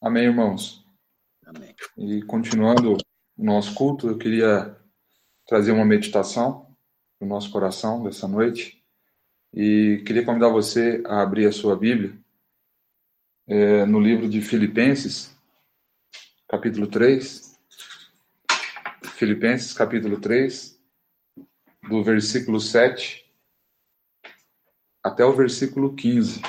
Amém, 0.00 0.24
irmãos. 0.24 0.86
Amém. 1.44 1.74
E 1.96 2.22
continuando 2.22 2.94
o 2.94 2.98
nosso 3.36 3.74
culto, 3.74 4.08
eu 4.08 4.16
queria 4.16 4.76
trazer 5.44 5.72
uma 5.72 5.84
meditação 5.84 6.72
no 7.20 7.26
nosso 7.26 7.50
coração 7.50 8.04
dessa 8.04 8.28
noite. 8.28 8.80
E 9.52 10.02
queria 10.06 10.24
convidar 10.24 10.50
você 10.50 11.02
a 11.04 11.20
abrir 11.20 11.46
a 11.46 11.52
sua 11.52 11.76
Bíblia 11.76 12.16
é, 13.48 13.84
no 13.86 13.98
livro 13.98 14.28
de 14.28 14.40
Filipenses, 14.40 15.36
capítulo 16.48 16.86
3. 16.86 17.58
Filipenses, 19.16 19.72
capítulo 19.72 20.20
3, 20.20 20.80
do 21.88 22.04
versículo 22.04 22.60
7 22.60 23.28
até 25.02 25.24
o 25.24 25.34
versículo 25.34 25.92
15. 25.94 26.40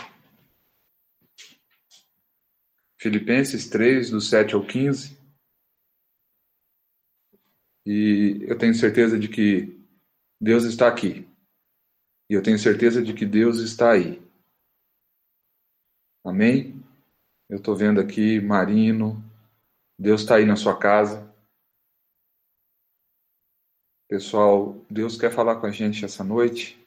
Filipenses 2.99 3.69
3, 3.69 4.11
do 4.11 4.19
7 4.19 4.55
ao 4.55 4.65
15. 4.65 5.17
E 7.85 8.39
eu 8.41 8.57
tenho 8.57 8.75
certeza 8.75 9.17
de 9.17 9.29
que 9.29 9.79
Deus 10.39 10.65
está 10.65 10.87
aqui. 10.87 11.25
E 12.29 12.33
eu 12.33 12.43
tenho 12.43 12.59
certeza 12.59 13.01
de 13.01 13.13
que 13.13 13.25
Deus 13.25 13.59
está 13.59 13.93
aí. 13.93 14.21
Amém? 16.25 16.83
Eu 17.49 17.57
estou 17.57 17.75
vendo 17.75 18.01
aqui 18.01 18.41
Marino. 18.41 19.23
Deus 19.97 20.21
está 20.21 20.35
aí 20.35 20.45
na 20.45 20.57
sua 20.57 20.77
casa. 20.77 21.33
Pessoal, 24.09 24.75
Deus 24.89 25.17
quer 25.17 25.31
falar 25.31 25.61
com 25.61 25.67
a 25.67 25.71
gente 25.71 26.03
essa 26.03 26.23
noite. 26.23 26.77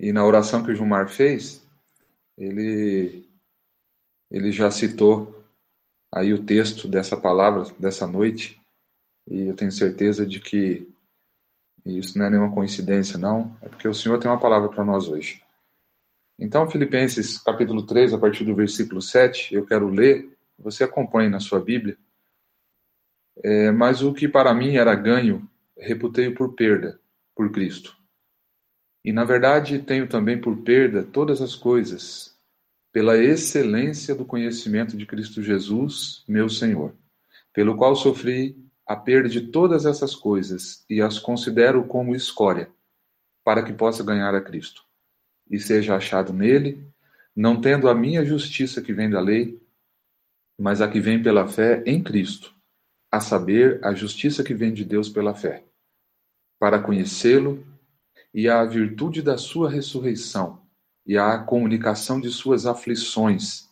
E 0.00 0.10
na 0.10 0.24
oração 0.24 0.64
que 0.64 0.70
o 0.70 0.74
Gilmar 0.74 1.08
fez, 1.08 1.62
ele, 2.36 3.28
ele 4.30 4.50
já 4.50 4.70
citou 4.70 5.33
aí 6.14 6.32
o 6.32 6.44
texto 6.44 6.86
dessa 6.86 7.16
palavra, 7.16 7.64
dessa 7.76 8.06
noite, 8.06 8.60
e 9.28 9.48
eu 9.48 9.56
tenho 9.56 9.72
certeza 9.72 10.24
de 10.24 10.38
que 10.38 10.88
isso 11.84 12.16
não 12.16 12.26
é 12.26 12.30
nenhuma 12.30 12.54
coincidência, 12.54 13.18
não, 13.18 13.56
é 13.60 13.68
porque 13.68 13.88
o 13.88 13.94
Senhor 13.94 14.18
tem 14.18 14.30
uma 14.30 14.38
palavra 14.38 14.68
para 14.68 14.84
nós 14.84 15.08
hoje. 15.08 15.42
Então, 16.38 16.70
Filipenses 16.70 17.36
capítulo 17.38 17.84
3, 17.84 18.14
a 18.14 18.18
partir 18.18 18.44
do 18.44 18.54
versículo 18.54 19.02
7, 19.02 19.54
eu 19.54 19.66
quero 19.66 19.88
ler, 19.88 20.30
você 20.56 20.84
acompanhe 20.84 21.28
na 21.28 21.40
sua 21.40 21.60
Bíblia. 21.60 21.98
É, 23.42 23.72
mas 23.72 24.00
o 24.00 24.14
que 24.14 24.28
para 24.28 24.54
mim 24.54 24.76
era 24.76 24.94
ganho, 24.94 25.48
reputei 25.76 26.30
por 26.30 26.54
perda, 26.54 27.00
por 27.34 27.50
Cristo. 27.50 27.96
E 29.04 29.12
na 29.12 29.24
verdade 29.24 29.80
tenho 29.80 30.08
também 30.08 30.40
por 30.40 30.56
perda 30.58 31.02
todas 31.02 31.42
as 31.42 31.56
coisas, 31.56 32.33
pela 32.94 33.18
excelência 33.18 34.14
do 34.14 34.24
conhecimento 34.24 34.96
de 34.96 35.04
Cristo 35.04 35.42
Jesus, 35.42 36.22
meu 36.28 36.48
Senhor, 36.48 36.94
pelo 37.52 37.76
qual 37.76 37.96
sofri 37.96 38.56
a 38.86 38.94
perda 38.94 39.28
de 39.28 39.48
todas 39.48 39.84
essas 39.84 40.14
coisas 40.14 40.84
e 40.88 41.02
as 41.02 41.18
considero 41.18 41.84
como 41.88 42.14
escória, 42.14 42.70
para 43.42 43.64
que 43.64 43.72
possa 43.72 44.04
ganhar 44.04 44.32
a 44.32 44.40
Cristo 44.40 44.84
e 45.50 45.58
seja 45.58 45.96
achado 45.96 46.32
nele, 46.32 46.86
não 47.34 47.60
tendo 47.60 47.88
a 47.88 47.94
minha 47.96 48.24
justiça 48.24 48.80
que 48.80 48.92
vem 48.92 49.10
da 49.10 49.20
lei, 49.20 49.60
mas 50.56 50.80
a 50.80 50.86
que 50.86 51.00
vem 51.00 51.20
pela 51.20 51.48
fé 51.48 51.82
em 51.84 52.00
Cristo, 52.00 52.54
a 53.10 53.18
saber, 53.18 53.84
a 53.84 53.92
justiça 53.92 54.44
que 54.44 54.54
vem 54.54 54.72
de 54.72 54.84
Deus 54.84 55.08
pela 55.08 55.34
fé, 55.34 55.64
para 56.60 56.78
conhecê-lo 56.78 57.66
e 58.32 58.48
a 58.48 58.64
virtude 58.64 59.20
da 59.20 59.36
sua 59.36 59.68
ressurreição 59.68 60.63
e 61.06 61.18
à 61.18 61.38
comunicação 61.38 62.20
de 62.20 62.30
suas 62.30 62.66
aflições, 62.66 63.68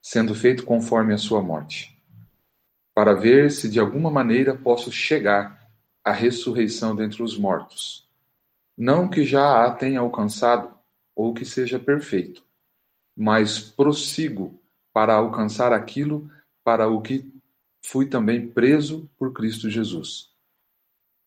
sendo 0.00 0.34
feito 0.34 0.64
conforme 0.64 1.12
a 1.12 1.18
sua 1.18 1.42
morte, 1.42 1.96
para 2.94 3.14
ver 3.14 3.50
se 3.50 3.68
de 3.68 3.78
alguma 3.78 4.10
maneira 4.10 4.56
posso 4.56 4.90
chegar 4.90 5.70
à 6.04 6.12
ressurreição 6.12 6.96
dentre 6.96 7.22
os 7.22 7.36
mortos. 7.38 8.08
Não 8.76 9.08
que 9.08 9.24
já 9.24 9.64
a 9.64 9.70
tenha 9.70 10.00
alcançado 10.00 10.74
ou 11.14 11.34
que 11.34 11.44
seja 11.44 11.78
perfeito, 11.78 12.42
mas 13.16 13.60
prossigo 13.60 14.58
para 14.92 15.14
alcançar 15.14 15.72
aquilo 15.72 16.30
para 16.64 16.88
o 16.88 17.00
que 17.00 17.30
fui 17.84 18.06
também 18.06 18.48
preso 18.48 19.10
por 19.18 19.32
Cristo 19.32 19.68
Jesus. 19.68 20.30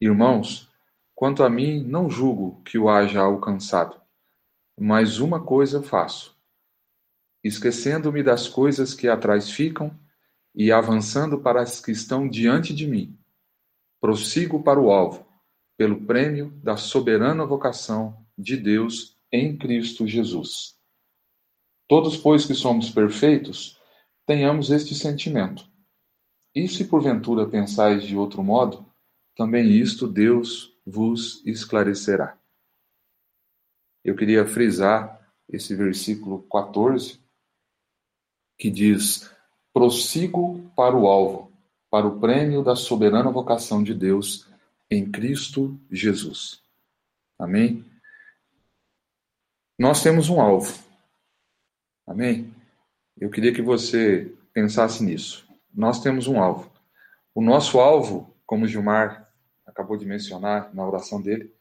Irmãos, 0.01 0.69
quanto 1.13 1.43
a 1.43 1.49
mim, 1.49 1.83
não 1.83 2.09
julgo 2.09 2.61
que 2.63 2.77
o 2.77 2.89
haja 2.89 3.21
alcançado 3.21 4.04
mas 4.77 5.19
uma 5.19 5.43
coisa 5.43 5.81
faço: 5.81 6.35
esquecendo-me 7.43 8.21
das 8.21 8.47
coisas 8.47 8.93
que 8.93 9.07
atrás 9.07 9.49
ficam 9.49 9.97
e 10.53 10.71
avançando 10.71 11.39
para 11.39 11.61
as 11.61 11.79
que 11.79 11.91
estão 11.91 12.27
diante 12.27 12.73
de 12.73 12.87
mim, 12.87 13.17
prossigo 14.01 14.61
para 14.63 14.79
o 14.79 14.91
alvo, 14.91 15.25
pelo 15.77 16.05
prêmio 16.05 16.51
da 16.63 16.77
soberana 16.77 17.45
vocação 17.45 18.25
de 18.37 18.57
Deus 18.57 19.17
em 19.31 19.57
Cristo 19.57 20.07
Jesus. 20.07 20.75
Todos, 21.87 22.17
pois 22.17 22.45
que 22.45 22.53
somos 22.53 22.89
perfeitos, 22.89 23.79
tenhamos 24.25 24.71
este 24.71 24.95
sentimento. 24.95 25.69
E 26.53 26.67
se 26.67 26.85
porventura 26.85 27.47
pensais 27.47 28.03
de 28.03 28.15
outro 28.17 28.41
modo, 28.41 28.85
também 29.35 29.69
isto 29.69 30.07
Deus 30.07 30.73
vos 30.85 31.45
esclarecerá 31.45 32.39
eu 34.05 34.15
queria 34.15 34.45
frisar 34.45 35.19
esse 35.49 35.75
versículo 35.75 36.43
14, 36.43 37.19
que 38.55 38.69
diz: 38.69 39.31
prossigo 39.73 40.71
para 40.75 40.95
o 40.95 41.07
alvo, 41.07 41.51
para 41.89 42.05
o 42.05 42.19
prêmio 42.19 42.63
da 42.63 42.75
soberana 42.75 43.31
vocação 43.31 43.81
de 43.81 43.95
Deus 43.95 44.47
em 44.91 45.11
Cristo 45.11 45.79
Jesus. 45.91 46.61
Amém? 47.39 47.83
Nós 49.77 50.03
temos 50.03 50.29
um 50.29 50.39
alvo. 50.39 50.77
Amém? 52.07 52.53
Eu 53.19 53.31
queria 53.31 53.51
que 53.51 53.61
você 53.61 54.31
pensasse 54.53 55.03
nisso. 55.03 55.47
Nós 55.73 55.99
temos 55.99 56.27
um 56.27 56.39
alvo. 56.39 56.71
O 57.33 57.41
nosso 57.41 57.79
alvo, 57.79 58.33
como 58.45 58.67
Gilmar 58.67 59.27
acabou 59.65 59.97
de 59.97 60.05
mencionar 60.05 60.73
na 60.73 60.85
oração 60.85 61.19
dele, 61.19 61.51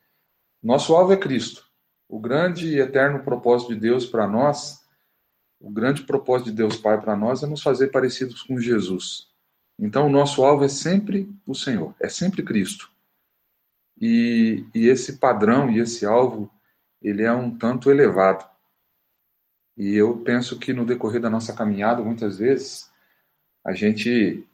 nosso 0.63 0.95
alvo 0.95 1.13
é 1.13 1.17
Cristo. 1.17 1.74
O 2.15 2.21
grande 2.21 2.69
e 2.69 2.79
eterno 2.79 3.25
propósito 3.25 3.75
de 3.75 3.81
Deus 3.81 4.07
para 4.07 4.25
nós, 4.29 4.87
o 5.61 5.69
grande 5.69 6.05
propósito 6.05 6.51
de 6.51 6.57
Deus 6.57 6.77
Pai 6.77 7.01
para 7.01 7.17
nós 7.17 7.43
é 7.43 7.47
nos 7.49 7.61
fazer 7.61 7.89
parecidos 7.89 8.41
com 8.41 8.57
Jesus. 8.57 9.27
Então, 9.77 10.07
o 10.07 10.09
nosso 10.09 10.45
alvo 10.45 10.63
é 10.63 10.69
sempre 10.69 11.29
o 11.45 11.57
Senhor, 11.57 11.93
é 12.01 12.09
sempre 12.09 12.45
Cristo. 12.45 12.89
E, 14.01 14.65
e 14.73 14.87
esse 14.87 15.15
padrão 15.19 15.69
e 15.69 15.81
esse 15.81 16.07
alvo, 16.07 16.49
ele 17.03 17.25
é 17.25 17.33
um 17.33 17.51
tanto 17.59 17.91
elevado. 17.91 18.49
E 19.77 19.97
eu 19.97 20.19
penso 20.19 20.57
que 20.57 20.73
no 20.73 20.87
decorrer 20.87 21.21
da 21.21 21.29
nossa 21.29 21.53
caminhada, 21.53 22.01
muitas 22.01 22.39
vezes, 22.39 22.89
a 23.67 23.73
gente. 23.73 24.47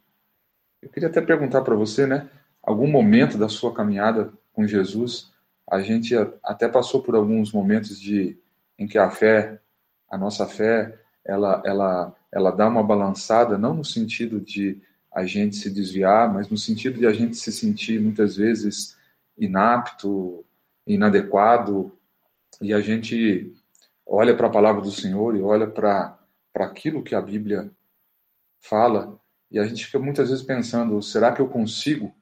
Eu 0.81 0.89
queria 0.89 1.09
até 1.09 1.21
perguntar 1.21 1.61
para 1.61 1.75
você, 1.75 2.07
né? 2.07 2.27
Algum 2.63 2.87
momento 2.87 3.37
da 3.37 3.47
sua 3.47 3.71
caminhada 3.71 4.33
com 4.51 4.65
Jesus, 4.65 5.31
a 5.69 5.81
gente 5.81 6.15
até 6.43 6.67
passou 6.67 7.01
por 7.01 7.15
alguns 7.15 7.51
momentos 7.51 7.99
de 7.99 8.37
em 8.77 8.87
que 8.87 8.97
a 8.97 9.09
fé, 9.11 9.59
a 10.09 10.17
nossa 10.17 10.47
fé, 10.47 10.99
ela, 11.23 11.61
ela, 11.65 12.15
ela 12.31 12.51
dá 12.51 12.67
uma 12.67 12.83
balançada, 12.83 13.57
não 13.57 13.73
no 13.73 13.85
sentido 13.85 14.39
de 14.39 14.81
a 15.13 15.25
gente 15.25 15.55
se 15.55 15.69
desviar, 15.69 16.33
mas 16.33 16.49
no 16.49 16.57
sentido 16.57 16.99
de 16.99 17.05
a 17.05 17.13
gente 17.13 17.35
se 17.35 17.51
sentir 17.51 17.99
muitas 17.99 18.35
vezes 18.35 18.97
inapto, 19.37 20.43
inadequado, 20.85 21.91
e 22.61 22.73
a 22.73 22.79
gente 22.79 23.53
olha 24.05 24.35
para 24.35 24.47
a 24.47 24.51
palavra 24.51 24.81
do 24.81 24.91
Senhor 24.91 25.35
e 25.35 25.41
olha 25.41 25.67
para 25.67 26.17
aquilo 26.55 27.03
que 27.03 27.15
a 27.15 27.21
Bíblia 27.21 27.71
fala, 28.59 29.19
e 29.49 29.59
a 29.59 29.65
gente 29.65 29.85
fica 29.85 29.99
muitas 29.99 30.29
vezes 30.29 30.43
pensando: 30.43 31.01
será 31.01 31.31
que 31.33 31.41
eu 31.41 31.47
consigo 31.47 32.13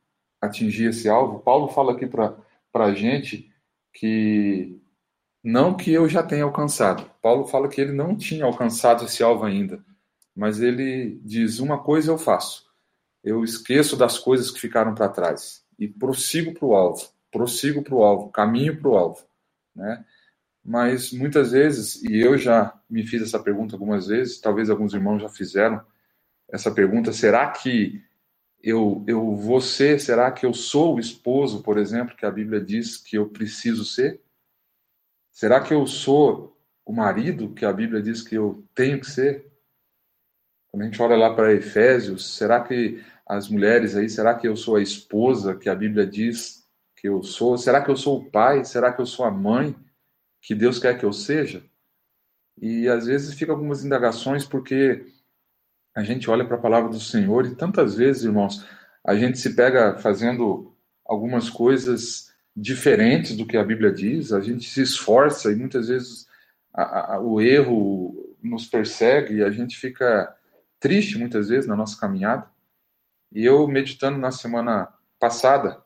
atingir 0.41 0.89
esse 0.89 1.07
alvo? 1.07 1.39
Paulo 1.39 1.67
fala 1.67 1.93
aqui 1.93 2.07
para 2.07 2.35
para 2.71 2.85
a 2.85 2.93
gente 2.93 3.49
que 3.93 4.79
não 5.43 5.75
que 5.75 5.91
eu 5.91 6.07
já 6.07 6.21
tenha 6.21 6.43
alcançado. 6.43 7.09
Paulo 7.21 7.45
fala 7.45 7.69
que 7.69 7.79
ele 7.79 7.93
não 7.93 8.15
tinha 8.15 8.45
alcançado 8.45 9.05
esse 9.05 9.23
alvo 9.23 9.45
ainda, 9.45 9.83
mas 10.35 10.61
ele 10.61 11.19
diz: 11.23 11.59
uma 11.59 11.81
coisa 11.81 12.11
eu 12.11 12.17
faço, 12.17 12.65
eu 13.23 13.43
esqueço 13.43 13.95
das 13.95 14.17
coisas 14.17 14.51
que 14.51 14.59
ficaram 14.59 14.93
para 14.93 15.09
trás 15.09 15.63
e 15.77 15.87
prossigo 15.87 16.53
para 16.53 16.65
o 16.65 16.75
alvo, 16.75 17.09
prossigo 17.31 17.81
para 17.83 17.95
o 17.95 18.03
alvo, 18.03 18.29
caminho 18.29 18.79
para 18.79 18.89
o 18.89 18.97
alvo, 18.97 19.25
né? 19.75 20.05
Mas 20.63 21.11
muitas 21.13 21.51
vezes, 21.51 22.03
e 22.03 22.19
eu 22.19 22.37
já 22.37 22.77
me 22.89 23.05
fiz 23.05 23.21
essa 23.21 23.39
pergunta 23.39 23.75
algumas 23.75 24.07
vezes, 24.07 24.39
talvez 24.39 24.69
alguns 24.69 24.93
irmãos 24.93 25.21
já 25.21 25.29
fizeram 25.29 25.81
essa 26.49 26.69
pergunta: 26.69 27.13
será 27.13 27.49
que 27.49 28.03
eu, 28.61 29.03
eu 29.07 29.35
vou 29.35 29.61
ser, 29.61 29.99
será 29.99 30.31
que 30.31 30.45
eu 30.45 30.53
sou 30.53 30.95
o 30.95 30.99
esposo, 30.99 31.63
por 31.63 31.77
exemplo, 31.77 32.15
que 32.15 32.25
a 32.25 32.31
Bíblia 32.31 32.59
diz 32.59 32.97
que 32.97 33.17
eu 33.17 33.29
preciso 33.29 33.85
ser? 33.85 34.21
Será 35.31 35.61
que 35.61 35.73
eu 35.73 35.87
sou 35.87 36.57
o 36.85 36.91
marido 36.91 37.53
que 37.53 37.65
a 37.65 37.71
Bíblia 37.71 38.01
diz 38.01 38.21
que 38.21 38.35
eu 38.35 38.65
tenho 38.75 38.99
que 38.99 39.07
ser? 39.09 39.49
Quando 40.69 40.83
a 40.83 40.85
gente 40.85 41.01
olha 41.01 41.15
lá 41.15 41.33
para 41.33 41.53
Efésios, 41.53 42.35
será 42.35 42.61
que 42.61 43.03
as 43.25 43.47
mulheres 43.47 43.95
aí, 43.95 44.09
será 44.09 44.35
que 44.35 44.47
eu 44.47 44.55
sou 44.55 44.75
a 44.75 44.81
esposa 44.81 45.55
que 45.55 45.69
a 45.69 45.75
Bíblia 45.75 46.05
diz 46.05 46.67
que 46.95 47.07
eu 47.07 47.23
sou? 47.23 47.57
Será 47.57 47.83
que 47.83 47.89
eu 47.89 47.95
sou 47.95 48.19
o 48.19 48.29
pai? 48.29 48.65
Será 48.65 48.91
que 48.91 49.01
eu 49.01 49.05
sou 49.05 49.25
a 49.25 49.31
mãe 49.31 49.75
que 50.41 50.53
Deus 50.53 50.79
quer 50.79 50.97
que 50.97 51.05
eu 51.05 51.13
seja? 51.13 51.63
E 52.61 52.89
às 52.89 53.05
vezes 53.05 53.35
fica 53.35 53.51
algumas 53.51 53.85
indagações 53.85 54.45
porque 54.45 55.05
a 55.95 56.03
gente 56.03 56.29
olha 56.29 56.45
para 56.45 56.55
a 56.55 56.61
palavra 56.61 56.89
do 56.89 56.99
Senhor 56.99 57.45
e 57.45 57.55
tantas 57.55 57.95
vezes, 57.95 58.23
irmãos, 58.23 58.65
a 59.03 59.15
gente 59.15 59.37
se 59.39 59.55
pega 59.55 59.97
fazendo 59.97 60.75
algumas 61.05 61.49
coisas 61.49 62.33
diferentes 62.55 63.35
do 63.35 63.45
que 63.45 63.57
a 63.57 63.63
Bíblia 63.63 63.91
diz, 63.91 64.31
a 64.31 64.41
gente 64.41 64.69
se 64.69 64.81
esforça 64.81 65.51
e 65.51 65.55
muitas 65.55 65.87
vezes 65.87 66.27
a, 66.73 67.15
a, 67.15 67.19
o 67.19 67.41
erro 67.41 68.35
nos 68.41 68.65
persegue 68.67 69.35
e 69.35 69.43
a 69.43 69.49
gente 69.49 69.77
fica 69.77 70.35
triste 70.79 71.17
muitas 71.17 71.49
vezes 71.49 71.67
na 71.67 71.75
nossa 71.75 71.99
caminhada. 71.99 72.47
E 73.31 73.45
eu 73.45 73.67
meditando 73.67 74.17
na 74.17 74.31
semana 74.31 74.87
passada 75.19 75.81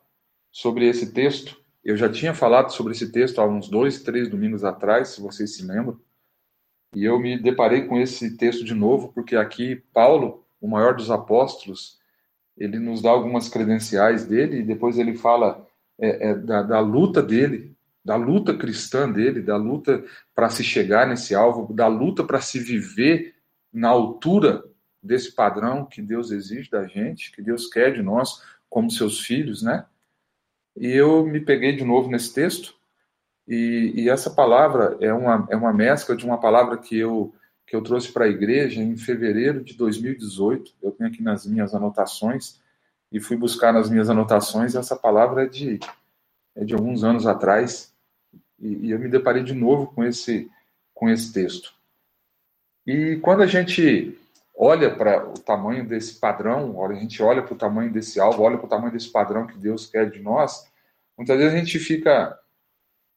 sobre 0.50 0.88
esse 0.88 1.12
texto, 1.12 1.56
eu 1.84 1.96
já 1.96 2.08
tinha 2.08 2.32
falado 2.32 2.70
sobre 2.70 2.92
esse 2.92 3.10
texto 3.10 3.40
há 3.40 3.46
uns 3.46 3.68
dois, 3.68 4.02
três 4.02 4.28
domingos 4.28 4.64
atrás, 4.64 5.08
se 5.08 5.20
vocês 5.20 5.54
se 5.54 5.64
lembram. 5.64 6.00
E 6.94 7.04
eu 7.04 7.18
me 7.18 7.38
deparei 7.38 7.86
com 7.86 7.98
esse 7.98 8.36
texto 8.36 8.64
de 8.64 8.74
novo, 8.74 9.12
porque 9.12 9.36
aqui 9.36 9.82
Paulo, 9.92 10.44
o 10.60 10.68
maior 10.68 10.94
dos 10.94 11.10
apóstolos, 11.10 11.98
ele 12.56 12.78
nos 12.78 13.02
dá 13.02 13.10
algumas 13.10 13.48
credenciais 13.48 14.24
dele 14.24 14.58
e 14.58 14.62
depois 14.62 14.98
ele 14.98 15.16
fala 15.16 15.66
é, 15.98 16.30
é, 16.30 16.34
da, 16.34 16.62
da 16.62 16.80
luta 16.80 17.22
dele, 17.22 17.74
da 18.04 18.16
luta 18.16 18.54
cristã 18.54 19.10
dele, 19.10 19.42
da 19.42 19.56
luta 19.56 20.04
para 20.34 20.48
se 20.48 20.62
chegar 20.62 21.06
nesse 21.06 21.34
alvo, 21.34 21.72
da 21.72 21.86
luta 21.86 22.22
para 22.22 22.40
se 22.40 22.58
viver 22.58 23.34
na 23.72 23.88
altura 23.88 24.64
desse 25.02 25.32
padrão 25.32 25.84
que 25.84 26.00
Deus 26.00 26.30
exige 26.30 26.70
da 26.70 26.86
gente, 26.86 27.32
que 27.32 27.42
Deus 27.42 27.66
quer 27.66 27.92
de 27.92 28.02
nós 28.02 28.42
como 28.70 28.90
seus 28.90 29.20
filhos, 29.20 29.62
né? 29.62 29.84
E 30.76 30.88
eu 30.88 31.24
me 31.26 31.40
peguei 31.40 31.74
de 31.74 31.84
novo 31.84 32.10
nesse 32.10 32.32
texto 32.32 32.74
e, 33.46 33.92
e, 33.94 34.08
essa 34.08 34.30
palavra 34.30 34.96
é 35.00 35.12
uma, 35.12 35.46
é 35.50 35.56
uma 35.56 35.72
mescla 35.72 36.16
de 36.16 36.24
uma 36.24 36.38
palavra 36.38 36.78
que 36.78 36.96
eu, 36.96 37.34
que 37.66 37.76
eu 37.76 37.82
trouxe 37.82 38.10
para 38.10 38.24
a 38.24 38.28
igreja 38.28 38.82
em 38.82 38.96
fevereiro 38.96 39.62
de 39.62 39.74
2018. 39.74 40.72
Eu 40.82 40.92
tenho 40.92 41.10
aqui 41.10 41.22
nas 41.22 41.46
minhas 41.46 41.74
anotações 41.74 42.60
e 43.12 43.20
fui 43.20 43.36
buscar 43.36 43.72
nas 43.72 43.90
minhas 43.90 44.08
anotações. 44.08 44.74
Essa 44.74 44.96
palavra 44.96 45.44
é 45.44 45.46
de, 45.46 45.78
é 46.56 46.64
de 46.64 46.74
alguns 46.74 47.04
anos 47.04 47.26
atrás 47.26 47.94
e, 48.58 48.86
e 48.86 48.90
eu 48.90 48.98
me 48.98 49.08
deparei 49.08 49.42
de 49.42 49.52
novo 49.52 49.88
com 49.88 50.02
esse, 50.02 50.50
com 50.94 51.10
esse 51.10 51.32
texto. 51.32 51.74
E 52.86 53.16
quando 53.16 53.42
a 53.42 53.46
gente 53.46 54.18
olha 54.56 54.94
para 54.94 55.28
o 55.28 55.34
tamanho 55.34 55.86
desse 55.86 56.14
padrão, 56.14 56.82
a 56.84 56.94
gente 56.94 57.22
olha 57.22 57.42
para 57.42 57.54
o 57.54 57.58
tamanho 57.58 57.92
desse 57.92 58.20
alvo, 58.20 58.42
olha 58.42 58.56
para 58.56 58.66
o 58.66 58.70
tamanho 58.70 58.92
desse 58.92 59.10
padrão 59.10 59.46
que 59.46 59.58
Deus 59.58 59.86
quer 59.86 60.10
de 60.10 60.20
nós, 60.20 60.70
muitas 61.16 61.36
vezes 61.36 61.52
a 61.52 61.56
gente 61.56 61.78
fica 61.78 62.38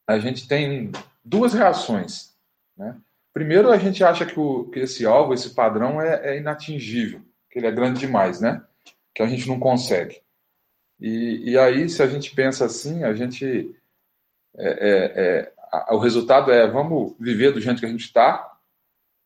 a 0.08 0.18
gente 0.18 0.48
tem 0.48 0.92
duas 1.24 1.54
reações. 1.54 2.34
Né? 2.78 2.96
Primeiro, 3.34 3.70
a 3.70 3.78
gente 3.78 4.04
acha 4.04 4.26
que, 4.26 4.40
o, 4.40 4.64
que 4.70 4.80
esse 4.80 5.06
alvo, 5.06 5.34
esse 5.34 5.50
padrão 5.54 6.02
é, 6.02 6.36
é, 6.36 6.38
inatingível, 6.38 7.22
que 7.52 7.60
ele 7.60 7.68
é 7.68 7.72
grande 7.72 8.00
demais, 8.00 8.40
né? 8.40 8.64
que 9.14 9.22
a 9.22 9.28
gente 9.28 9.48
não 9.48 9.60
consegue. 9.60 10.22
E, 11.00 11.52
e 11.52 11.60
aí, 11.60 11.90
se 11.90 12.02
a 12.02 12.08
gente 12.08 12.34
pensa 12.34 12.66
assim, 12.66 13.04
a 13.04 13.14
gente. 13.14 13.76
É, 14.56 14.68
é, 14.68 15.14
é 15.16 15.54
a, 15.72 15.94
o 15.94 16.00
resultado 16.00 16.52
é: 16.52 16.66
vamos 16.68 17.16
viver 17.20 17.52
do 17.52 17.62
jeito 17.62 17.80
que 17.80 17.86
a 17.86 17.90
gente 17.90 18.06
está, 18.06 18.58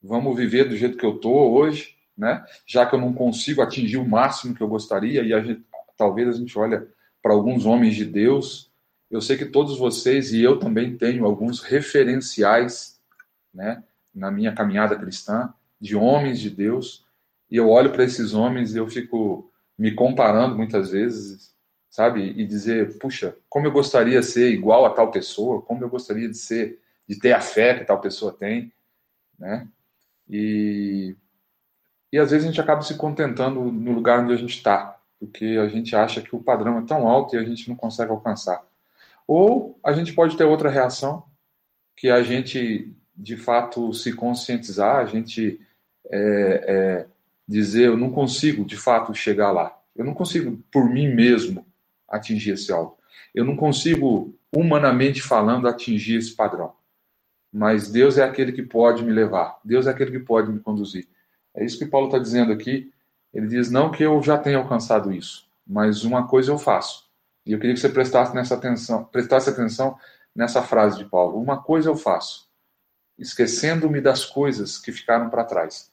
vamos 0.02 0.36
viver 0.36 0.68
do 0.68 0.76
jeito 0.76 0.98
que 0.98 1.06
eu 1.06 1.16
estou 1.16 1.54
hoje, 1.54 1.96
né? 2.18 2.44
já 2.66 2.86
que 2.86 2.96
eu 2.96 3.00
não 3.00 3.14
consigo 3.14 3.62
atingir 3.62 3.98
o 3.98 4.08
máximo 4.08 4.56
que 4.56 4.62
eu 4.62 4.68
gostaria, 4.68 5.22
e 5.24 5.34
a 5.34 5.42
gente, 5.42 5.64
talvez 5.96 6.28
a 6.28 6.34
gente 6.34 6.58
olha 6.58 6.88
para 7.22 7.34
alguns 7.34 7.66
homens 7.66 7.96
de 7.96 8.04
Deus 8.04 8.71
eu 9.12 9.22
sei 9.22 9.38
que 9.38 9.46
todos 9.46 9.78
vocês 9.78 10.32
e 10.32 10.42
eu 10.42 10.58
também 10.58 10.98
tenho 10.98 11.26
alguns 11.26 11.60
referenciais, 11.60 13.00
né, 13.54 13.84
na 14.16 14.32
minha 14.32 14.54
caminhada 14.54 14.96
cristã, 14.96 15.54
de 15.80 15.96
homens 15.96 16.40
de 16.40 16.50
Deus, 16.50 17.06
e 17.50 17.58
eu 17.58 17.70
olho 17.70 17.92
para 17.92 18.04
esses 18.04 18.34
homens 18.34 18.74
e 18.74 18.78
eu 18.78 18.88
fico 18.88 19.52
me 19.78 19.94
comparando 19.94 20.56
muitas 20.56 20.92
vezes, 20.92 21.54
sabe, 21.90 22.22
e 22.22 22.46
dizer, 22.46 22.98
puxa, 23.00 23.36
como 23.50 23.68
eu 23.68 23.72
gostaria 23.72 24.22
de 24.22 24.26
ser 24.26 24.52
igual 24.52 24.86
a 24.86 24.92
tal 24.92 25.12
pessoa, 25.12 25.62
como 25.62 25.84
eu 25.84 25.90
gostaria 25.90 26.30
de 26.30 26.38
ser, 26.38 26.80
de 27.08 27.20
ter 27.20 27.34
a 27.34 27.42
fé 27.42 27.78
que 27.78 27.86
tal 27.86 28.00
pessoa 28.00 28.32
tem, 28.32 28.72
né? 29.38 29.68
E 30.30 31.16
e 32.12 32.20
às 32.20 32.32
vezes 32.32 32.46
a 32.46 32.48
gente 32.50 32.60
acaba 32.60 32.82
se 32.82 32.98
contentando 32.98 33.72
no 33.72 33.94
lugar 33.94 34.20
onde 34.20 34.34
a 34.34 34.38
gente 34.38 34.58
está, 34.58 35.00
porque 35.18 35.58
a 35.62 35.68
gente 35.70 35.96
acha 35.96 36.22
que 36.22 36.36
o 36.36 36.44
padrão 36.44 36.80
é 36.80 36.82
tão 36.86 37.08
alto 37.08 37.36
e 37.36 37.40
a 37.40 37.44
gente 37.44 37.70
não 37.70 37.76
consegue 37.76 38.12
alcançar. 38.12 38.62
Ou 39.28 39.80
a 39.84 39.94
gente 39.94 40.14
pode 40.14 40.36
ter 40.36 40.44
outra 40.44 40.70
reação, 40.70 41.24
que 41.96 42.10
a 42.10 42.24
gente 42.24 42.94
de 43.16 43.38
fato 43.38 43.94
se 43.94 44.14
conscientizar, 44.14 44.98
a 44.98 45.06
gente 45.06 45.60
é, 46.10 46.66
é, 46.68 47.08
dizer: 47.48 47.88
eu 47.88 47.98
não 47.98 48.12
consigo 48.12 48.66
de 48.66 48.76
fato 48.76 49.14
chegar 49.14 49.52
lá, 49.52 49.78
eu 49.96 50.04
não 50.04 50.14
consigo 50.14 50.62
por 50.72 50.90
mim 50.90 51.14
mesmo 51.14 51.66
atingir 52.08 52.52
esse 52.52 52.72
alvo, 52.72 52.98
eu 53.34 53.46
não 53.46 53.56
consigo, 53.56 54.36
humanamente 54.54 55.22
falando, 55.22 55.68
atingir 55.68 56.16
esse 56.16 56.36
padrão. 56.36 56.74
Mas 57.54 57.92
Deus 57.92 58.18
é 58.18 58.24
aquele 58.24 58.52
que 58.52 58.64
pode 58.64 59.04
me 59.04 59.12
levar, 59.12 59.60
Deus 59.64 59.86
é 59.86 59.92
aquele 59.92 60.12
que 60.12 60.20
pode 60.20 60.52
me 60.52 60.60
conduzir. 60.60 61.08
É 61.54 61.64
isso 61.64 61.78
que 61.78 61.86
Paulo 61.86 62.08
está 62.08 62.18
dizendo 62.18 62.52
aqui. 62.52 62.92
Ele 63.34 63.48
diz: 63.48 63.70
não 63.70 63.92
que 63.92 64.04
eu 64.04 64.22
já 64.24 64.38
tenha 64.38 64.58
alcançado 64.58 65.14
isso, 65.14 65.48
mas 65.68 66.04
uma 66.04 66.28
coisa 66.28 66.52
eu 66.52 66.58
faço 66.58 67.11
e 67.46 67.54
eu 67.54 67.60
queria 67.60 67.74
que 67.74 67.80
você 67.82 67.90
prestasse, 67.90 68.36
nessa 68.36 68.56
atenção, 68.56 69.04
prestasse 69.06 69.50
atenção 69.50 69.98
nessa 70.36 70.62
frase 70.62 70.98
de 70.98 71.06
Paulo. 71.06 71.42
Uma 71.42 71.62
coisa 71.62 71.90
eu 71.90 71.96
faço, 71.96 72.48
esquecendo-me 73.18 74.00
das 74.00 74.26
coisas 74.26 74.78
que 74.78 74.92
ficaram 74.92 75.30
para 75.30 75.44
trás. 75.44 75.92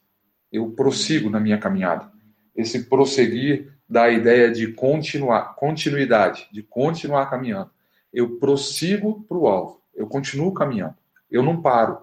Eu 0.52 0.70
prossigo 0.70 1.30
na 1.30 1.40
minha 1.40 1.58
caminhada. 1.58 2.10
Esse 2.54 2.84
prosseguir 2.84 3.72
dá 3.88 4.04
a 4.04 4.10
ideia 4.10 4.50
de 4.50 4.72
continuar, 4.72 5.54
continuidade, 5.54 6.48
de 6.52 6.62
continuar 6.62 7.26
caminhando. 7.30 7.70
Eu 8.12 8.38
prossigo 8.38 9.22
para 9.24 9.36
o 9.36 9.46
alvo, 9.46 9.82
eu 9.94 10.06
continuo 10.06 10.52
caminhando. 10.52 10.96
Eu 11.30 11.42
não 11.42 11.60
paro, 11.60 12.02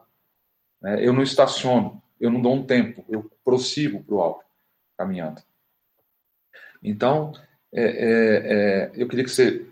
né? 0.81 1.03
eu 1.05 1.13
não 1.13 1.23
estaciono, 1.23 2.01
eu 2.19 2.31
não 2.31 2.41
dou 2.41 2.55
um 2.55 2.65
tempo, 2.65 3.03
eu 3.09 3.29
prossigo 3.43 4.03
para 4.03 4.15
o 4.15 4.21
alvo, 4.21 4.43
caminhando. 4.97 5.41
Então, 6.81 7.33
é, 7.75 7.83
é, 7.83 8.53
é, 8.53 8.91
eu 8.95 9.07
queria 9.07 9.25
que 9.25 9.29
você 9.29 9.65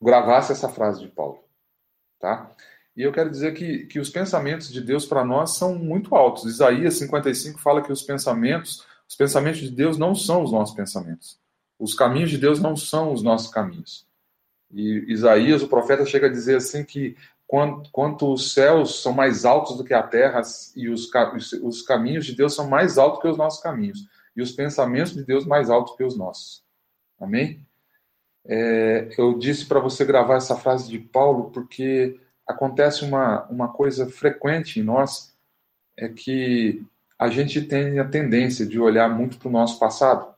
gravasse 0.00 0.52
essa 0.52 0.68
frase 0.68 1.00
de 1.00 1.08
Paulo, 1.08 1.42
tá? 2.20 2.50
E 2.96 3.02
eu 3.02 3.12
quero 3.12 3.30
dizer 3.30 3.54
que, 3.54 3.86
que 3.86 3.98
os 3.98 4.10
pensamentos 4.10 4.70
de 4.70 4.80
Deus 4.80 5.06
para 5.06 5.24
nós 5.24 5.56
são 5.56 5.74
muito 5.74 6.14
altos. 6.14 6.44
Isaías 6.44 6.94
55 6.98 7.58
fala 7.58 7.82
que 7.82 7.90
os 7.90 8.02
pensamentos, 8.02 8.86
os 9.08 9.16
pensamentos 9.16 9.60
de 9.60 9.70
Deus 9.70 9.98
não 9.98 10.14
são 10.14 10.42
os 10.42 10.52
nossos 10.52 10.74
pensamentos. 10.74 11.38
Os 11.78 11.94
caminhos 11.94 12.30
de 12.30 12.38
Deus 12.38 12.60
não 12.60 12.76
são 12.76 13.12
os 13.12 13.22
nossos 13.22 13.50
caminhos. 13.50 14.06
E 14.70 15.04
Isaías, 15.08 15.62
o 15.62 15.68
profeta, 15.68 16.04
chega 16.06 16.26
a 16.26 16.32
dizer 16.32 16.56
assim 16.56 16.84
que 16.84 17.16
quanto, 17.46 17.90
quanto 17.90 18.32
os 18.32 18.52
céus 18.52 19.02
são 19.02 19.12
mais 19.12 19.44
altos 19.44 19.76
do 19.76 19.84
que 19.84 19.94
a 19.94 20.02
terra 20.02 20.42
e 20.76 20.88
os, 20.88 21.10
os 21.62 21.82
caminhos 21.82 22.26
de 22.26 22.36
Deus 22.36 22.54
são 22.54 22.68
mais 22.68 22.98
altos 22.98 23.20
que 23.20 23.28
os 23.28 23.36
nossos 23.36 23.62
caminhos 23.62 24.06
e 24.36 24.42
os 24.42 24.52
pensamentos 24.52 25.12
de 25.12 25.24
Deus 25.24 25.44
mais 25.46 25.70
altos 25.70 25.96
que 25.96 26.04
os 26.04 26.16
nossos. 26.16 26.62
Amém? 27.22 27.64
É, 28.44 29.08
eu 29.16 29.38
disse 29.38 29.64
para 29.66 29.78
você 29.78 30.04
gravar 30.04 30.34
essa 30.34 30.56
frase 30.56 30.90
de 30.90 30.98
Paulo 30.98 31.52
porque 31.52 32.20
acontece 32.44 33.04
uma, 33.04 33.44
uma 33.44 33.68
coisa 33.68 34.10
frequente 34.10 34.80
em 34.80 34.82
nós, 34.82 35.32
é 35.96 36.08
que 36.08 36.84
a 37.16 37.28
gente 37.28 37.62
tem 37.62 38.00
a 38.00 38.04
tendência 38.04 38.66
de 38.66 38.80
olhar 38.80 39.08
muito 39.08 39.38
para 39.38 39.48
o 39.48 39.52
nosso 39.52 39.78
passado. 39.78 40.34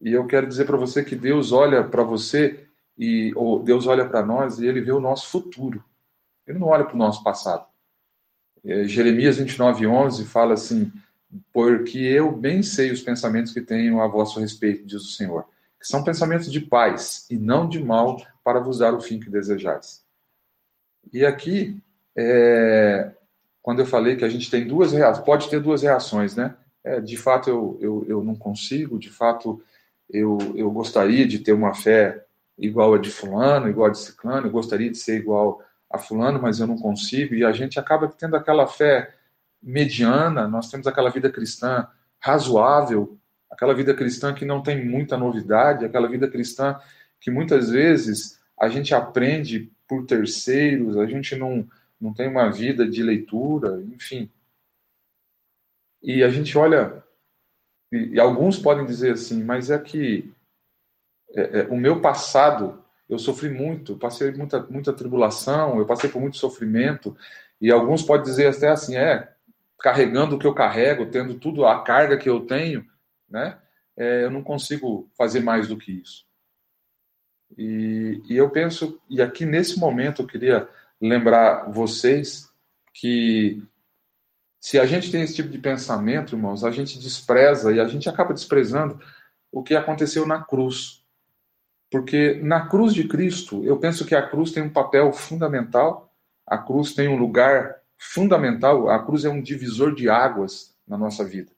E 0.00 0.10
eu 0.10 0.26
quero 0.26 0.46
dizer 0.46 0.64
para 0.64 0.78
você 0.78 1.04
que 1.04 1.14
Deus 1.14 1.52
olha 1.52 1.84
para 1.84 2.02
você 2.02 2.66
e 2.96 3.30
ou 3.36 3.62
Deus 3.62 3.86
olha 3.86 4.08
para 4.08 4.24
nós 4.24 4.58
e 4.58 4.66
ele 4.66 4.80
vê 4.80 4.92
o 4.92 5.00
nosso 5.00 5.28
futuro. 5.28 5.84
Ele 6.46 6.58
não 6.58 6.68
olha 6.68 6.84
para 6.84 6.94
o 6.94 6.98
nosso 6.98 7.22
passado. 7.22 7.66
É, 8.64 8.84
Jeremias 8.84 9.36
29:11 9.38 10.24
fala 10.24 10.54
assim: 10.54 10.90
"Porque 11.52 11.98
eu 11.98 12.32
bem 12.32 12.62
sei 12.62 12.90
os 12.90 13.02
pensamentos 13.02 13.52
que 13.52 13.60
tenho 13.60 14.00
a 14.00 14.06
vosso 14.06 14.40
respeito", 14.40 14.86
diz 14.86 15.02
o 15.02 15.10
Senhor 15.10 15.44
são 15.80 16.02
pensamentos 16.02 16.50
de 16.50 16.60
paz 16.60 17.26
e 17.30 17.36
não 17.36 17.68
de 17.68 17.82
mal, 17.82 18.20
para 18.42 18.60
vos 18.60 18.78
dar 18.78 18.94
o 18.94 19.00
fim 19.00 19.20
que 19.20 19.30
desejais. 19.30 20.04
E 21.12 21.24
aqui, 21.24 21.80
é, 22.16 23.12
quando 23.62 23.80
eu 23.80 23.86
falei 23.86 24.16
que 24.16 24.24
a 24.24 24.28
gente 24.28 24.50
tem 24.50 24.66
duas 24.66 24.92
reações, 24.92 25.24
pode 25.24 25.48
ter 25.48 25.60
duas 25.60 25.82
reações, 25.82 26.34
né? 26.34 26.56
É, 26.82 27.00
de 27.00 27.16
fato, 27.16 27.50
eu, 27.50 27.78
eu, 27.80 28.06
eu 28.08 28.24
não 28.24 28.34
consigo, 28.34 28.98
de 28.98 29.10
fato, 29.10 29.62
eu, 30.08 30.38
eu 30.54 30.70
gostaria 30.70 31.26
de 31.26 31.38
ter 31.38 31.52
uma 31.52 31.74
fé 31.74 32.24
igual 32.56 32.94
a 32.94 32.98
de 32.98 33.10
fulano, 33.10 33.68
igual 33.68 33.88
a 33.88 33.92
de 33.92 33.98
ciclano, 33.98 34.46
eu 34.46 34.50
gostaria 34.50 34.90
de 34.90 34.98
ser 34.98 35.16
igual 35.18 35.62
a 35.90 35.98
fulano, 35.98 36.40
mas 36.40 36.60
eu 36.60 36.66
não 36.66 36.76
consigo, 36.76 37.34
e 37.34 37.44
a 37.44 37.52
gente 37.52 37.78
acaba 37.78 38.08
tendo 38.08 38.36
aquela 38.36 38.66
fé 38.66 39.14
mediana, 39.62 40.46
nós 40.46 40.70
temos 40.70 40.86
aquela 40.86 41.10
vida 41.10 41.30
cristã 41.30 41.88
razoável, 42.18 43.18
aquela 43.50 43.74
vida 43.74 43.94
cristã 43.94 44.34
que 44.34 44.44
não 44.44 44.62
tem 44.62 44.84
muita 44.84 45.16
novidade, 45.16 45.84
aquela 45.84 46.08
vida 46.08 46.28
cristã 46.28 46.78
que 47.20 47.30
muitas 47.30 47.70
vezes 47.70 48.40
a 48.58 48.68
gente 48.68 48.94
aprende 48.94 49.70
por 49.86 50.04
terceiros, 50.04 50.96
a 50.96 51.06
gente 51.06 51.34
não, 51.36 51.66
não 52.00 52.12
tem 52.12 52.28
uma 52.28 52.50
vida 52.50 52.88
de 52.88 53.02
leitura, 53.02 53.82
enfim. 53.94 54.30
E 56.02 56.22
a 56.22 56.28
gente 56.28 56.56
olha, 56.56 57.02
e, 57.90 58.14
e 58.14 58.20
alguns 58.20 58.58
podem 58.58 58.84
dizer 58.84 59.12
assim, 59.12 59.42
mas 59.42 59.70
é 59.70 59.78
que 59.78 60.32
é, 61.34 61.60
é, 61.60 61.62
o 61.64 61.76
meu 61.76 62.00
passado, 62.00 62.82
eu 63.08 63.18
sofri 63.18 63.48
muito, 63.48 63.96
passei 63.96 64.30
muita, 64.32 64.60
muita 64.64 64.92
tribulação, 64.92 65.78
eu 65.78 65.86
passei 65.86 66.10
por 66.10 66.20
muito 66.20 66.36
sofrimento, 66.36 67.16
e 67.60 67.70
alguns 67.70 68.02
podem 68.02 68.24
dizer 68.24 68.46
até 68.46 68.68
assim, 68.68 68.96
é, 68.96 69.32
carregando 69.80 70.36
o 70.36 70.38
que 70.38 70.46
eu 70.46 70.54
carrego, 70.54 71.06
tendo 71.06 71.34
tudo 71.34 71.64
a 71.64 71.82
carga 71.82 72.16
que 72.16 72.28
eu 72.28 72.40
tenho, 72.40 72.86
né? 73.28 73.58
É, 73.96 74.24
eu 74.24 74.30
não 74.30 74.42
consigo 74.42 75.10
fazer 75.16 75.40
mais 75.40 75.68
do 75.68 75.76
que 75.76 75.92
isso. 75.92 76.26
E, 77.56 78.22
e 78.28 78.36
eu 78.36 78.50
penso, 78.50 79.00
e 79.08 79.22
aqui 79.22 79.44
nesse 79.44 79.78
momento 79.78 80.22
eu 80.22 80.26
queria 80.26 80.68
lembrar 81.00 81.70
vocês 81.70 82.48
que 82.92 83.62
se 84.60 84.78
a 84.78 84.84
gente 84.84 85.10
tem 85.10 85.22
esse 85.22 85.34
tipo 85.34 85.48
de 85.48 85.58
pensamento, 85.58 86.34
irmãos, 86.34 86.64
a 86.64 86.70
gente 86.70 86.98
despreza 86.98 87.72
e 87.72 87.80
a 87.80 87.86
gente 87.86 88.08
acaba 88.08 88.34
desprezando 88.34 89.00
o 89.52 89.62
que 89.62 89.74
aconteceu 89.74 90.26
na 90.26 90.42
cruz. 90.42 91.04
Porque 91.90 92.34
na 92.42 92.68
cruz 92.68 92.92
de 92.92 93.06
Cristo, 93.06 93.64
eu 93.64 93.78
penso 93.78 94.04
que 94.04 94.14
a 94.14 94.28
cruz 94.28 94.52
tem 94.52 94.62
um 94.62 94.72
papel 94.72 95.12
fundamental, 95.12 96.12
a 96.46 96.58
cruz 96.58 96.92
tem 96.92 97.08
um 97.08 97.16
lugar 97.16 97.76
fundamental, 97.96 98.90
a 98.90 99.04
cruz 99.04 99.24
é 99.24 99.28
um 99.28 99.40
divisor 99.40 99.94
de 99.94 100.08
águas 100.08 100.76
na 100.86 100.98
nossa 100.98 101.24
vida. 101.24 101.50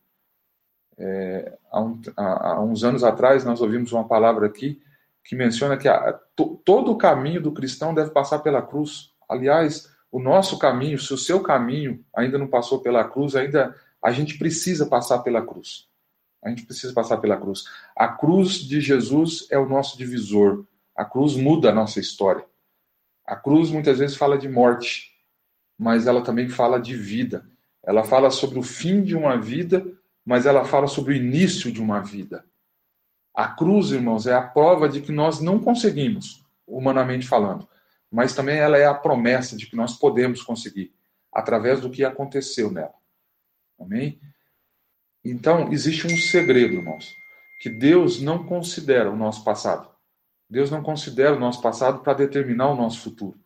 É, 1.02 1.57
há, 1.73 1.80
um, 1.80 1.99
há, 2.14 2.49
há, 2.50 2.61
uns 2.61 2.85
anos 2.85 3.02
atrás, 3.02 3.42
nós 3.42 3.62
ouvimos 3.62 3.90
uma 3.90 4.07
palavra 4.07 4.47
aqui 4.47 4.83
que 5.25 5.35
menciona 5.35 5.78
que 5.78 5.88
a, 5.88 6.12
to, 6.37 6.61
todo 6.62 6.92
o 6.92 6.99
caminho 6.99 7.40
do 7.40 7.52
cristão 7.52 7.95
deve 7.95 8.11
passar 8.11 8.40
pela 8.40 8.61
cruz. 8.61 9.11
Aliás, 9.26 9.90
o 10.12 10.21
nosso 10.21 10.59
caminho, 10.59 10.99
se 10.99 11.14
o 11.14 11.19
seu 11.19 11.40
caminho 11.40 12.04
ainda 12.14 12.37
não 12.37 12.47
passou 12.47 12.80
pela 12.80 13.02
cruz, 13.02 13.35
ainda 13.35 13.75
a 14.02 14.12
gente 14.12 14.37
precisa 14.37 14.85
passar 14.85 15.21
pela 15.21 15.40
cruz. 15.40 15.88
A 16.42 16.50
gente 16.50 16.64
precisa 16.64 16.92
passar 16.92 17.16
pela 17.16 17.37
cruz. 17.37 17.64
A 17.97 18.09
cruz 18.09 18.57
de 18.57 18.80
Jesus 18.80 19.47
é 19.50 19.59
o 19.59 19.69
nosso 19.69 19.97
divisor. 19.97 20.64
A 20.95 21.04
cruz 21.04 21.35
muda 21.35 21.71
a 21.71 21.75
nossa 21.75 21.99
história. 21.99 22.45
A 23.26 23.37
cruz 23.37 23.71
muitas 23.71 23.99
vezes 23.99 24.16
fala 24.16 24.37
de 24.37 24.49
morte, 24.49 25.14
mas 25.78 26.07
ela 26.07 26.23
também 26.23 26.49
fala 26.49 26.78
de 26.78 26.95
vida. 26.95 27.47
Ela 27.83 28.04
fala 28.04 28.30
sobre 28.30 28.59
o 28.59 28.62
fim 28.62 29.02
de 29.02 29.14
uma 29.14 29.38
vida, 29.38 29.87
mas 30.24 30.46
ela 30.46 30.64
fala 30.64 30.86
sobre 30.86 31.14
o 31.14 31.16
início 31.16 31.72
de 31.72 31.80
uma 31.80 32.00
vida. 32.00 32.44
A 33.34 33.48
cruz, 33.48 33.90
irmãos, 33.90 34.26
é 34.26 34.34
a 34.34 34.42
prova 34.42 34.88
de 34.88 35.00
que 35.00 35.12
nós 35.12 35.40
não 35.40 35.58
conseguimos, 35.58 36.44
humanamente 36.66 37.26
falando, 37.26 37.68
mas 38.10 38.34
também 38.34 38.58
ela 38.58 38.76
é 38.76 38.86
a 38.86 38.94
promessa 38.94 39.56
de 39.56 39.66
que 39.66 39.76
nós 39.76 39.96
podemos 39.96 40.42
conseguir, 40.42 40.92
através 41.32 41.80
do 41.80 41.90
que 41.90 42.04
aconteceu 42.04 42.70
nela. 42.70 42.94
Amém? 43.78 44.20
Então, 45.24 45.72
existe 45.72 46.06
um 46.06 46.16
segredo, 46.16 46.74
irmãos, 46.74 47.14
que 47.60 47.70
Deus 47.70 48.20
não 48.20 48.44
considera 48.44 49.10
o 49.10 49.16
nosso 49.16 49.44
passado. 49.44 49.88
Deus 50.48 50.70
não 50.70 50.82
considera 50.82 51.36
o 51.36 51.38
nosso 51.38 51.62
passado 51.62 52.00
para 52.00 52.14
determinar 52.14 52.68
o 52.70 52.74
nosso 52.74 53.00
futuro. 53.00 53.38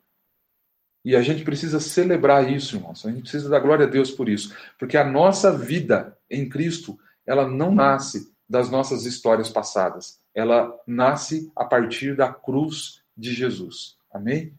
E 1.05 1.15
a 1.15 1.23
gente 1.23 1.45
precisa 1.45 1.79
celebrar 1.79 2.51
isso, 2.51 2.77
irmãos. 2.77 3.05
A 3.05 3.11
gente 3.11 3.23
precisa 3.23 3.49
dar 3.49 3.61
glória 3.61 3.87
a 3.87 3.91
Deus 3.91 4.11
por 4.11 4.29
isso. 4.29 4.55
Porque 4.79 4.97
a 4.97 5.05
nossa 5.05 5.57
vida 5.57 6.17
em 6.31 6.49
Cristo, 6.49 6.99
ela 7.27 7.47
não 7.47 7.75
nasce 7.75 8.33
das 8.49 8.71
nossas 8.71 9.05
histórias 9.05 9.51
passadas. 9.51 10.19
Ela 10.35 10.73
nasce 10.87 11.53
a 11.55 11.65
partir 11.65 12.17
da 12.17 12.33
cruz 12.33 13.03
de 13.17 13.35
Jesus. 13.35 13.97
Amém? 14.11 14.55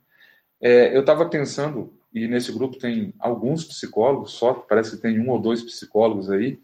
É, 0.61 0.95
eu 0.95 1.01
estava 1.01 1.27
pensando, 1.27 1.93
e 2.13 2.27
nesse 2.27 2.51
grupo 2.51 2.77
tem 2.77 3.13
alguns 3.19 3.63
psicólogos, 3.63 4.31
só 4.31 4.53
parece 4.53 4.95
que 4.95 5.01
tem 5.01 5.19
um 5.19 5.29
ou 5.29 5.39
dois 5.39 5.63
psicólogos 5.63 6.29
aí, 6.29 6.59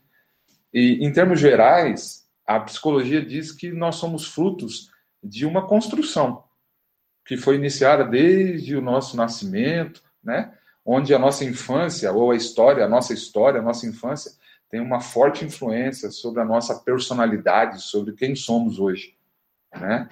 e 0.73 1.05
em 1.05 1.11
termos 1.11 1.39
gerais, 1.39 2.25
a 2.45 2.59
psicologia 2.59 3.23
diz 3.23 3.51
que 3.51 3.71
nós 3.71 3.95
somos 3.95 4.25
frutos 4.25 4.89
de 5.23 5.45
uma 5.45 5.67
construção 5.67 6.43
que 7.31 7.37
foi 7.37 7.55
iniciada 7.55 8.03
desde 8.03 8.75
o 8.75 8.81
nosso 8.81 9.15
nascimento, 9.15 10.03
né? 10.21 10.51
Onde 10.83 11.15
a 11.15 11.17
nossa 11.17 11.45
infância 11.45 12.11
ou 12.11 12.31
a 12.31 12.35
história, 12.35 12.83
a 12.83 12.89
nossa 12.89 13.13
história, 13.13 13.61
a 13.61 13.63
nossa 13.63 13.87
infância 13.87 14.33
tem 14.69 14.81
uma 14.81 14.99
forte 14.99 15.45
influência 15.45 16.11
sobre 16.11 16.41
a 16.41 16.45
nossa 16.45 16.75
personalidade, 16.81 17.83
sobre 17.83 18.11
quem 18.15 18.35
somos 18.35 18.79
hoje. 18.79 19.15
Né? 19.73 20.09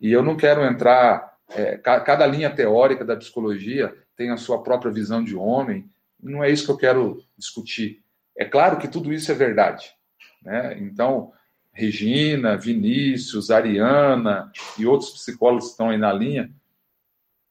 E 0.00 0.10
eu 0.10 0.22
não 0.22 0.34
quero 0.34 0.64
entrar. 0.64 1.36
É, 1.50 1.76
cada 1.76 2.26
linha 2.26 2.48
teórica 2.48 3.04
da 3.04 3.16
psicologia 3.16 3.94
tem 4.16 4.30
a 4.30 4.38
sua 4.38 4.62
própria 4.62 4.90
visão 4.90 5.22
de 5.22 5.36
homem, 5.36 5.90
não 6.18 6.42
é 6.42 6.50
isso 6.50 6.64
que 6.64 6.72
eu 6.72 6.78
quero 6.78 7.22
discutir. 7.36 8.02
É 8.34 8.46
claro 8.46 8.78
que 8.78 8.88
tudo 8.88 9.12
isso 9.12 9.30
é 9.30 9.34
verdade. 9.34 9.94
Né? 10.42 10.78
Então, 10.78 11.34
Regina, 11.70 12.56
Vinícius, 12.56 13.50
Ariana 13.50 14.50
e 14.78 14.86
outros 14.86 15.10
psicólogos 15.10 15.66
que 15.66 15.70
estão 15.72 15.90
aí 15.90 15.98
na 15.98 16.14
linha, 16.14 16.50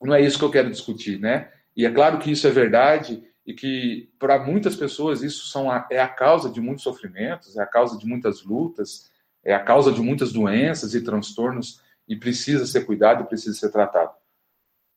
não 0.07 0.15
é 0.15 0.21
isso 0.21 0.37
que 0.37 0.45
eu 0.45 0.51
quero 0.51 0.69
discutir. 0.69 1.19
Né? 1.19 1.51
E 1.75 1.85
é 1.85 1.91
claro 1.91 2.19
que 2.19 2.31
isso 2.31 2.47
é 2.47 2.51
verdade 2.51 3.23
e 3.45 3.53
que 3.53 4.09
para 4.19 4.39
muitas 4.39 4.75
pessoas 4.75 5.21
isso 5.23 5.47
são 5.47 5.69
a, 5.69 5.87
é 5.89 5.99
a 5.99 6.07
causa 6.07 6.49
de 6.49 6.61
muitos 6.61 6.83
sofrimentos, 6.83 7.57
é 7.57 7.61
a 7.61 7.65
causa 7.65 7.97
de 7.97 8.05
muitas 8.05 8.43
lutas, 8.43 9.11
é 9.43 9.53
a 9.53 9.63
causa 9.63 9.91
de 9.91 10.01
muitas 10.01 10.31
doenças 10.31 10.93
e 10.93 11.03
transtornos 11.03 11.81
e 12.07 12.15
precisa 12.15 12.65
ser 12.65 12.85
cuidado, 12.85 13.25
precisa 13.25 13.57
ser 13.57 13.71
tratado. 13.71 14.13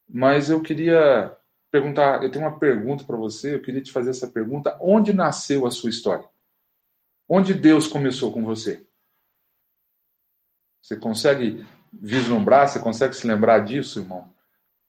Mas 0.08 0.50
eu 0.50 0.60
queria 0.60 1.34
perguntar, 1.70 2.22
eu 2.22 2.30
tenho 2.30 2.44
uma 2.44 2.58
pergunta 2.58 3.04
para 3.04 3.16
você, 3.16 3.54
eu 3.54 3.62
queria 3.62 3.80
te 3.80 3.92
fazer 3.92 4.10
essa 4.10 4.28
pergunta: 4.28 4.76
onde 4.80 5.12
nasceu 5.12 5.66
a 5.66 5.70
sua 5.70 5.90
história? 5.90 6.28
Onde 7.28 7.54
Deus 7.54 7.86
começou 7.86 8.32
com 8.32 8.44
você? 8.44 8.86
Você 10.82 10.96
consegue 10.96 11.66
vislumbrar, 11.90 12.68
você 12.68 12.78
consegue 12.78 13.14
se 13.14 13.26
lembrar 13.26 13.60
disso, 13.60 14.00
irmão? 14.00 14.33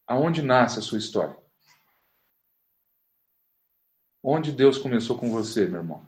Aonde 0.07 0.41
nasce 0.41 0.79
a 0.79 0.81
sua 0.81 0.97
história? 0.97 1.35
Onde 4.23 4.51
Deus 4.51 4.77
começou 4.77 5.17
com 5.17 5.29
você, 5.29 5.65
meu 5.65 5.81
irmão? 5.81 6.05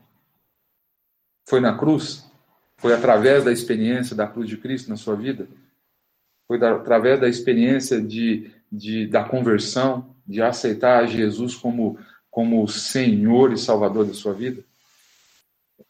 Foi 1.47 1.59
na 1.59 1.77
cruz? 1.77 2.27
Foi 2.77 2.93
através 2.93 3.43
da 3.43 3.51
experiência 3.51 4.15
da 4.15 4.27
cruz 4.27 4.49
de 4.49 4.57
Cristo 4.57 4.89
na 4.89 4.97
sua 4.97 5.15
vida? 5.15 5.47
Foi 6.47 6.59
da, 6.59 6.75
através 6.75 7.19
da 7.19 7.27
experiência 7.27 8.01
de, 8.01 8.51
de, 8.71 9.07
da 9.07 9.23
conversão, 9.23 10.15
de 10.25 10.41
aceitar 10.41 11.07
Jesus 11.07 11.55
como, 11.55 11.99
como 12.29 12.67
Senhor 12.67 13.51
e 13.51 13.57
Salvador 13.57 14.05
da 14.05 14.13
sua 14.13 14.33
vida? 14.33 14.63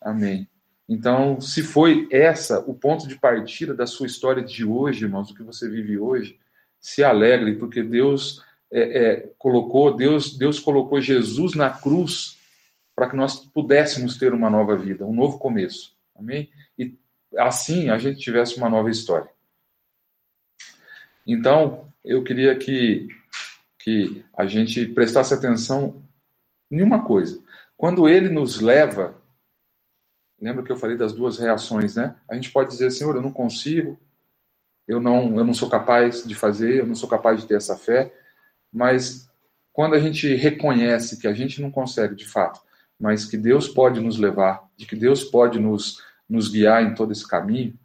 Amém. 0.02 0.48
Então, 0.88 1.42
se 1.42 1.62
foi 1.62 2.08
essa 2.12 2.60
o 2.62 2.74
ponto 2.74 3.08
de 3.08 3.18
partida 3.18 3.74
da 3.74 3.86
sua 3.86 4.08
história 4.08 4.42
de 4.42 4.64
hoje, 4.64 5.04
irmãos, 5.04 5.28
do 5.28 5.34
que 5.34 5.44
você 5.44 5.70
vive 5.70 5.98
hoje, 5.98 6.40
se 6.88 7.04
alegre, 7.04 7.58
porque 7.58 7.84
Deus 7.84 8.42
é, 8.72 8.80
é, 8.80 9.34
colocou, 9.38 9.94
Deus, 9.94 10.38
Deus 10.38 10.58
colocou 10.58 11.02
Jesus 11.02 11.54
na 11.54 11.70
cruz 11.70 12.38
para 12.96 13.10
que 13.10 13.16
nós 13.18 13.36
pudéssemos 13.46 14.18
ter 14.18 14.34
uma 14.34 14.50
nova 14.50 14.74
vida, 14.78 15.06
um 15.06 15.14
novo 15.14 15.38
começo. 15.38 15.98
Amém? 16.16 16.50
E 16.80 16.98
assim 17.36 17.90
a 17.90 17.98
gente 17.98 18.22
tivesse 18.22 18.56
uma 18.56 18.70
nova 18.70 18.90
história. 18.90 19.30
Então, 21.28 21.92
eu 22.06 22.24
queria 22.24 22.58
que, 22.58 23.10
que 23.78 24.24
a 24.34 24.46
gente 24.48 24.86
prestasse 24.86 25.34
atenção 25.34 26.02
em 26.72 26.82
uma 26.82 27.04
coisa. 27.04 27.44
Quando 27.76 28.08
ele 28.08 28.30
nos 28.30 28.62
leva, 28.62 29.22
lembra 30.40 30.64
que 30.64 30.72
eu 30.72 30.78
falei 30.78 30.96
das 30.96 31.12
duas 31.12 31.38
reações, 31.38 31.98
né? 31.98 32.16
A 32.30 32.36
gente 32.36 32.50
pode 32.50 32.70
dizer, 32.70 32.92
Senhor, 32.92 33.14
eu 33.14 33.22
não 33.22 33.34
consigo, 33.34 34.00
eu 34.88 35.00
não, 35.00 35.38
eu 35.38 35.44
não 35.44 35.54
sou 35.54 35.70
capaz 35.70 36.26
de 36.26 36.34
fazer, 36.34 36.80
eu 36.80 36.88
não 36.88 36.96
sou 36.96 37.10
capaz 37.10 37.42
de 37.42 37.48
ter 37.48 37.56
essa 37.56 37.76
fé. 37.76 38.14
Mas 38.72 39.30
quando 39.74 39.96
a 39.96 40.00
gente 40.00 40.34
reconhece 40.36 41.20
que 41.20 41.28
a 41.28 41.34
gente 41.34 41.62
não 41.62 41.70
consegue 41.70 42.16
de 42.16 42.26
fato, 42.26 42.62
mas 43.00 43.26
que 43.26 43.38
Deus 43.38 43.68
pode 43.68 44.00
nos 44.00 44.18
levar, 44.18 44.68
de 44.76 44.86
que 44.86 44.96
Deus 44.96 45.24
pode 45.24 45.60
nos, 45.60 46.02
nos 46.28 46.48
guiar 46.50 46.84
em 46.84 46.96
todo 46.96 47.12
esse 47.12 47.28
caminho, 47.28 47.78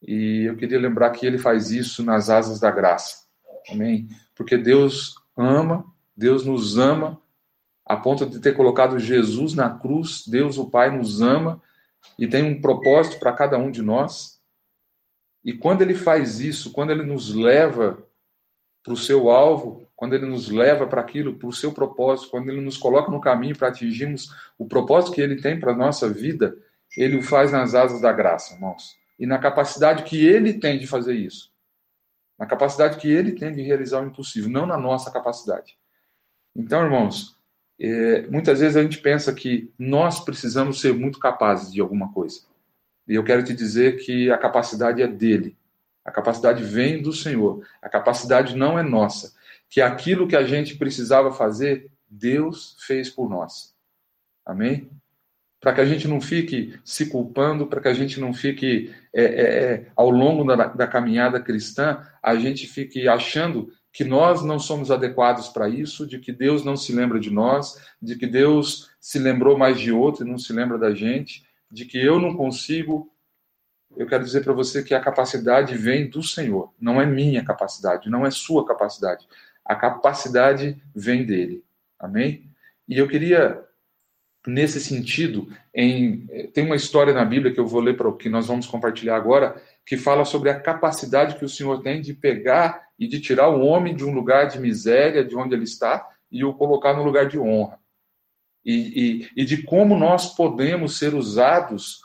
e 0.00 0.44
eu 0.44 0.56
queria 0.56 0.78
lembrar 0.78 1.10
que 1.10 1.26
ele 1.26 1.38
faz 1.38 1.70
isso 1.70 2.02
nas 2.04 2.30
asas 2.30 2.60
da 2.60 2.70
graça. 2.70 3.24
Amém? 3.70 4.08
Porque 4.34 4.56
Deus 4.56 5.14
ama, 5.36 5.84
Deus 6.16 6.44
nos 6.44 6.78
ama, 6.78 7.20
a 7.84 7.96
ponto 7.96 8.26
de 8.26 8.40
ter 8.40 8.54
colocado 8.54 8.98
Jesus 8.98 9.54
na 9.54 9.70
cruz, 9.70 10.24
Deus 10.26 10.58
o 10.58 10.70
Pai 10.70 10.96
nos 10.96 11.20
ama 11.20 11.60
e 12.18 12.26
tem 12.26 12.44
um 12.44 12.60
propósito 12.60 13.18
para 13.18 13.32
cada 13.32 13.58
um 13.58 13.70
de 13.70 13.82
nós. 13.82 14.35
E 15.46 15.52
quando 15.52 15.82
ele 15.82 15.94
faz 15.94 16.40
isso, 16.40 16.72
quando 16.72 16.90
ele 16.90 17.04
nos 17.04 17.32
leva 17.32 18.04
para 18.82 18.92
o 18.92 18.96
seu 18.96 19.30
alvo, 19.30 19.88
quando 19.94 20.16
ele 20.16 20.26
nos 20.26 20.48
leva 20.48 20.88
para 20.88 21.00
aquilo, 21.00 21.36
para 21.36 21.46
o 21.46 21.52
seu 21.52 21.72
propósito, 21.72 22.30
quando 22.30 22.50
ele 22.50 22.60
nos 22.60 22.76
coloca 22.76 23.12
no 23.12 23.20
caminho 23.20 23.56
para 23.56 23.68
atingirmos 23.68 24.34
o 24.58 24.66
propósito 24.66 25.14
que 25.14 25.20
ele 25.20 25.40
tem 25.40 25.60
para 25.60 25.70
a 25.70 25.76
nossa 25.76 26.10
vida, 26.10 26.58
ele 26.96 27.16
o 27.16 27.22
faz 27.22 27.52
nas 27.52 27.76
asas 27.76 28.00
da 28.00 28.12
graça, 28.12 28.54
irmãos. 28.54 28.96
E 29.20 29.24
na 29.24 29.38
capacidade 29.38 30.02
que 30.02 30.26
ele 30.26 30.52
tem 30.52 30.80
de 30.80 30.86
fazer 30.88 31.14
isso. 31.14 31.52
Na 32.36 32.44
capacidade 32.44 32.98
que 32.98 33.08
ele 33.08 33.30
tem 33.30 33.52
de 33.52 33.62
realizar 33.62 34.02
o 34.02 34.06
impossível, 34.06 34.50
não 34.50 34.66
na 34.66 34.76
nossa 34.76 35.12
capacidade. 35.12 35.78
Então, 36.56 36.82
irmãos, 36.82 37.38
é, 37.78 38.26
muitas 38.26 38.58
vezes 38.58 38.76
a 38.76 38.82
gente 38.82 38.98
pensa 38.98 39.32
que 39.32 39.72
nós 39.78 40.18
precisamos 40.18 40.80
ser 40.80 40.92
muito 40.92 41.20
capazes 41.20 41.72
de 41.72 41.80
alguma 41.80 42.12
coisa. 42.12 42.40
E 43.06 43.14
eu 43.14 43.24
quero 43.24 43.44
te 43.44 43.54
dizer 43.54 43.98
que 43.98 44.30
a 44.30 44.38
capacidade 44.38 45.02
é 45.02 45.06
dele. 45.06 45.56
A 46.04 46.10
capacidade 46.10 46.62
vem 46.62 47.02
do 47.02 47.12
Senhor. 47.12 47.66
A 47.82 47.88
capacidade 47.88 48.56
não 48.56 48.78
é 48.78 48.82
nossa. 48.82 49.34
Que 49.68 49.80
aquilo 49.80 50.28
que 50.28 50.36
a 50.36 50.44
gente 50.44 50.76
precisava 50.76 51.32
fazer, 51.32 51.90
Deus 52.08 52.76
fez 52.80 53.10
por 53.10 53.28
nós. 53.28 53.74
Amém? 54.44 54.88
Para 55.60 55.74
que 55.74 55.80
a 55.80 55.84
gente 55.84 56.06
não 56.06 56.20
fique 56.20 56.78
se 56.84 57.06
culpando, 57.06 57.66
para 57.66 57.80
que 57.80 57.88
a 57.88 57.94
gente 57.94 58.20
não 58.20 58.32
fique, 58.32 58.94
é, 59.12 59.24
é, 59.24 59.64
é, 59.72 59.86
ao 59.96 60.10
longo 60.10 60.44
da, 60.44 60.68
da 60.68 60.86
caminhada 60.86 61.40
cristã, 61.40 62.06
a 62.22 62.36
gente 62.36 62.66
fique 62.66 63.08
achando 63.08 63.72
que 63.92 64.04
nós 64.04 64.44
não 64.44 64.58
somos 64.58 64.90
adequados 64.90 65.48
para 65.48 65.70
isso, 65.70 66.06
de 66.06 66.18
que 66.18 66.30
Deus 66.30 66.62
não 66.62 66.76
se 66.76 66.92
lembra 66.92 67.18
de 67.18 67.30
nós, 67.30 67.80
de 68.00 68.14
que 68.14 68.26
Deus 68.26 68.90
se 69.00 69.18
lembrou 69.18 69.56
mais 69.56 69.80
de 69.80 69.90
outro 69.90 70.24
e 70.24 70.30
não 70.30 70.36
se 70.36 70.52
lembra 70.52 70.76
da 70.76 70.94
gente, 70.94 71.45
de 71.70 71.84
que 71.84 71.98
eu 71.98 72.18
não 72.18 72.36
consigo. 72.36 73.12
Eu 73.96 74.06
quero 74.06 74.24
dizer 74.24 74.42
para 74.42 74.52
você 74.52 74.82
que 74.82 74.94
a 74.94 75.00
capacidade 75.00 75.76
vem 75.76 76.08
do 76.08 76.22
Senhor, 76.22 76.72
não 76.80 77.00
é 77.00 77.06
minha 77.06 77.44
capacidade, 77.44 78.10
não 78.10 78.26
é 78.26 78.30
sua 78.30 78.66
capacidade. 78.66 79.26
A 79.64 79.74
capacidade 79.74 80.80
vem 80.94 81.24
dele. 81.24 81.64
Amém? 81.98 82.50
E 82.88 82.98
eu 82.98 83.08
queria 83.08 83.66
nesse 84.46 84.80
sentido, 84.80 85.48
em, 85.74 86.26
tem 86.54 86.64
uma 86.64 86.76
história 86.76 87.12
na 87.12 87.24
Bíblia 87.24 87.52
que 87.52 87.58
eu 87.58 87.66
vou 87.66 87.80
ler 87.80 87.96
para 87.96 88.08
o 88.08 88.16
que 88.16 88.28
nós 88.28 88.46
vamos 88.46 88.66
compartilhar 88.66 89.16
agora, 89.16 89.60
que 89.84 89.96
fala 89.96 90.24
sobre 90.24 90.48
a 90.48 90.60
capacidade 90.60 91.36
que 91.36 91.44
o 91.44 91.48
Senhor 91.48 91.82
tem 91.82 92.00
de 92.00 92.14
pegar 92.14 92.86
e 92.98 93.08
de 93.08 93.20
tirar 93.20 93.48
o 93.48 93.60
homem 93.60 93.94
de 93.94 94.04
um 94.04 94.14
lugar 94.14 94.46
de 94.46 94.60
miséria, 94.60 95.24
de 95.24 95.36
onde 95.36 95.54
ele 95.54 95.64
está, 95.64 96.08
e 96.30 96.44
o 96.44 96.54
colocar 96.54 96.94
no 96.94 97.02
lugar 97.02 97.26
de 97.26 97.38
honra. 97.38 97.78
E, 98.66 98.72
e, 99.36 99.42
e 99.42 99.44
de 99.44 99.62
como 99.62 99.96
nós 99.96 100.34
podemos 100.34 100.98
ser 100.98 101.14
usados 101.14 102.02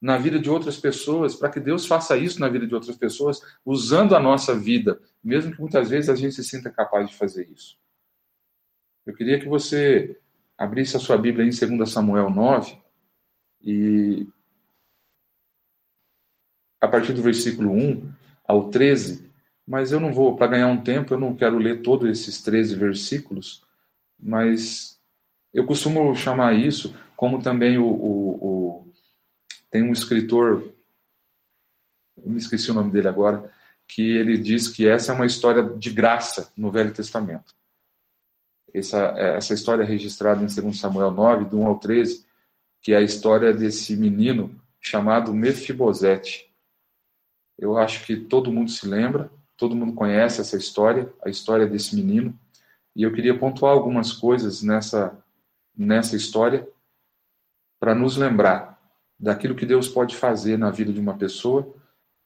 na 0.00 0.18
vida 0.18 0.40
de 0.40 0.50
outras 0.50 0.76
pessoas, 0.76 1.36
para 1.36 1.50
que 1.50 1.60
Deus 1.60 1.86
faça 1.86 2.16
isso 2.16 2.40
na 2.40 2.48
vida 2.48 2.66
de 2.66 2.74
outras 2.74 2.96
pessoas, 2.96 3.40
usando 3.64 4.16
a 4.16 4.20
nossa 4.20 4.52
vida, 4.58 5.00
mesmo 5.22 5.52
que 5.52 5.60
muitas 5.60 5.88
vezes 5.88 6.10
a 6.10 6.16
gente 6.16 6.34
se 6.34 6.42
sinta 6.42 6.68
capaz 6.68 7.08
de 7.08 7.16
fazer 7.16 7.48
isso. 7.48 7.78
Eu 9.06 9.14
queria 9.14 9.38
que 9.38 9.48
você 9.48 10.18
abrisse 10.58 10.96
a 10.96 11.00
sua 11.00 11.16
Bíblia 11.16 11.46
em 11.46 11.76
2 11.76 11.88
Samuel 11.88 12.28
9 12.28 12.76
e 13.62 14.26
a 16.80 16.88
partir 16.88 17.12
do 17.12 17.22
versículo 17.22 17.70
1 17.72 18.12
ao 18.48 18.68
13, 18.68 19.30
mas 19.66 19.92
eu 19.92 20.00
não 20.00 20.12
vou, 20.12 20.34
para 20.34 20.48
ganhar 20.48 20.66
um 20.66 20.82
tempo, 20.82 21.14
eu 21.14 21.20
não 21.20 21.36
quero 21.36 21.56
ler 21.56 21.82
todos 21.82 22.08
esses 22.10 22.42
13 22.42 22.74
versículos, 22.74 23.62
mas 24.18 24.99
eu 25.52 25.66
costumo 25.66 26.14
chamar 26.14 26.54
isso, 26.54 26.94
como 27.16 27.42
também 27.42 27.78
o, 27.78 27.86
o, 27.86 28.46
o 28.46 28.92
tem 29.70 29.82
um 29.82 29.92
escritor, 29.92 30.72
me 32.16 32.38
esqueci 32.38 32.70
o 32.70 32.74
nome 32.74 32.90
dele 32.90 33.08
agora, 33.08 33.52
que 33.86 34.02
ele 34.02 34.38
diz 34.38 34.68
que 34.68 34.88
essa 34.88 35.12
é 35.12 35.14
uma 35.14 35.26
história 35.26 35.62
de 35.62 35.90
graça 35.90 36.52
no 36.56 36.70
Velho 36.70 36.92
Testamento. 36.92 37.54
Essa, 38.72 38.98
essa 39.16 39.52
história 39.52 39.82
é 39.82 39.86
registrada 39.86 40.42
em 40.42 40.46
2 40.46 40.78
Samuel 40.78 41.10
9, 41.10 41.44
do 41.46 41.58
1 41.58 41.66
ao 41.66 41.78
13, 41.78 42.24
que 42.80 42.92
é 42.92 42.96
a 42.96 43.02
história 43.02 43.52
desse 43.52 43.96
menino 43.96 44.60
chamado 44.80 45.34
Mefibosete. 45.34 46.48
Eu 47.58 47.76
acho 47.76 48.06
que 48.06 48.16
todo 48.16 48.52
mundo 48.52 48.70
se 48.70 48.86
lembra, 48.86 49.30
todo 49.56 49.76
mundo 49.76 49.92
conhece 49.92 50.40
essa 50.40 50.56
história, 50.56 51.12
a 51.24 51.28
história 51.28 51.66
desse 51.66 51.94
menino, 51.94 52.38
e 52.94 53.02
eu 53.02 53.12
queria 53.12 53.38
pontuar 53.38 53.72
algumas 53.72 54.12
coisas 54.12 54.62
nessa, 54.62 55.16
nessa 55.80 56.14
história 56.14 56.68
para 57.78 57.94
nos 57.94 58.18
lembrar 58.18 58.78
daquilo 59.18 59.54
que 59.54 59.64
Deus 59.64 59.88
pode 59.88 60.14
fazer 60.14 60.58
na 60.58 60.70
vida 60.70 60.92
de 60.92 61.00
uma 61.00 61.16
pessoa, 61.16 61.74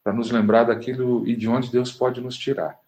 para 0.02 0.12
nos 0.12 0.30
lembrar 0.30 0.64
daquilo 0.64 1.26
e 1.26 1.36
de 1.36 1.48
onde 1.48 1.70
Deus 1.70 1.92
pode 1.92 2.20
nos 2.20 2.36
tirar, 2.36 2.80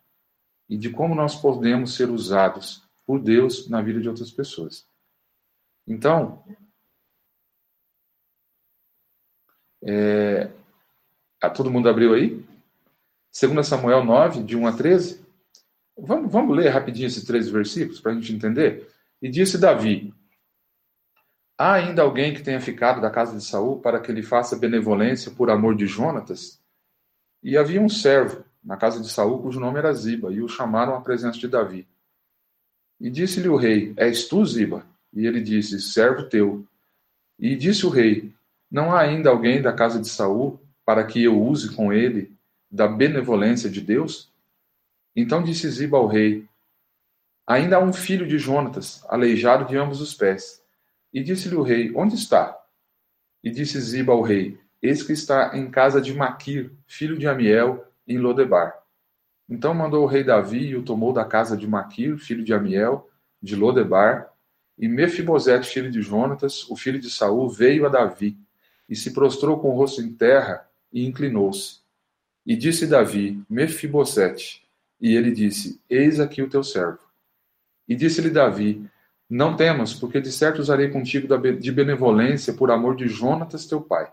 e 0.68 0.76
de 0.76 0.90
como 0.90 1.14
nós 1.14 1.36
podemos 1.36 1.94
ser 1.94 2.10
usados 2.10 2.82
por 3.06 3.20
Deus 3.20 3.68
na 3.68 3.80
vida 3.80 4.00
de 4.00 4.08
outras 4.08 4.32
pessoas. 4.32 4.84
Então, 5.86 6.44
é, 9.84 10.50
a, 11.40 11.48
todo 11.48 11.70
mundo 11.70 11.88
abriu 11.88 12.12
aí? 12.12 12.44
2 13.40 13.66
Samuel 13.66 14.04
9, 14.04 14.42
de 14.42 14.56
1 14.56 14.66
a 14.66 14.72
13. 14.72 15.24
Vamos, 15.96 16.32
vamos 16.32 16.56
ler 16.56 16.70
rapidinho 16.70 17.06
esses 17.06 17.24
três 17.24 17.48
versículos 17.48 18.00
para 18.00 18.10
a 18.10 18.14
gente 18.16 18.34
entender? 18.34 18.92
E 19.22 19.28
disse 19.28 19.58
Davi: 19.58 20.12
Há 21.58 21.72
ainda 21.72 22.02
alguém 22.02 22.34
que 22.34 22.42
tenha 22.42 22.60
ficado 22.60 23.00
da 23.00 23.10
casa 23.10 23.34
de 23.34 23.42
Saul 23.42 23.80
para 23.80 23.98
que 23.98 24.10
ele 24.10 24.22
faça 24.22 24.58
benevolência 24.58 25.30
por 25.30 25.48
amor 25.48 25.74
de 25.74 25.86
Jonatas? 25.86 26.60
E 27.42 27.56
havia 27.56 27.80
um 27.80 27.88
servo 27.88 28.44
na 28.62 28.76
casa 28.76 29.00
de 29.00 29.08
Saul 29.08 29.40
cujo 29.40 29.58
nome 29.58 29.78
era 29.78 29.92
Ziba, 29.94 30.30
e 30.32 30.42
o 30.42 30.48
chamaram 30.48 30.94
à 30.94 31.00
presença 31.00 31.38
de 31.38 31.48
Davi. 31.48 31.86
E 33.00 33.08
disse-lhe 33.08 33.48
o 33.48 33.56
rei: 33.56 33.94
És 33.96 34.28
tu, 34.28 34.44
Ziba? 34.44 34.84
E 35.14 35.26
ele 35.26 35.40
disse: 35.40 35.80
Servo 35.80 36.24
teu. 36.24 36.66
E 37.38 37.56
disse 37.56 37.86
o 37.86 37.90
rei: 37.90 38.34
Não 38.70 38.94
há 38.94 39.00
ainda 39.00 39.30
alguém 39.30 39.62
da 39.62 39.72
casa 39.72 39.98
de 39.98 40.08
Saul 40.08 40.60
para 40.84 41.04
que 41.04 41.24
eu 41.24 41.40
use 41.40 41.74
com 41.74 41.90
ele 41.90 42.36
da 42.70 42.86
benevolência 42.86 43.70
de 43.70 43.80
Deus? 43.80 44.30
Então 45.14 45.42
disse 45.42 45.70
Ziba 45.70 45.96
ao 45.96 46.06
rei: 46.06 46.46
Ainda 47.46 47.76
há 47.76 47.80
um 47.80 47.94
filho 47.94 48.26
de 48.26 48.38
Jonatas, 48.38 49.02
aleijado 49.08 49.64
de 49.66 49.76
ambos 49.78 50.02
os 50.02 50.12
pés. 50.12 50.65
E 51.12 51.22
disse-lhe 51.22 51.54
o 51.54 51.62
rei: 51.62 51.92
Onde 51.94 52.14
está? 52.14 52.58
E 53.42 53.50
disse 53.50 53.80
Ziba 53.80 54.12
ao 54.12 54.22
rei: 54.22 54.58
Eis 54.82 55.02
que 55.02 55.12
está 55.12 55.56
em 55.56 55.70
casa 55.70 56.00
de 56.00 56.12
Maquir, 56.14 56.72
filho 56.86 57.18
de 57.18 57.26
Amiel, 57.26 57.86
em 58.06 58.18
Lodebar. 58.18 58.74
Então 59.48 59.72
mandou 59.72 60.02
o 60.04 60.06
rei 60.06 60.24
Davi 60.24 60.68
e 60.68 60.76
o 60.76 60.82
tomou 60.82 61.12
da 61.12 61.24
casa 61.24 61.56
de 61.56 61.66
Maquir, 61.66 62.18
filho 62.18 62.44
de 62.44 62.52
Amiel, 62.52 63.08
de 63.40 63.54
Lodebar, 63.54 64.32
e 64.78 64.88
Mefibosete, 64.88 65.68
filho 65.68 65.90
de 65.90 66.02
Jonatas, 66.02 66.68
o 66.68 66.76
filho 66.76 67.00
de 67.00 67.08
Saul, 67.08 67.48
veio 67.48 67.86
a 67.86 67.88
Davi, 67.88 68.36
e 68.88 68.94
se 68.94 69.12
prostrou 69.12 69.58
com 69.58 69.70
o 69.70 69.76
rosto 69.76 70.02
em 70.02 70.12
terra, 70.12 70.68
e 70.92 71.06
inclinou-se. 71.06 71.80
E 72.44 72.54
disse 72.56 72.86
Davi, 72.86 73.42
Mefibosete, 73.48 74.66
e 75.00 75.14
ele 75.14 75.30
disse, 75.30 75.80
Eis 75.88 76.20
aqui 76.20 76.42
o 76.42 76.50
teu 76.50 76.62
servo. 76.62 76.98
E 77.88 77.94
disse-lhe 77.94 78.30
Davi, 78.30 78.88
Não 79.28 79.56
temas, 79.56 79.92
porque 79.92 80.20
de 80.20 80.30
certo 80.30 80.60
usarei 80.60 80.88
contigo 80.88 81.26
de 81.58 81.72
benevolência 81.72 82.52
por 82.52 82.70
amor 82.70 82.94
de 82.94 83.08
Jonatas 83.08 83.66
teu 83.66 83.80
pai, 83.80 84.10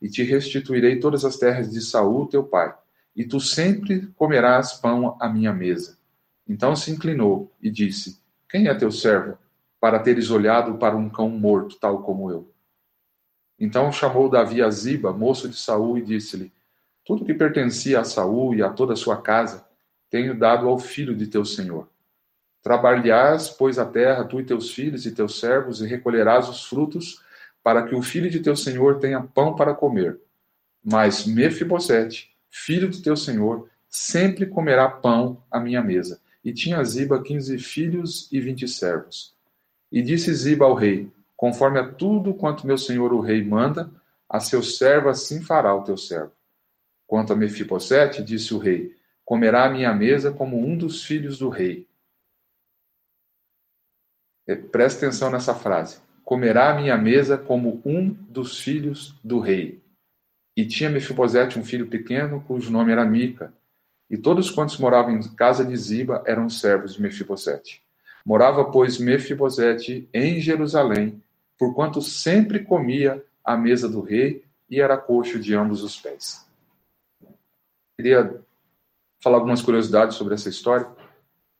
e 0.00 0.08
te 0.08 0.22
restituirei 0.22 1.00
todas 1.00 1.24
as 1.24 1.36
terras 1.36 1.70
de 1.70 1.80
Saul 1.80 2.28
teu 2.28 2.44
pai, 2.44 2.72
e 3.14 3.24
tu 3.24 3.40
sempre 3.40 4.06
comerás 4.16 4.74
pão 4.74 5.16
à 5.20 5.28
minha 5.28 5.52
mesa. 5.52 5.98
Então 6.48 6.76
se 6.76 6.90
inclinou 6.90 7.52
e 7.60 7.70
disse: 7.70 8.20
Quem 8.48 8.68
é 8.68 8.74
teu 8.74 8.92
servo, 8.92 9.36
para 9.80 9.98
teres 9.98 10.30
olhado 10.30 10.78
para 10.78 10.96
um 10.96 11.10
cão 11.10 11.28
morto, 11.28 11.76
tal 11.80 12.02
como 12.02 12.30
eu? 12.30 12.48
Então 13.58 13.92
chamou 13.92 14.28
Davi 14.28 14.62
a 14.62 14.70
Ziba, 14.70 15.12
moço 15.12 15.48
de 15.48 15.56
Saul, 15.56 15.98
e 15.98 16.02
disse-lhe: 16.02 16.52
Tudo 17.04 17.24
que 17.24 17.34
pertencia 17.34 17.98
a 17.98 18.04
Saul 18.04 18.54
e 18.54 18.62
a 18.62 18.70
toda 18.70 18.92
a 18.92 18.96
sua 18.96 19.20
casa, 19.20 19.66
tenho 20.08 20.38
dado 20.38 20.68
ao 20.68 20.78
filho 20.78 21.16
de 21.16 21.26
teu 21.26 21.44
senhor. 21.44 21.88
Trabalharás, 22.62 23.50
pois, 23.50 23.78
a 23.78 23.84
terra, 23.84 24.24
tu 24.24 24.40
e 24.40 24.44
teus 24.44 24.70
filhos 24.70 25.04
e 25.04 25.12
teus 25.12 25.40
servos, 25.40 25.80
e 25.80 25.86
recolherás 25.86 26.48
os 26.48 26.64
frutos, 26.64 27.20
para 27.62 27.82
que 27.82 27.94
o 27.94 28.02
filho 28.02 28.30
de 28.30 28.40
teu 28.40 28.54
senhor 28.56 28.98
tenha 28.98 29.20
pão 29.20 29.54
para 29.56 29.74
comer. 29.74 30.18
Mas 30.82 31.26
Mefibosete, 31.26 32.30
filho 32.50 32.88
do 32.88 33.00
teu 33.00 33.16
senhor, 33.16 33.68
sempre 33.88 34.46
comerá 34.46 34.88
pão 34.88 35.42
à 35.50 35.60
minha 35.60 35.82
mesa. 35.82 36.20
E 36.44 36.52
tinha 36.52 36.82
Ziba 36.82 37.22
quinze 37.22 37.58
filhos 37.58 38.28
e 38.32 38.40
vinte 38.40 38.66
servos. 38.66 39.34
E 39.90 40.02
disse 40.02 40.32
Ziba 40.34 40.64
ao 40.64 40.74
rei: 40.74 41.10
Conforme 41.36 41.78
a 41.78 41.86
tudo 41.86 42.34
quanto 42.34 42.66
meu 42.66 42.78
senhor 42.78 43.12
o 43.12 43.20
rei 43.20 43.44
manda, 43.44 43.90
a 44.28 44.40
seu 44.40 44.62
servo 44.62 45.08
assim 45.08 45.42
fará 45.42 45.74
o 45.74 45.84
teu 45.84 45.96
servo. 45.96 46.32
Quanto 47.06 47.32
a 47.32 47.36
Mefibosete, 47.36 48.22
disse 48.22 48.54
o 48.54 48.58
rei: 48.58 48.96
Comerá 49.24 49.66
à 49.66 49.70
minha 49.70 49.92
mesa 49.92 50.32
como 50.32 50.58
um 50.58 50.76
dos 50.76 51.04
filhos 51.04 51.38
do 51.38 51.48
rei. 51.48 51.86
É, 54.46 54.54
presta 54.54 55.06
atenção 55.06 55.30
nessa 55.30 55.54
frase. 55.54 55.98
Comerá 56.24 56.70
à 56.70 56.74
minha 56.74 56.96
mesa 56.96 57.36
como 57.36 57.80
um 57.84 58.10
dos 58.10 58.60
filhos 58.60 59.14
do 59.22 59.38
rei. 59.38 59.80
E 60.56 60.66
tinha 60.66 60.90
Mefibosete 60.90 61.58
um 61.58 61.64
filho 61.64 61.86
pequeno, 61.86 62.42
cujo 62.46 62.70
nome 62.70 62.92
era 62.92 63.04
Mica. 63.04 63.52
E 64.10 64.16
todos 64.16 64.50
quantos 64.50 64.76
moravam 64.78 65.12
em 65.12 65.22
casa 65.34 65.64
de 65.64 65.76
Ziba 65.76 66.22
eram 66.26 66.48
servos 66.48 66.94
de 66.94 67.02
Mefibosete. 67.02 67.82
Morava, 68.24 68.64
pois, 68.64 68.98
Mefibosete 68.98 70.08
em 70.12 70.40
Jerusalém, 70.40 71.22
porquanto 71.58 72.02
sempre 72.02 72.60
comia 72.60 73.24
à 73.44 73.56
mesa 73.56 73.88
do 73.88 74.00
rei 74.00 74.44
e 74.70 74.80
era 74.80 74.96
coxo 74.96 75.38
de 75.38 75.54
ambos 75.54 75.82
os 75.82 75.98
pés. 75.98 76.46
Queria 77.96 78.40
falar 79.22 79.36
algumas 79.36 79.62
curiosidades 79.62 80.16
sobre 80.16 80.34
essa 80.34 80.48
história. 80.48 80.88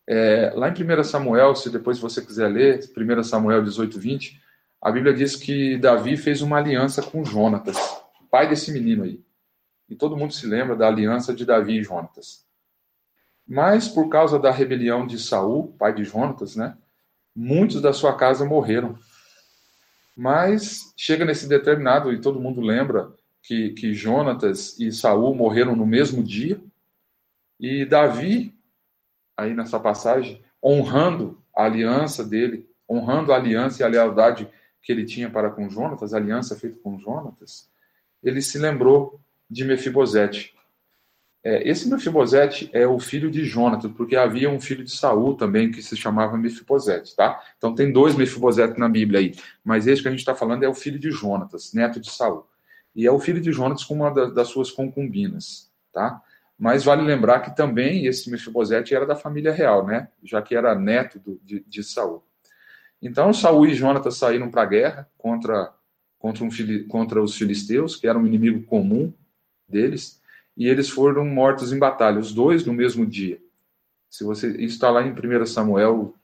É, 0.07 0.53
lá 0.55 0.69
em 0.69 0.73
1 0.73 1.05
Samuel, 1.05 1.55
se 1.55 1.71
depois 1.71 1.99
você 1.99 2.25
quiser 2.25 2.49
ler, 2.49 2.81
1 2.97 3.23
Samuel 3.23 3.63
18, 3.63 3.99
20, 3.99 4.41
a 4.81 4.91
Bíblia 4.91 5.15
diz 5.15 5.37
que 5.37 5.79
Davi 5.79 6.17
fez 6.17 6.43
uma 6.43 6.59
aliança 6.59 7.03
com 7.03 7.25
Jonatas, 7.25 7.77
pai 8.31 8.49
desse 8.49 8.73
menino 8.73 9.05
aí. 9.05 9.21
E 9.89 9.95
todo 9.95 10.17
mundo 10.17 10.33
se 10.33 10.47
lembra 10.47 10.75
da 10.75 10.89
aliança 10.89 11.33
de 11.33 11.45
Davi 11.45 11.79
e 11.79 11.85
Jonatas. 11.85 12.45
Mas 13.47 13.87
por 13.87 14.09
causa 14.09 14.39
da 14.39 14.51
rebelião 14.51 15.07
de 15.07 15.19
Saul, 15.19 15.75
pai 15.79 15.95
de 15.95 16.03
Jonatas, 16.03 16.57
né, 16.57 16.77
muitos 17.35 17.81
da 17.81 17.93
sua 17.93 18.17
casa 18.17 18.45
morreram. 18.45 18.99
Mas 20.17 20.93
chega 20.97 21.25
nesse 21.25 21.49
determinado, 21.49 22.13
e 22.13 22.21
todo 22.21 22.41
mundo 22.41 22.61
lembra 22.61 23.13
que, 23.43 23.71
que 23.71 23.95
Jonatas 23.95 24.79
e 24.79 24.91
Saul 24.93 25.35
morreram 25.35 25.77
no 25.77 25.87
mesmo 25.87 26.23
dia, 26.23 26.61
e 27.59 27.85
Davi, 27.85 28.55
aí 29.43 29.55
nessa 29.55 29.79
passagem, 29.79 30.43
honrando 30.63 31.43
a 31.55 31.65
aliança 31.65 32.25
dele, 32.25 32.69
honrando 32.89 33.33
a 33.33 33.37
aliança 33.37 33.83
e 33.83 33.85
a 33.85 33.89
lealdade 33.89 34.49
que 34.83 34.91
ele 34.91 35.05
tinha 35.05 35.31
para 35.31 35.51
com 35.51 35.69
Jonatas, 35.69 36.13
a 36.13 36.17
aliança 36.17 36.57
feita 36.57 36.79
com 36.83 36.99
Jonatas, 36.99 37.69
ele 38.23 38.43
se 38.43 38.59
lembrou 38.59 39.21
de 39.49 39.65
Mefibosete. 39.65 40.55
É, 41.45 41.69
esse 41.69 41.89
Mefibosete 41.89 42.71
é 42.73 42.87
o 42.87 42.99
filho 43.01 43.31
de 43.31 43.45
Jonatas, 43.45 43.91
porque 43.93 44.15
havia 44.15 44.49
um 44.49 44.61
filho 44.61 44.85
de 44.85 44.93
Saul 44.93 45.37
também 45.37 45.71
que 45.71 45.83
se 45.83 45.97
chamava 45.97 46.37
Mefibosete, 46.37 47.17
tá? 47.17 47.41
Então 47.59 47.75
tem 47.75 47.93
dois 47.93 48.15
Mefibosete 48.15 48.79
na 48.79 48.89
Bíblia 48.89 49.21
aí, 49.21 49.35
mas 49.65 49.87
esse 49.87 50.03
que 50.03 50.09
a 50.09 50.11
gente 50.11 50.21
está 50.21 50.35
falando 50.35 50.63
é 50.63 50.69
o 50.69 50.75
filho 50.75 50.99
de 50.99 51.11
Jonatas, 51.11 51.73
neto 51.73 51.99
de 52.01 52.11
Saul. 52.11 52.47
E 52.95 53.07
é 53.07 53.11
o 53.11 53.19
filho 53.19 53.41
de 53.41 53.51
Jonatas 53.53 53.85
com 53.85 53.95
uma 53.95 54.11
das 54.11 54.49
suas 54.49 54.71
concubinas, 54.71 55.71
tá? 55.93 56.23
Mas 56.63 56.85
vale 56.85 57.03
lembrar 57.03 57.41
que 57.41 57.57
também 57.57 58.07
esse 58.07 58.31
Mefibosete 58.31 58.95
era 58.95 59.05
da 59.05 59.17
família 59.17 59.51
real, 59.51 59.85
né? 59.85 60.07
Já 60.23 60.41
que 60.41 60.55
era 60.55 60.77
neto 60.77 61.19
do, 61.19 61.41
de, 61.43 61.59
de 61.67 61.83
Saul. 61.83 62.23
Então 63.03 63.33
Saul 63.33 63.67
e 63.67 63.75
Jonatas 63.75 64.17
saíram 64.17 64.49
para 64.49 64.63
a 64.63 64.67
guerra 64.67 65.11
contra 65.19 65.75
contra, 66.21 66.45
um, 66.45 66.51
contra 66.87 67.21
os 67.21 67.37
filisteus, 67.37 67.97
que 67.97 68.07
era 68.07 68.17
um 68.17 68.25
inimigo 68.25 68.63
comum 68.63 69.13
deles 69.69 70.23
e 70.57 70.69
eles 70.69 70.89
foram 70.89 71.25
mortos 71.25 71.73
em 71.73 71.81
batalha, 71.81 72.21
os 72.21 72.33
dois 72.33 72.65
no 72.65 72.73
mesmo 72.73 73.05
dia. 73.05 73.43
Se 74.09 74.23
você 74.23 74.47
isso 74.51 74.75
está 74.75 74.89
lá 74.89 75.03
em 75.03 75.11
1 75.11 75.47
Samuel, 75.47 76.15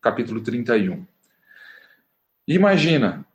capítulo 0.00 0.40
31. 0.40 1.04
Imagina, 2.46 3.26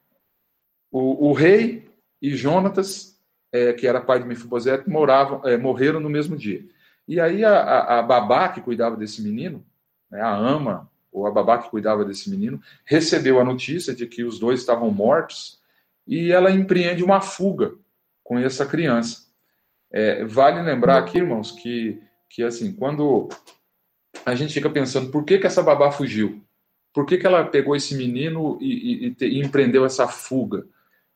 o, 0.90 1.32
o 1.32 1.34
rei 1.34 1.86
e 2.22 2.34
Jonatas, 2.34 3.15
é, 3.56 3.74
que 3.74 3.88
era 3.88 4.02
pai 4.02 4.20
de 4.20 4.28
Mefibosete, 4.28 4.90
moravam, 4.90 5.42
é, 5.46 5.56
morreram 5.56 6.02
no 6.02 6.10
mesmo 6.10 6.36
dia. 6.36 6.66
E 7.08 7.22
aí 7.22 7.46
a, 7.46 7.54
a, 7.54 8.00
a 8.00 8.02
babá 8.02 8.50
que 8.50 8.60
cuidava 8.60 8.98
desse 8.98 9.22
menino, 9.22 9.66
né, 10.12 10.20
a 10.20 10.36
ama, 10.36 10.92
ou 11.12 11.26
a 11.26 11.32
babá 11.32 11.58
que 11.60 11.70
cuidava 11.70 12.04
desse 12.04 12.30
menino, 12.30 12.62
recebeu 12.84 13.40
a 13.40 13.46
notícia 13.46 13.96
de 13.96 14.06
que 14.06 14.24
os 14.26 14.38
dois 14.38 14.60
estavam 14.60 14.92
mortos 14.92 15.62
e 16.06 16.32
ela 16.32 16.52
empreende 16.52 17.04
uma 17.04 17.22
fuga 17.22 17.74
com 18.22 18.38
essa 18.38 18.66
criança. 18.66 19.26
É, 19.90 20.26
vale 20.26 20.62
lembrar 20.62 20.98
aqui, 20.98 21.20
irmãos, 21.20 21.52
que, 21.52 22.02
que 22.30 22.44
assim, 22.44 22.74
quando 22.74 23.30
a 24.26 24.36
gente 24.36 24.54
fica 24.54 24.70
pensando 24.70 25.10
por 25.10 25.24
que, 25.24 25.38
que 25.38 25.48
essa 25.48 25.64
babá 25.64 25.92
fugiu, 25.92 26.44
por 26.94 27.06
que, 27.06 27.18
que 27.18 27.26
ela 27.26 27.46
pegou 27.46 27.76
esse 27.76 27.96
menino 27.96 28.58
e, 28.60 29.08
e, 29.08 29.26
e 29.26 29.40
empreendeu 29.40 29.86
essa 29.86 30.08
fuga? 30.08 30.66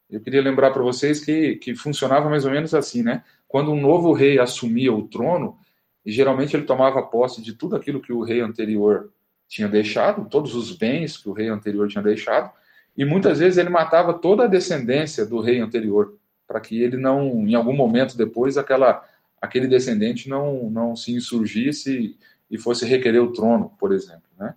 Eu 0.10 0.20
queria 0.20 0.42
lembrar 0.42 0.72
para 0.72 0.82
vocês 0.82 1.24
que, 1.24 1.56
que 1.58 1.76
funcionava 1.76 2.30
mais 2.30 2.44
ou 2.46 2.52
menos 2.52 2.74
assim, 2.74 3.04
né? 3.04 3.24
Quando 3.48 3.72
um 3.72 3.80
novo 3.80 4.12
rei 4.12 4.40
assumia 4.40 4.92
o 4.94 5.08
trono, 5.08 5.58
geralmente 6.06 6.56
ele 6.56 6.66
tomava 6.66 7.02
posse 7.04 7.42
de 7.42 7.54
tudo 7.54 7.76
aquilo 7.76 8.02
que 8.02 8.12
o 8.12 8.24
rei 8.24 8.42
anterior 8.42 9.12
tinha 9.48 9.68
deixado, 9.68 10.30
todos 10.30 10.56
os 10.56 10.76
bens 10.76 11.18
que 11.18 11.30
o 11.30 11.34
rei 11.34 11.50
anterior 11.50 11.88
tinha 11.88 12.04
deixado, 12.04 12.52
e 12.98 13.06
muitas 13.06 13.40
vezes 13.40 13.58
ele 13.58 13.70
matava 13.70 14.14
toda 14.14 14.44
a 14.44 14.48
descendência 14.48 15.26
do 15.26 15.40
rei 15.40 15.60
anterior 15.60 16.18
para 16.48 16.60
que 16.60 16.82
ele 16.82 16.98
não, 16.98 17.48
em 17.48 17.54
algum 17.54 17.76
momento 17.76 18.18
depois, 18.18 18.58
aquela, 18.58 19.08
aquele 19.40 19.68
descendente 19.68 20.28
não, 20.28 20.70
não 20.70 20.96
se 20.96 21.14
insurgisse 21.14 22.18
e 22.50 22.58
fosse 22.58 22.86
requerer 22.86 23.22
o 23.22 23.32
trono, 23.32 23.72
por 23.80 23.92
exemplo. 23.92 24.24
Né? 24.38 24.56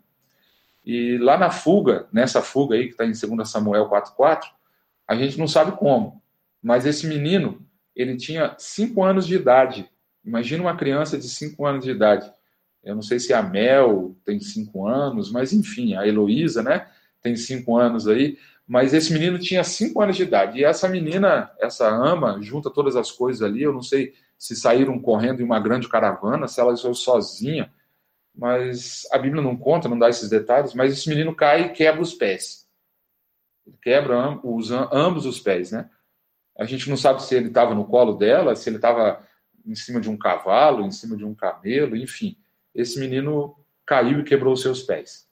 E 0.85 1.19
lá 1.19 1.37
na 1.37 1.51
fuga, 1.51 2.07
nessa 2.11 2.41
fuga 2.41 2.75
aí 2.75 2.87
que 2.87 2.93
está 2.93 3.05
em 3.05 3.13
2 3.37 3.49
Samuel 3.49 3.89
4,4, 3.89 4.45
a 5.07 5.15
gente 5.15 5.39
não 5.39 5.49
sabe 5.49 5.73
como, 5.73 6.23
mas 6.63 6.87
esse 6.87 7.07
menino, 7.07 7.65
ele 7.95 8.17
tinha 8.17 8.55
5 8.59 9.03
anos 9.03 9.27
de 9.27 9.35
idade. 9.35 9.89
Imagina 10.25 10.63
uma 10.63 10.77
criança 10.77 11.19
de 11.19 11.29
5 11.29 11.67
anos 11.67 11.85
de 11.85 11.91
idade. 11.91 12.31
Eu 12.83 12.95
não 12.95 13.03
sei 13.03 13.19
se 13.19 13.33
a 13.33 13.43
Mel 13.43 14.17
tem 14.25 14.41
5 14.41 14.87
anos, 14.87 15.31
mas 15.31 15.53
enfim, 15.53 15.95
a 15.95 16.07
Heloísa, 16.07 16.63
né, 16.63 16.89
tem 17.21 17.37
5 17.37 17.77
anos 17.77 18.09
aí. 18.09 18.39
Mas 18.67 18.95
esse 18.95 19.13
menino 19.13 19.39
tinha 19.39 19.63
cinco 19.65 20.01
anos 20.01 20.17
de 20.17 20.23
idade. 20.23 20.59
E 20.59 20.65
essa 20.65 20.89
menina, 20.89 21.51
essa 21.61 21.89
ama, 21.89 22.39
junta 22.41 22.71
todas 22.71 22.97
as 22.97 23.11
coisas 23.11 23.43
ali. 23.43 23.63
Eu 23.63 23.73
não 23.73 23.83
sei 23.83 24.15
se 24.39 24.57
saíram 24.57 24.99
correndo 24.99 25.41
em 25.41 25.45
uma 25.45 25.61
grande 25.61 25.89
caravana, 25.89 26.49
se 26.49 26.61
ela 26.61 26.77
saiu 26.77 26.95
sozinha. 26.95 27.73
Mas 28.35 29.07
a 29.13 29.19
Bíblia 29.19 29.43
não 29.43 29.57
conta, 29.57 29.89
não 29.89 29.99
dá 29.99 30.09
esses 30.09 30.31
detalhes. 30.31 30.75
Mas 30.75 30.93
esse 30.93 31.09
menino 31.09 31.35
cai 31.35 31.67
e 31.67 31.69
quebra 31.71 32.01
os 32.01 32.15
pés. 32.15 32.67
Quebra 33.81 34.39
os, 34.43 34.71
ambos 34.71 35.27
os 35.27 35.41
pés, 35.41 35.73
né? 35.73 35.89
A 36.59 36.65
gente 36.65 36.89
não 36.89 36.97
sabe 36.97 37.23
se 37.23 37.35
ele 37.35 37.49
estava 37.49 37.75
no 37.75 37.85
colo 37.85 38.15
dela, 38.15 38.55
se 38.55 38.69
ele 38.69 38.77
estava 38.77 39.27
em 39.65 39.75
cima 39.75 40.01
de 40.01 40.11
um 40.11 40.17
cavalo, 40.17 40.85
em 40.85 40.91
cima 40.91 41.17
de 41.17 41.25
um 41.25 41.35
camelo, 41.35 41.97
enfim. 41.97 42.37
Esse 42.75 42.99
menino 42.99 43.57
caiu 43.87 44.21
e 44.21 44.25
quebrou 44.25 44.53
os 44.53 44.63
seus 44.63 44.83
pés. 44.83 45.27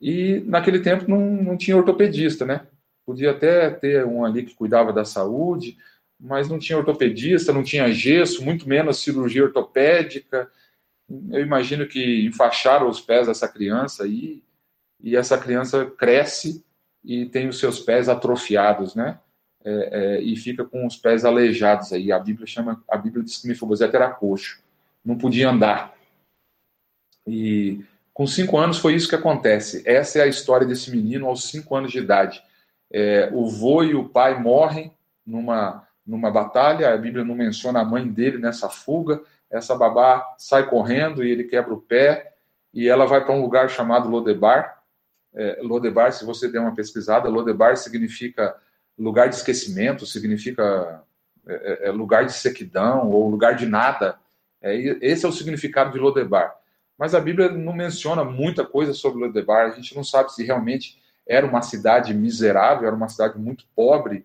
E 0.00 0.42
naquele 0.46 0.80
tempo 0.80 1.08
não, 1.08 1.20
não 1.20 1.56
tinha 1.56 1.76
ortopedista, 1.76 2.44
né? 2.44 2.66
Podia 3.04 3.32
até 3.32 3.70
ter 3.70 4.04
um 4.06 4.24
ali 4.24 4.44
que 4.44 4.54
cuidava 4.54 4.92
da 4.92 5.04
saúde, 5.04 5.76
mas 6.18 6.48
não 6.48 6.58
tinha 6.58 6.78
ortopedista, 6.78 7.52
não 7.52 7.62
tinha 7.62 7.92
gesso, 7.92 8.44
muito 8.44 8.68
menos 8.68 9.02
cirurgia 9.02 9.44
ortopédica. 9.44 10.50
Eu 11.30 11.40
imagino 11.40 11.86
que 11.86 12.26
enfaixaram 12.26 12.88
os 12.88 13.00
pés 13.00 13.26
dessa 13.26 13.48
criança 13.48 14.06
e 14.06 14.42
essa 15.16 15.36
criança 15.36 15.84
cresce 15.84 16.64
e 17.04 17.26
tem 17.26 17.48
os 17.48 17.58
seus 17.58 17.80
pés 17.80 18.08
atrofiados, 18.08 18.94
né? 18.94 19.18
É, 19.64 19.70
é, 19.92 20.20
e 20.20 20.36
fica 20.36 20.64
com 20.64 20.86
os 20.86 20.96
pés 20.96 21.24
aleijados 21.24 21.92
aí. 21.92 22.10
A 22.10 22.18
Bíblia 22.18 22.46
chama, 22.46 22.82
a 22.88 22.96
Bíblia 22.96 23.22
diz 23.22 23.38
que 23.38 23.48
Mefibosete 23.48 23.94
era 23.94 24.10
coxo, 24.10 24.60
não 25.04 25.16
podia 25.16 25.50
andar. 25.50 25.94
E 27.26 27.84
com 28.12 28.26
cinco 28.26 28.58
anos 28.58 28.78
foi 28.78 28.94
isso 28.94 29.08
que 29.08 29.14
acontece. 29.14 29.82
Essa 29.86 30.18
é 30.18 30.22
a 30.22 30.26
história 30.26 30.66
desse 30.66 30.90
menino 30.90 31.26
aos 31.26 31.44
cinco 31.44 31.74
anos 31.76 31.92
de 31.92 31.98
idade. 31.98 32.42
É, 32.92 33.30
o 33.32 33.48
vô 33.48 33.82
e 33.82 33.94
o 33.94 34.08
pai 34.08 34.38
morrem 34.40 34.92
numa, 35.24 35.86
numa 36.06 36.30
batalha, 36.30 36.92
a 36.92 36.96
Bíblia 36.96 37.24
não 37.24 37.34
menciona 37.34 37.80
a 37.80 37.84
mãe 37.84 38.06
dele 38.06 38.38
nessa 38.38 38.68
fuga. 38.68 39.22
Essa 39.50 39.76
babá 39.76 40.34
sai 40.38 40.68
correndo 40.68 41.22
e 41.22 41.30
ele 41.30 41.44
quebra 41.44 41.72
o 41.72 41.80
pé, 41.80 42.32
e 42.72 42.88
ela 42.88 43.06
vai 43.06 43.24
para 43.24 43.34
um 43.34 43.42
lugar 43.42 43.68
chamado 43.68 44.08
Lodebar. 44.08 44.81
É, 45.34 45.60
Lodebar, 45.62 46.12
se 46.12 46.24
você 46.24 46.50
der 46.50 46.60
uma 46.60 46.74
pesquisada, 46.74 47.28
Lodebar 47.28 47.76
significa 47.76 48.54
lugar 48.98 49.28
de 49.28 49.36
esquecimento, 49.36 50.06
significa 50.06 51.02
é, 51.46 51.54
é, 51.54 51.88
é 51.88 51.90
lugar 51.90 52.26
de 52.26 52.32
sequidão 52.32 53.10
ou 53.10 53.28
lugar 53.28 53.54
de 53.54 53.66
nada. 53.66 54.18
É, 54.60 54.76
esse 55.00 55.24
é 55.24 55.28
o 55.28 55.32
significado 55.32 55.92
de 55.92 55.98
Lodebar 55.98 56.54
mas 57.02 57.16
a 57.16 57.20
Bíblia 57.20 57.48
não 57.48 57.72
menciona 57.72 58.24
muita 58.24 58.64
coisa 58.64 58.92
sobre 58.92 59.18
Lodebar. 59.18 59.66
A 59.66 59.70
gente 59.70 59.92
não 59.92 60.04
sabe 60.04 60.32
se 60.32 60.44
realmente 60.44 61.02
era 61.26 61.44
uma 61.44 61.60
cidade 61.60 62.14
miserável, 62.14 62.86
era 62.86 62.94
uma 62.94 63.08
cidade 63.08 63.36
muito 63.38 63.66
pobre, 63.74 64.24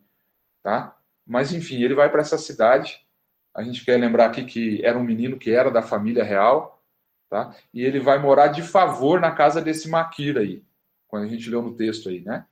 tá? 0.62 0.96
Mas 1.26 1.52
enfim, 1.52 1.82
ele 1.82 1.96
vai 1.96 2.08
para 2.08 2.22
essa 2.22 2.38
cidade. 2.38 3.04
A 3.52 3.64
gente 3.64 3.84
quer 3.84 4.00
lembrar 4.00 4.28
aqui 4.28 4.46
que 4.46 4.86
era 4.86 4.96
um 4.96 5.04
menino 5.04 5.40
que 5.40 5.50
era 5.50 5.72
da 5.72 5.82
família 5.82 6.24
real, 6.24 6.84
tá? 7.32 7.56
E 7.74 7.84
ele 7.84 8.00
vai 8.00 8.20
morar 8.20 8.50
de 8.50 8.62
favor 8.62 9.20
na 9.20 9.32
casa 9.32 9.60
desse 9.60 9.90
Maquira 9.90 10.42
aí, 10.42 10.64
quando 11.08 11.24
a 11.24 11.28
gente 11.28 11.50
leu 11.50 11.62
no 11.62 11.76
texto 11.76 12.10
aí, 12.10 12.22
né? 12.22 12.46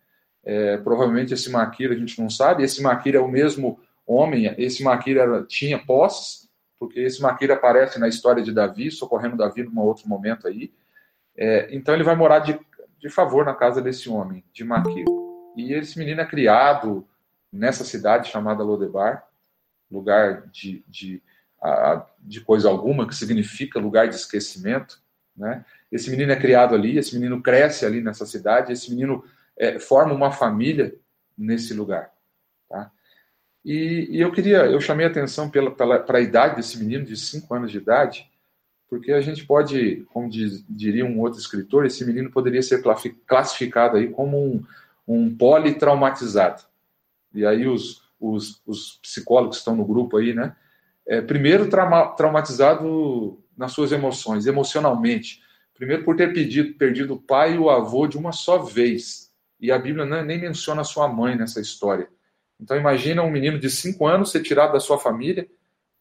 É, 0.43 0.77
provavelmente 0.77 1.33
esse 1.33 1.49
Maquira 1.49 1.93
a 1.93 1.97
gente 1.97 2.19
não 2.21 2.29
sabe. 2.29 2.63
Esse 2.63 2.81
Maquira 2.81 3.17
é 3.17 3.21
o 3.21 3.27
mesmo 3.27 3.79
homem. 4.05 4.53
Esse 4.57 4.83
Maquira 4.83 5.43
tinha 5.47 5.79
posses 5.79 6.45
porque 6.79 6.99
esse 6.99 7.21
Maquir 7.21 7.51
aparece 7.51 7.99
na 7.99 8.07
história 8.07 8.43
de 8.43 8.51
Davi, 8.51 8.91
socorrendo 8.91 9.37
Davi 9.37 9.63
num 9.63 9.81
outro 9.81 10.07
momento 10.07 10.47
aí. 10.47 10.73
É, 11.35 11.67
então 11.75 11.93
ele 11.93 12.03
vai 12.03 12.15
morar 12.15 12.39
de, 12.39 12.59
de 12.99 13.09
favor 13.09 13.45
na 13.45 13.53
casa 13.53 13.81
desse 13.81 14.09
homem, 14.09 14.43
de 14.51 14.63
Maquir. 14.63 15.05
E 15.55 15.73
esse 15.73 15.97
menino 15.97 16.21
é 16.21 16.25
criado 16.25 17.07
nessa 17.51 17.83
cidade 17.83 18.29
chamada 18.29 18.63
Lodebar, 18.63 19.25
lugar 19.89 20.47
de, 20.47 20.83
de, 20.87 21.23
de 22.19 22.41
coisa 22.41 22.69
alguma, 22.69 23.07
que 23.07 23.15
significa 23.15 23.79
lugar 23.79 24.07
de 24.07 24.15
esquecimento. 24.15 25.01
Né? 25.35 25.63
Esse 25.91 26.09
menino 26.09 26.31
é 26.31 26.35
criado 26.35 26.75
ali, 26.75 26.97
esse 26.97 27.13
menino 27.15 27.41
cresce 27.41 27.85
ali 27.85 28.01
nessa 28.01 28.25
cidade, 28.25 28.73
esse 28.73 28.89
menino 28.89 29.23
é, 29.57 29.79
forma 29.79 30.13
uma 30.13 30.31
família 30.31 30.95
nesse 31.37 31.73
lugar. 31.73 32.11
Tá? 32.69 32.91
E, 33.63 34.07
e 34.11 34.21
eu 34.21 34.31
queria, 34.31 34.65
eu 34.65 34.79
chamei 34.79 35.05
a 35.05 35.09
atenção 35.09 35.49
pela, 35.49 35.71
pela, 35.71 35.99
para 35.99 36.19
a 36.19 36.21
idade 36.21 36.57
desse 36.57 36.77
menino 36.77 37.05
de 37.05 37.17
5 37.17 37.53
anos 37.53 37.71
de 37.71 37.77
idade, 37.77 38.29
porque 38.87 39.11
a 39.11 39.21
gente 39.21 39.45
pode, 39.45 40.05
como 40.13 40.29
diz, 40.29 40.63
diria 40.69 41.05
um 41.05 41.19
outro 41.19 41.39
escritor, 41.39 41.85
esse 41.85 42.05
menino 42.05 42.29
poderia 42.29 42.61
ser 42.61 42.83
classificado 43.25 43.97
aí 43.97 44.09
como 44.09 44.37
um, 44.37 44.63
um 45.07 45.35
politraumatizado. 45.35 46.63
E 47.33 47.45
aí 47.45 47.67
os, 47.67 48.03
os, 48.19 48.61
os 48.65 48.99
psicólogos 49.01 49.57
que 49.57 49.61
estão 49.61 49.75
no 49.75 49.85
grupo 49.85 50.17
aí, 50.17 50.33
né? 50.33 50.55
É, 51.07 51.21
primeiro, 51.21 51.69
trauma, 51.69 52.07
traumatizado 52.15 53.39
nas 53.57 53.71
suas 53.71 53.91
emoções, 53.91 54.47
emocionalmente. 54.47 55.41
Primeiro, 55.75 56.03
por 56.03 56.15
ter 56.15 56.33
pedido, 56.33 56.73
perdido 56.75 57.13
o 57.15 57.21
pai 57.21 57.55
e 57.55 57.57
o 57.57 57.69
avô 57.69 58.07
de 58.07 58.17
uma 58.17 58.31
só 58.31 58.57
vez. 58.57 59.31
E 59.59 59.71
a 59.71 59.77
Bíblia 59.77 60.05
nem 60.23 60.39
menciona 60.39 60.81
a 60.81 60.85
sua 60.85 61.07
mãe 61.07 61.35
nessa 61.35 61.59
história. 61.59 62.07
Então 62.59 62.77
imagina 62.77 63.21
um 63.21 63.29
menino 63.29 63.59
de 63.59 63.69
5 63.69 64.07
anos 64.07 64.31
ser 64.31 64.41
tirado 64.41 64.73
da 64.73 64.79
sua 64.79 64.97
família. 64.97 65.47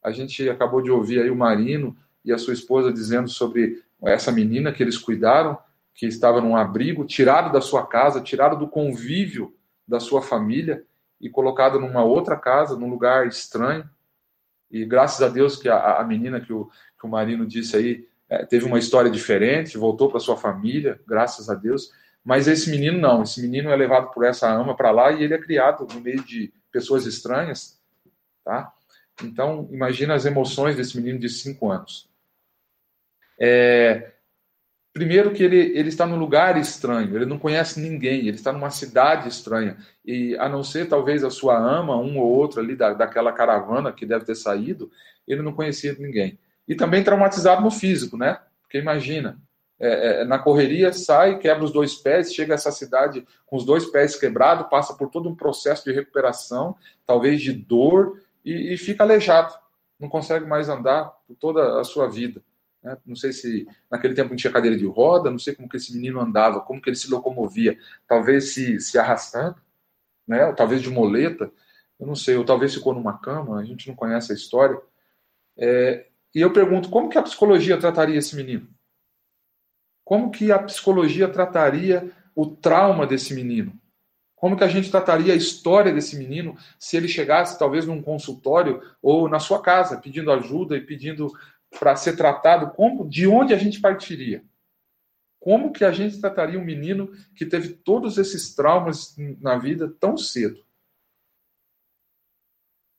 A 0.03 0.13
gente 0.13 0.49
acabou 0.49 0.81
de 0.81 0.91
ouvir 0.91 1.21
aí 1.21 1.31
o 1.31 1.37
Marino 1.37 1.97
e 2.25 2.33
a 2.33 2.39
sua 2.39 2.55
esposa 2.55 2.93
dizendo 2.93 3.29
sobre 3.29 3.83
essa 4.03 4.31
menina 4.31 4.73
que 4.73 4.83
eles 4.83 4.97
cuidaram, 4.97 5.59
que 5.95 6.07
estava 6.07 6.41
num 6.41 6.57
abrigo, 6.57 7.05
tirado 7.05 7.53
da 7.53 7.61
sua 7.61 7.87
casa, 7.87 8.21
tirado 8.21 8.57
do 8.57 8.69
convívio 8.69 9.55
da 9.87 9.99
sua 9.99 10.23
família 10.23 10.85
e 11.21 11.29
colocado 11.29 11.81
numa 11.81 12.05
outra 12.05 12.37
casa, 12.37 12.77
num 12.77 12.89
lugar 12.89 13.27
estranho. 13.27 13.89
E 14.71 14.85
graças 14.85 15.23
a 15.23 15.29
Deus 15.29 15.57
que 15.57 15.69
a, 15.69 15.99
a 15.99 16.05
menina 16.05 16.41
que 16.41 16.53
o, 16.53 16.71
que 16.99 17.07
o 17.07 17.09
Marino 17.09 17.47
disse 17.47 17.77
aí 17.77 18.07
é, 18.35 18.45
teve 18.45 18.65
uma 18.65 18.79
história 18.79 19.11
diferente, 19.11 19.79
voltou 19.79 20.11
para 20.11 20.21
sua 20.21 20.37
família, 20.37 21.01
graças 21.07 21.49
a 21.49 21.55
Deus. 21.55 21.93
Mas 22.25 22.49
esse 22.49 22.71
menino 22.71 22.99
não, 22.99 23.23
esse 23.23 23.41
menino 23.41 23.71
é 23.71 23.77
levado 23.77 24.11
por 24.11 24.25
essa 24.25 24.51
ama 24.51 24.75
para 24.75 24.91
lá 24.91 25.13
e 25.13 25.23
ele 25.23 25.35
é 25.35 25.39
criado 25.39 25.87
no 25.93 26.01
meio 26.01 26.23
de 26.23 26.53
pessoas 26.73 27.07
estranhas, 27.07 27.79
tá? 28.45 28.73
Então, 29.23 29.69
imagina 29.71 30.15
as 30.15 30.25
emoções 30.25 30.77
desse 30.77 30.97
menino 30.97 31.19
de 31.19 31.29
5 31.29 31.71
anos. 31.71 32.09
É, 33.39 34.13
primeiro 34.93 35.33
que 35.33 35.43
ele, 35.43 35.59
ele 35.79 35.89
está 35.89 36.07
num 36.07 36.17
lugar 36.17 36.57
estranho, 36.57 37.15
ele 37.15 37.27
não 37.27 37.39
conhece 37.39 37.81
ninguém, 37.81 38.21
ele 38.21 38.37
está 38.37 38.53
numa 38.53 38.71
cidade 38.71 39.29
estranha. 39.29 39.77
E 40.05 40.37
a 40.39 40.49
não 40.49 40.65
ser 40.65 40.89
talvez 40.89 41.23
a 41.23 41.31
sua 41.31 41.59
ama, 41.59 41.97
um 41.97 42.19
ou 42.19 42.29
outro 42.29 42.61
ali 42.61 42.75
da, 42.75 42.95
daquela 42.95 43.33
caravana 43.33 43.93
que 43.93 44.07
deve 44.07 44.25
ter 44.25 44.35
saído, 44.35 44.91
ele 45.29 45.43
não 45.43 45.53
conhecia 45.53 45.95
ninguém. 45.99 46.39
E 46.67 46.75
também 46.75 47.05
traumatizado 47.05 47.63
no 47.63 47.71
físico, 47.71 48.17
né? 48.17 48.41
Porque 48.63 48.79
imagina, 48.79 49.39
é, 49.79 50.23
é, 50.23 50.25
na 50.25 50.39
correria, 50.39 50.93
sai, 50.93 51.39
quebra 51.39 51.65
os 51.65 51.73
dois 51.73 51.95
pés, 51.95 52.33
chega 52.33 52.55
a 52.55 52.57
essa 52.57 52.71
cidade 52.71 53.27
com 53.47 53.57
os 53.57 53.65
dois 53.65 53.85
pés 53.87 54.17
quebrados, 54.17 54.69
passa 54.69 54.95
por 54.95 55.11
todo 55.11 55.29
um 55.29 55.35
processo 55.35 55.85
de 55.85 55.93
recuperação, 55.93 56.77
talvez 57.07 57.43
de 57.43 57.53
dor, 57.53 58.21
e, 58.45 58.73
e 58.73 58.77
fica 58.77 59.03
aleijado. 59.03 59.55
Não 59.99 60.09
consegue 60.09 60.47
mais 60.47 60.69
andar 60.69 61.13
por 61.27 61.37
toda 61.37 61.81
a 61.81 61.85
sua 61.85 62.09
vida. 62.09 62.43
Né? 62.83 62.97
Não 63.05 63.17
sei 63.17 63.33
se 63.33 63.67
naquele 63.91 64.15
tempo 64.15 64.31
não 64.31 64.37
tinha 64.37 64.53
cadeira 64.53 64.77
de 64.77 64.87
roda, 64.87 65.31
não 65.31 65.39
sei 65.39 65.55
como 65.55 65.69
que 65.69 65.77
esse 65.77 65.93
menino 65.95 66.21
andava, 66.21 66.61
como 66.61 66.81
que 66.81 66.89
ele 66.89 66.97
se 66.97 67.11
locomovia. 67.11 67.79
Talvez 68.07 68.53
se, 68.53 68.79
se 68.81 68.99
arrastando, 68.99 69.57
né? 70.27 70.47
Ou 70.47 70.55
talvez 70.55 70.83
de 70.83 70.91
moleta, 70.91 71.51
eu 71.99 72.07
não 72.07 72.15
sei, 72.15 72.37
ou 72.37 72.45
talvez 72.45 72.75
ficou 72.75 72.95
numa 72.95 73.19
cama, 73.19 73.59
a 73.59 73.65
gente 73.65 73.89
não 73.89 73.95
conhece 73.95 74.33
a 74.33 74.35
história. 74.35 74.81
É, 75.57 76.07
e 76.35 76.41
eu 76.41 76.53
pergunto, 76.53 76.91
como 76.91 77.09
que 77.09 77.19
a 77.19 77.23
psicologia 77.23 77.79
trataria 77.79 78.19
esse 78.19 78.35
menino? 78.35 78.69
Como 80.05 80.31
que 80.31 80.51
a 80.51 80.59
psicologia 80.59 81.29
trataria 81.29 82.13
o 82.35 82.47
trauma 82.47 83.07
desse 83.07 83.33
menino? 83.33 83.79
Como 84.35 84.57
que 84.57 84.65
a 84.65 84.69
gente 84.69 84.91
trataria 84.91 85.33
a 85.33 85.37
história 85.37 85.93
desse 85.93 86.17
menino 86.17 86.59
se 86.79 86.97
ele 86.97 87.09
chegasse 87.09 87.59
talvez 87.59 87.87
num 87.87 88.03
consultório 88.03 88.83
ou 89.01 89.29
na 89.29 89.39
sua 89.39 89.63
casa 89.63 90.01
pedindo 90.01 90.31
ajuda 90.31 90.77
e 90.77 90.85
pedindo 90.85 91.33
para 91.79 91.97
ser 91.97 92.17
tratado? 92.17 92.73
Como, 92.73 93.09
de 93.09 93.27
onde 93.27 93.55
a 93.55 93.57
gente 93.57 93.81
partiria? 93.81 94.45
Como 95.41 95.73
que 95.73 95.85
a 95.85 95.93
gente 95.93 96.21
trataria 96.21 96.59
um 96.59 96.65
menino 96.65 97.11
que 97.35 97.47
teve 97.47 97.69
todos 97.69 98.19
esses 98.19 98.55
traumas 98.55 99.15
na 99.41 99.57
vida 99.57 99.95
tão 100.01 100.17
cedo? 100.17 100.63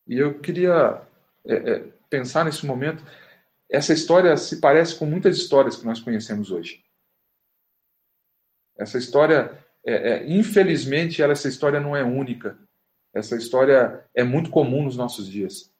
E 0.07 0.17
eu 0.17 0.39
queria 0.39 1.01
é, 1.43 1.55
é, 1.55 1.79
pensar 2.09 2.45
nesse 2.45 2.65
momento. 2.65 3.03
Essa 3.69 3.93
história 3.93 4.35
se 4.37 4.59
parece 4.59 4.97
com 4.97 5.05
muitas 5.05 5.37
histórias 5.37 5.75
que 5.75 5.85
nós 5.85 5.99
conhecemos 5.99 6.51
hoje. 6.51 6.83
Essa 8.77 8.97
história, 8.97 9.57
é, 9.85 9.93
é, 9.93 10.29
infelizmente, 10.29 11.21
ela, 11.21 11.33
essa 11.33 11.47
história 11.47 11.79
não 11.79 11.95
é 11.95 12.03
única. 12.03 12.57
Essa 13.13 13.35
história 13.35 14.05
é 14.13 14.23
muito 14.23 14.49
comum 14.49 14.83
nos 14.83 14.97
nossos 14.97 15.27
dias. 15.27 15.73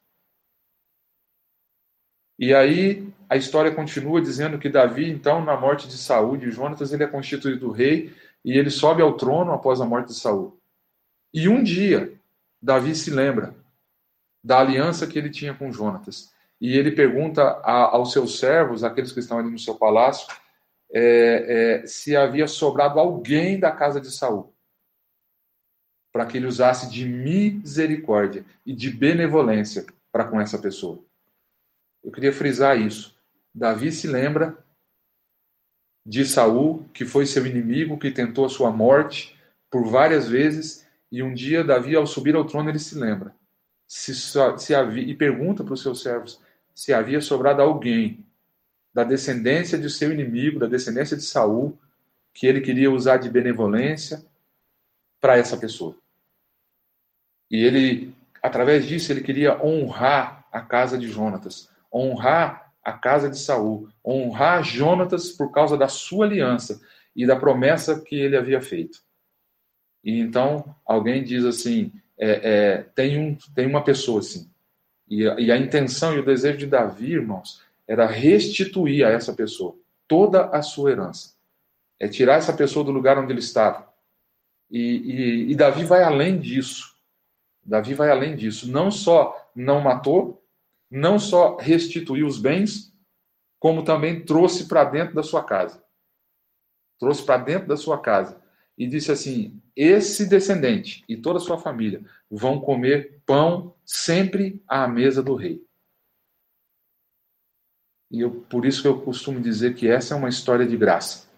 E 2.38 2.54
aí 2.54 3.12
a 3.28 3.36
história 3.36 3.74
continua 3.74 4.20
dizendo 4.20 4.58
que 4.58 4.68
Davi, 4.68 5.10
então, 5.10 5.44
na 5.44 5.56
morte 5.56 5.88
de 5.88 5.96
Saul 5.96 6.36
e 6.36 6.50
Jonatas, 6.50 6.92
ele 6.92 7.04
é 7.04 7.08
constituído 7.08 7.70
rei 7.70 8.14
e 8.44 8.52
ele 8.52 8.70
sobe 8.70 9.02
ao 9.02 9.16
trono 9.16 9.52
após 9.52 9.80
a 9.80 9.86
morte 9.86 10.08
de 10.08 10.14
Saul. 10.14 10.58
E 11.32 11.48
um 11.48 11.62
dia, 11.62 12.18
Davi 12.60 12.94
se 12.94 13.10
lembra 13.10 13.54
da 14.42 14.60
aliança 14.60 15.06
que 15.06 15.18
ele 15.18 15.30
tinha 15.30 15.54
com 15.54 15.72
Jonatas. 15.72 16.32
E 16.60 16.76
ele 16.76 16.92
pergunta 16.92 17.42
a, 17.42 17.94
aos 17.94 18.12
seus 18.12 18.38
servos, 18.38 18.82
aqueles 18.82 19.12
que 19.12 19.20
estão 19.20 19.38
ali 19.38 19.50
no 19.50 19.58
seu 19.58 19.74
palácio, 19.74 20.26
é, 20.92 21.82
é, 21.82 21.86
se 21.86 22.16
havia 22.16 22.46
sobrado 22.46 22.98
alguém 22.98 23.58
da 23.58 23.72
casa 23.72 24.00
de 24.00 24.10
Saul 24.10 24.54
para 26.12 26.24
que 26.24 26.38
ele 26.38 26.46
usasse 26.46 26.90
de 26.90 27.04
misericórdia 27.04 28.42
e 28.64 28.72
de 28.72 28.88
benevolência 28.88 29.84
para 30.10 30.24
com 30.24 30.40
essa 30.40 30.58
pessoa. 30.58 31.04
Eu 32.02 32.10
queria 32.10 32.32
frisar 32.32 32.80
isso. 32.80 33.14
Davi 33.54 33.92
se 33.92 34.06
lembra 34.06 34.56
de 36.06 36.24
Saul, 36.24 36.88
que 36.94 37.04
foi 37.04 37.26
seu 37.26 37.46
inimigo, 37.46 37.98
que 37.98 38.10
tentou 38.10 38.46
a 38.46 38.48
sua 38.48 38.70
morte 38.70 39.38
por 39.70 39.84
várias 39.90 40.26
vezes, 40.26 40.86
e 41.12 41.22
um 41.22 41.34
dia 41.34 41.62
Davi, 41.62 41.94
ao 41.94 42.06
subir 42.06 42.34
ao 42.34 42.46
trono, 42.46 42.70
ele 42.70 42.78
se 42.78 42.96
lembra 42.96 43.34
se, 43.86 44.14
se 44.14 44.74
havia, 44.74 45.02
e 45.02 45.14
pergunta 45.14 45.62
para 45.62 45.74
os 45.74 45.82
seus 45.82 46.02
servos 46.02 46.40
se 46.76 46.92
havia 46.92 47.22
sobrado 47.22 47.62
alguém 47.62 48.22
da 48.92 49.02
descendência 49.02 49.78
de 49.78 49.88
seu 49.88 50.12
inimigo, 50.12 50.60
da 50.60 50.66
descendência 50.66 51.16
de 51.16 51.22
Saul, 51.22 51.76
que 52.34 52.46
ele 52.46 52.60
queria 52.60 52.90
usar 52.90 53.16
de 53.16 53.30
benevolência 53.30 54.22
para 55.18 55.38
essa 55.38 55.56
pessoa. 55.56 55.96
E 57.50 57.64
ele, 57.64 58.14
através 58.42 58.86
disso, 58.86 59.10
ele 59.10 59.22
queria 59.22 59.58
honrar 59.64 60.46
a 60.52 60.60
casa 60.60 60.98
de 60.98 61.08
Jonatas, 61.08 61.70
honrar 61.92 62.70
a 62.84 62.92
casa 62.92 63.30
de 63.30 63.38
Saul, 63.38 63.88
honrar 64.04 64.62
Jonatas 64.62 65.30
por 65.30 65.50
causa 65.50 65.78
da 65.78 65.88
sua 65.88 66.26
aliança 66.26 66.78
e 67.14 67.26
da 67.26 67.36
promessa 67.36 67.98
que 68.00 68.16
ele 68.16 68.36
havia 68.36 68.60
feito. 68.60 69.02
E 70.04 70.20
então 70.20 70.76
alguém 70.84 71.24
diz 71.24 71.42
assim: 71.46 71.90
é, 72.18 72.28
é, 72.28 72.82
tem, 72.94 73.18
um, 73.18 73.34
tem 73.54 73.66
uma 73.66 73.82
pessoa 73.82 74.20
assim. 74.20 74.50
E 75.08 75.28
a, 75.28 75.40
e 75.40 75.52
a 75.52 75.56
intenção 75.56 76.14
e 76.14 76.18
o 76.18 76.24
desejo 76.24 76.58
de 76.58 76.66
Davi, 76.66 77.12
irmãos, 77.12 77.62
era 77.86 78.06
restituir 78.06 79.04
a 79.04 79.10
essa 79.10 79.32
pessoa 79.32 79.76
toda 80.08 80.46
a 80.46 80.62
sua 80.62 80.90
herança. 80.90 81.34
É 81.98 82.08
tirar 82.08 82.34
essa 82.34 82.52
pessoa 82.52 82.84
do 82.84 82.90
lugar 82.90 83.18
onde 83.18 83.32
ele 83.32 83.40
estava. 83.40 83.88
E, 84.70 84.80
e, 84.80 85.52
e 85.52 85.54
Davi 85.54 85.84
vai 85.84 86.02
além 86.02 86.38
disso. 86.38 86.94
Davi 87.64 87.94
vai 87.94 88.10
além 88.10 88.36
disso. 88.36 88.70
Não 88.70 88.90
só 88.90 89.50
não 89.54 89.80
matou, 89.80 90.42
não 90.90 91.18
só 91.18 91.56
restituiu 91.56 92.26
os 92.26 92.38
bens, 92.38 92.92
como 93.58 93.84
também 93.84 94.24
trouxe 94.24 94.66
para 94.66 94.84
dentro 94.84 95.14
da 95.14 95.22
sua 95.22 95.42
casa. 95.42 95.82
Trouxe 96.98 97.24
para 97.24 97.42
dentro 97.42 97.68
da 97.68 97.76
sua 97.76 98.00
casa. 98.00 98.40
E 98.76 98.86
disse 98.86 99.10
assim: 99.10 99.60
esse 99.74 100.26
descendente 100.26 101.04
e 101.08 101.16
toda 101.16 101.38
a 101.38 101.42
sua 101.42 101.58
família 101.58 102.02
vão 102.30 102.60
comer 102.60 103.20
pão 103.24 103.74
sempre 103.84 104.62
à 104.66 104.86
mesa 104.86 105.22
do 105.22 105.34
rei. 105.34 105.64
E 108.10 108.20
eu, 108.20 108.30
por 108.30 108.64
isso 108.64 108.82
que 108.82 108.88
eu 108.88 109.00
costumo 109.00 109.40
dizer 109.40 109.74
que 109.74 109.88
essa 109.88 110.14
é 110.14 110.16
uma 110.16 110.28
história 110.28 110.66
de 110.66 110.76
graça. 110.76 111.28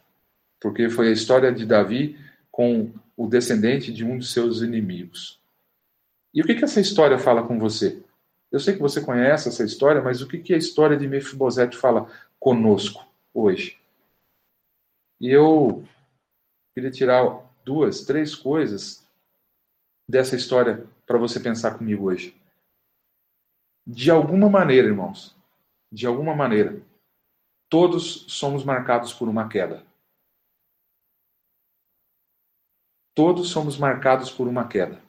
Porque 0.60 0.90
foi 0.90 1.08
a 1.08 1.12
história 1.12 1.52
de 1.52 1.64
Davi 1.64 2.18
com 2.50 2.92
o 3.16 3.26
descendente 3.26 3.92
de 3.92 4.04
um 4.04 4.18
de 4.18 4.26
seus 4.26 4.60
inimigos. 4.60 5.40
E 6.34 6.42
o 6.42 6.44
que, 6.44 6.54
que 6.54 6.64
essa 6.64 6.80
história 6.80 7.18
fala 7.18 7.46
com 7.46 7.58
você? 7.58 8.02
Eu 8.50 8.60
sei 8.60 8.74
que 8.74 8.80
você 8.80 9.00
conhece 9.00 9.48
essa 9.48 9.64
história, 9.64 10.02
mas 10.02 10.22
o 10.22 10.28
que, 10.28 10.38
que 10.38 10.54
a 10.54 10.58
história 10.58 10.96
de 10.96 11.06
Mefibosete 11.06 11.76
fala 11.76 12.10
conosco 12.38 13.06
hoje? 13.32 13.78
E 15.20 15.30
eu 15.30 15.84
queria 16.78 16.90
tirar 16.92 17.44
duas, 17.64 18.04
três 18.04 18.36
coisas 18.36 19.04
dessa 20.08 20.36
história 20.36 20.86
para 21.04 21.18
você 21.18 21.40
pensar 21.40 21.76
comigo 21.76 22.04
hoje. 22.04 22.40
De 23.84 24.12
alguma 24.12 24.48
maneira, 24.48 24.86
irmãos, 24.86 25.36
de 25.90 26.06
alguma 26.06 26.36
maneira, 26.36 26.80
todos 27.68 28.26
somos 28.28 28.62
marcados 28.62 29.12
por 29.12 29.28
uma 29.28 29.48
queda. 29.48 29.84
Todos 33.12 33.48
somos 33.48 33.76
marcados 33.76 34.30
por 34.30 34.46
uma 34.46 34.68
queda. 34.68 35.02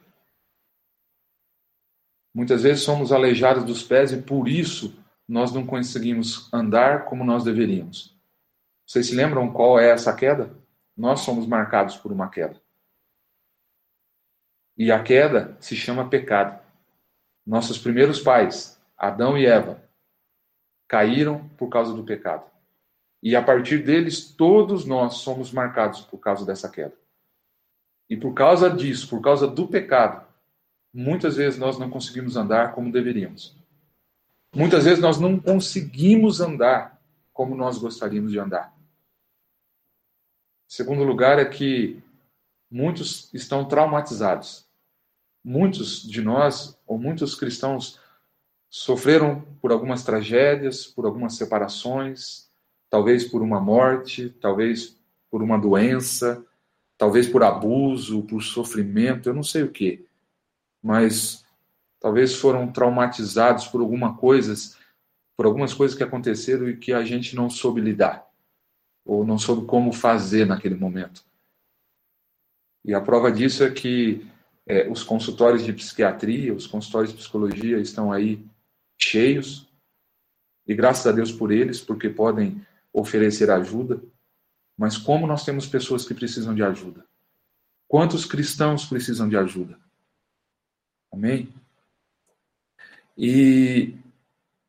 Muitas 2.34 2.64
vezes 2.64 2.82
somos 2.82 3.12
aleijados 3.12 3.64
dos 3.64 3.84
pés 3.84 4.10
e 4.10 4.20
por 4.20 4.48
isso 4.48 4.92
nós 5.28 5.52
não 5.52 5.64
conseguimos 5.64 6.52
andar 6.52 7.04
como 7.04 7.22
nós 7.22 7.44
deveríamos. 7.44 8.18
Vocês 8.84 9.06
se 9.06 9.14
lembram 9.14 9.52
qual 9.52 9.78
é 9.78 9.90
essa 9.90 10.12
queda? 10.12 10.59
Nós 11.00 11.20
somos 11.20 11.46
marcados 11.46 11.96
por 11.96 12.12
uma 12.12 12.28
queda. 12.28 12.60
E 14.76 14.92
a 14.92 15.02
queda 15.02 15.56
se 15.58 15.74
chama 15.74 16.10
pecado. 16.10 16.60
Nossos 17.46 17.78
primeiros 17.78 18.20
pais, 18.20 18.78
Adão 18.98 19.38
e 19.38 19.46
Eva, 19.46 19.82
caíram 20.86 21.48
por 21.56 21.70
causa 21.70 21.94
do 21.94 22.04
pecado. 22.04 22.44
E 23.22 23.34
a 23.34 23.42
partir 23.42 23.78
deles, 23.82 24.30
todos 24.30 24.84
nós 24.84 25.14
somos 25.14 25.50
marcados 25.50 26.02
por 26.02 26.18
causa 26.18 26.44
dessa 26.44 26.68
queda. 26.68 26.92
E 28.06 28.14
por 28.14 28.34
causa 28.34 28.68
disso, 28.68 29.08
por 29.08 29.22
causa 29.22 29.46
do 29.48 29.66
pecado, 29.66 30.26
muitas 30.92 31.36
vezes 31.36 31.58
nós 31.58 31.78
não 31.78 31.88
conseguimos 31.88 32.36
andar 32.36 32.74
como 32.74 32.92
deveríamos. 32.92 33.56
Muitas 34.54 34.84
vezes 34.84 35.00
nós 35.00 35.18
não 35.18 35.40
conseguimos 35.40 36.42
andar 36.42 37.00
como 37.32 37.54
nós 37.54 37.78
gostaríamos 37.78 38.32
de 38.32 38.38
andar. 38.38 38.78
Segundo 40.70 41.02
lugar 41.02 41.40
é 41.40 41.44
que 41.44 42.00
muitos 42.70 43.28
estão 43.34 43.64
traumatizados. 43.64 44.68
Muitos 45.44 46.00
de 46.00 46.22
nós, 46.22 46.78
ou 46.86 46.96
muitos 46.96 47.34
cristãos, 47.34 47.98
sofreram 48.68 49.40
por 49.60 49.72
algumas 49.72 50.04
tragédias, 50.04 50.86
por 50.86 51.06
algumas 51.06 51.34
separações, 51.34 52.48
talvez 52.88 53.24
por 53.24 53.42
uma 53.42 53.60
morte, 53.60 54.30
talvez 54.40 54.96
por 55.28 55.42
uma 55.42 55.58
doença, 55.58 56.46
talvez 56.96 57.26
por 57.26 57.42
abuso, 57.42 58.22
por 58.22 58.40
sofrimento, 58.40 59.28
eu 59.28 59.34
não 59.34 59.42
sei 59.42 59.64
o 59.64 59.72
que, 59.72 60.06
mas 60.80 61.44
talvez 61.98 62.36
foram 62.36 62.70
traumatizados 62.70 63.66
por 63.66 63.80
alguma 63.80 64.16
coisas, 64.16 64.78
por 65.36 65.46
algumas 65.46 65.74
coisas 65.74 65.96
que 65.96 66.04
aconteceram 66.04 66.68
e 66.68 66.76
que 66.76 66.92
a 66.92 67.04
gente 67.04 67.34
não 67.34 67.50
soube 67.50 67.80
lidar 67.80 68.29
ou 69.10 69.26
não 69.26 69.36
soube 69.36 69.66
como 69.66 69.92
fazer 69.92 70.46
naquele 70.46 70.76
momento. 70.76 71.24
E 72.84 72.94
a 72.94 73.00
prova 73.00 73.32
disso 73.32 73.64
é 73.64 73.70
que 73.70 74.24
é, 74.64 74.88
os 74.88 75.02
consultórios 75.02 75.64
de 75.64 75.72
psiquiatria, 75.72 76.54
os 76.54 76.64
consultórios 76.64 77.10
de 77.10 77.18
psicologia 77.18 77.78
estão 77.80 78.12
aí 78.12 78.46
cheios, 78.96 79.66
e 80.64 80.76
graças 80.76 81.08
a 81.08 81.12
Deus 81.12 81.32
por 81.32 81.50
eles, 81.50 81.80
porque 81.80 82.08
podem 82.08 82.64
oferecer 82.92 83.50
ajuda. 83.50 84.00
Mas 84.78 84.96
como 84.96 85.26
nós 85.26 85.44
temos 85.44 85.66
pessoas 85.66 86.06
que 86.06 86.14
precisam 86.14 86.54
de 86.54 86.62
ajuda? 86.62 87.04
Quantos 87.88 88.24
cristãos 88.24 88.86
precisam 88.86 89.28
de 89.28 89.36
ajuda? 89.36 89.76
Amém? 91.12 91.52
E, 93.18 93.92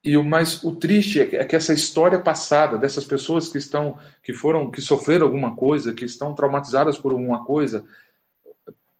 e 0.03 0.17
o 0.17 0.23
mais 0.23 0.63
o 0.63 0.75
triste 0.75 1.19
é 1.19 1.25
que, 1.25 1.35
é 1.37 1.45
que 1.45 1.55
essa 1.55 1.73
história 1.73 2.19
passada 2.19 2.77
dessas 2.77 3.05
pessoas 3.05 3.49
que 3.49 3.57
estão 3.57 3.99
que 4.23 4.33
foram 4.33 4.71
que 4.71 4.81
sofreram 4.81 5.27
alguma 5.27 5.55
coisa, 5.55 5.93
que 5.93 6.05
estão 6.05 6.33
traumatizadas 6.33 6.97
por 6.97 7.11
alguma 7.11 7.45
coisa, 7.45 7.85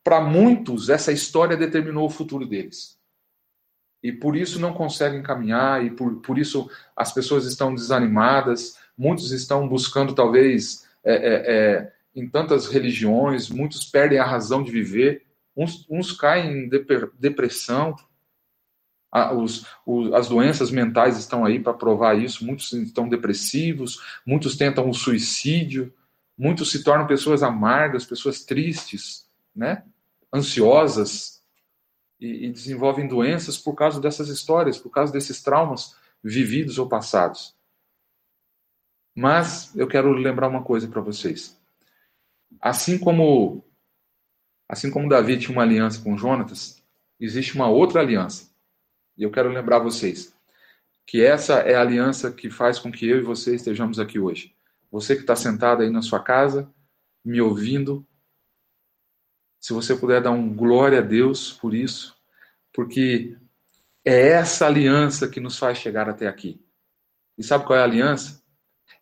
para 0.03 0.21
muitos, 0.21 0.89
essa 0.89 1.11
história 1.11 1.55
determinou 1.57 2.05
o 2.05 2.09
futuro 2.09 2.45
deles. 2.45 2.99
E 4.03 4.11
por 4.11 4.35
isso 4.35 4.59
não 4.59 4.73
conseguem 4.73 5.21
caminhar, 5.21 5.85
e 5.85 5.91
por, 5.91 6.21
por 6.21 6.39
isso 6.39 6.69
as 6.95 7.13
pessoas 7.13 7.45
estão 7.45 7.73
desanimadas, 7.73 8.77
muitos 8.97 9.31
estão 9.31 9.67
buscando, 9.67 10.15
talvez, 10.15 10.87
é, 11.03 11.13
é, 11.13 11.55
é, 11.55 11.93
em 12.15 12.27
tantas 12.27 12.67
religiões, 12.67 13.49
muitos 13.49 13.85
perdem 13.85 14.17
a 14.17 14.25
razão 14.25 14.63
de 14.63 14.71
viver, 14.71 15.23
uns, 15.55 15.85
uns 15.89 16.11
caem 16.11 16.65
em 16.65 16.69
depressão, 17.19 17.95
os, 19.35 19.65
as 20.13 20.29
doenças 20.29 20.71
mentais 20.71 21.17
estão 21.17 21.43
aí 21.43 21.59
para 21.59 21.73
provar 21.73 22.17
isso, 22.17 22.45
muitos 22.45 22.71
estão 22.71 23.09
depressivos, 23.09 23.99
muitos 24.25 24.55
tentam 24.55 24.89
o 24.89 24.93
suicídio, 24.93 25.93
muitos 26.37 26.71
se 26.71 26.83
tornam 26.83 27.05
pessoas 27.05 27.43
amargas, 27.43 28.05
pessoas 28.05 28.45
tristes, 28.45 29.29
né? 29.55 29.83
ansiosas 30.33 31.43
e, 32.19 32.45
e 32.45 32.51
desenvolvem 32.51 33.07
doenças 33.07 33.57
por 33.57 33.73
causa 33.75 33.99
dessas 33.99 34.29
histórias, 34.29 34.77
por 34.77 34.89
causa 34.89 35.11
desses 35.11 35.41
traumas 35.41 35.95
vividos 36.23 36.77
ou 36.77 36.87
passados. 36.87 37.55
Mas 39.13 39.75
eu 39.75 39.87
quero 39.87 40.13
lembrar 40.13 40.47
uma 40.47 40.63
coisa 40.63 40.87
para 40.87 41.01
vocês. 41.01 41.59
Assim 42.59 42.97
como 42.97 43.63
assim 44.69 44.89
como 44.89 45.09
Davi 45.09 45.37
tinha 45.37 45.51
uma 45.51 45.63
aliança 45.63 46.01
com 46.01 46.17
Jonatas, 46.17 46.81
existe 47.19 47.55
uma 47.55 47.67
outra 47.67 47.99
aliança. 47.99 48.50
E 49.21 49.23
eu 49.23 49.29
quero 49.29 49.49
lembrar 49.49 49.77
vocês 49.77 50.35
que 51.05 51.23
essa 51.23 51.59
é 51.59 51.75
a 51.75 51.81
aliança 51.81 52.31
que 52.31 52.49
faz 52.49 52.79
com 52.79 52.91
que 52.91 53.07
eu 53.07 53.19
e 53.19 53.21
você 53.21 53.53
estejamos 53.53 53.99
aqui 53.99 54.17
hoje. 54.17 54.55
Você 54.89 55.13
que 55.13 55.21
está 55.21 55.35
sentado 55.35 55.83
aí 55.83 55.91
na 55.91 56.01
sua 56.01 56.23
casa, 56.23 56.67
me 57.23 57.39
ouvindo, 57.39 58.03
se 59.59 59.73
você 59.73 59.95
puder 59.95 60.23
dar 60.23 60.31
um 60.31 60.51
glória 60.51 60.97
a 60.97 61.03
Deus 61.03 61.53
por 61.53 61.75
isso, 61.75 62.17
porque 62.73 63.37
é 64.03 64.29
essa 64.29 64.65
aliança 64.65 65.29
que 65.29 65.39
nos 65.39 65.55
faz 65.55 65.77
chegar 65.77 66.09
até 66.09 66.27
aqui. 66.27 66.59
E 67.37 67.43
sabe 67.43 67.63
qual 67.63 67.77
é 67.77 67.81
a 67.83 67.85
aliança? 67.85 68.43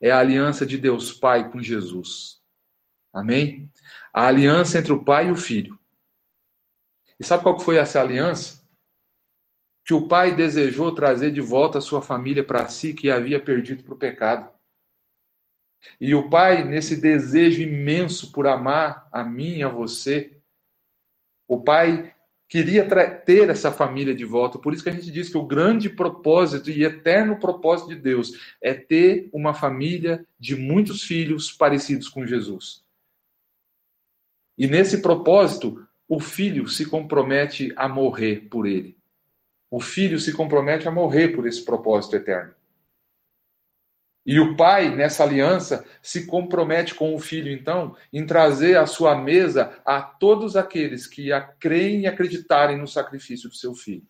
É 0.02 0.12
a 0.12 0.20
aliança 0.20 0.66
de 0.66 0.78
Deus 0.78 1.14
Pai 1.14 1.50
com 1.50 1.62
Jesus. 1.62 2.42
Amém? 3.14 3.72
A 4.14 4.28
aliança 4.28 4.80
entre 4.80 4.92
o 4.92 5.02
Pai 5.02 5.30
e 5.30 5.32
o 5.32 5.38
Filho. 5.38 5.80
E 7.18 7.24
sabe 7.24 7.42
qual 7.42 7.58
foi 7.58 7.78
essa 7.78 8.02
aliança? 8.02 8.59
Que 9.90 9.94
o 9.96 10.08
Pai 10.08 10.36
desejou 10.36 10.94
trazer 10.94 11.32
de 11.32 11.42
volta 11.42 11.80
a 11.80 11.82
sua 11.82 12.00
família 12.00 12.44
para 12.44 12.68
si, 12.68 12.94
que 12.94 13.10
havia 13.10 13.40
perdido 13.44 13.84
para 13.84 13.96
o 13.96 13.98
pecado. 13.98 14.48
E 16.00 16.14
o 16.14 16.30
Pai, 16.30 16.64
nesse 16.64 16.96
desejo 16.96 17.64
imenso 17.64 18.32
por 18.32 18.46
amar 18.46 19.10
a 19.12 19.24
mim 19.24 19.56
e 19.56 19.64
a 19.64 19.68
você, 19.68 20.38
o 21.48 21.60
pai 21.60 22.14
queria 22.48 22.88
ter 23.26 23.50
essa 23.50 23.72
família 23.72 24.14
de 24.14 24.24
volta. 24.26 24.60
Por 24.60 24.76
isso 24.76 24.84
que 24.84 24.90
a 24.90 24.94
gente 24.94 25.10
diz 25.10 25.28
que 25.28 25.40
o 25.40 25.48
grande 25.48 25.90
propósito 25.90 26.70
e 26.70 26.84
eterno 26.84 27.40
propósito 27.40 27.90
de 27.90 27.96
Deus 27.96 28.56
é 28.62 28.76
ter 28.76 29.28
uma 29.34 29.56
família 29.56 30.24
de 30.40 30.56
muitos 30.56 31.02
filhos 31.02 31.52
parecidos 31.52 32.08
com 32.08 32.28
Jesus. 32.28 32.86
E 34.56 34.68
nesse 34.68 35.02
propósito, 35.02 35.84
o 36.08 36.20
filho 36.20 36.68
se 36.68 36.86
compromete 36.86 37.74
a 37.76 37.90
morrer 37.90 38.48
por 38.52 38.68
ele. 38.68 38.99
O 39.72 39.80
filho 39.80 40.20
se 40.20 40.34
compromete 40.34 40.88
a 40.88 40.92
morrer 40.92 41.30
por 41.30 41.46
esse 41.48 41.64
propósito 41.64 42.16
eterno. 42.16 42.54
E 44.26 44.40
o 44.40 44.56
pai, 44.56 44.96
nessa 44.96 45.24
aliança, 45.24 45.86
se 46.02 46.28
compromete 46.28 46.94
com 46.94 47.16
o 47.16 47.20
filho, 47.20 47.52
então, 47.52 47.96
em 48.14 48.26
trazer 48.26 48.78
à 48.78 48.86
sua 48.86 49.16
mesa 49.16 49.82
a 49.86 50.02
todos 50.02 50.56
aqueles 50.56 51.08
que 51.08 51.32
a 51.32 51.42
creem 51.42 52.02
e 52.02 52.08
acreditarem 52.08 52.78
no 52.78 52.88
sacrifício 52.88 53.50
do 53.50 53.56
seu 53.56 53.74
filho. 53.74 54.06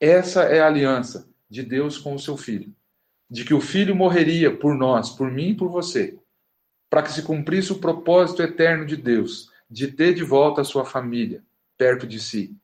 Essa 0.00 0.44
é 0.44 0.60
a 0.60 0.66
aliança 0.66 1.28
de 1.48 1.62
Deus 1.62 1.98
com 1.98 2.14
o 2.14 2.18
seu 2.18 2.36
filho. 2.36 2.74
De 3.28 3.44
que 3.44 3.52
o 3.52 3.60
filho 3.60 3.94
morreria 3.94 4.56
por 4.56 4.74
nós, 4.74 5.10
por 5.10 5.30
mim 5.30 5.50
e 5.50 5.54
por 5.54 5.68
você, 5.68 6.18
para 6.88 7.02
que 7.02 7.12
se 7.12 7.22
cumprisse 7.22 7.72
o 7.72 7.78
propósito 7.78 8.42
eterno 8.42 8.86
de 8.86 8.96
Deus, 8.96 9.50
de 9.68 9.88
ter 9.88 10.14
de 10.14 10.24
volta 10.24 10.62
a 10.62 10.64
sua 10.64 10.84
família 10.84 11.44
perto 11.76 12.06
de 12.06 12.18
si. 12.18 12.56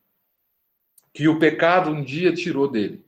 Que 1.16 1.28
o 1.28 1.38
pecado 1.38 1.90
um 1.90 2.04
dia 2.04 2.30
tirou 2.34 2.70
dele 2.70 3.02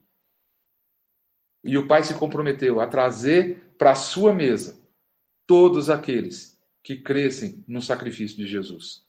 e 1.62 1.76
o 1.76 1.86
pai 1.86 2.02
se 2.02 2.14
comprometeu 2.14 2.80
a 2.80 2.86
trazer 2.86 3.74
para 3.76 3.90
a 3.90 3.94
sua 3.94 4.32
mesa 4.32 4.80
todos 5.46 5.90
aqueles 5.90 6.58
que 6.82 6.96
crescem 6.96 7.62
no 7.68 7.82
sacrifício 7.82 8.38
de 8.38 8.46
Jesus. 8.46 9.04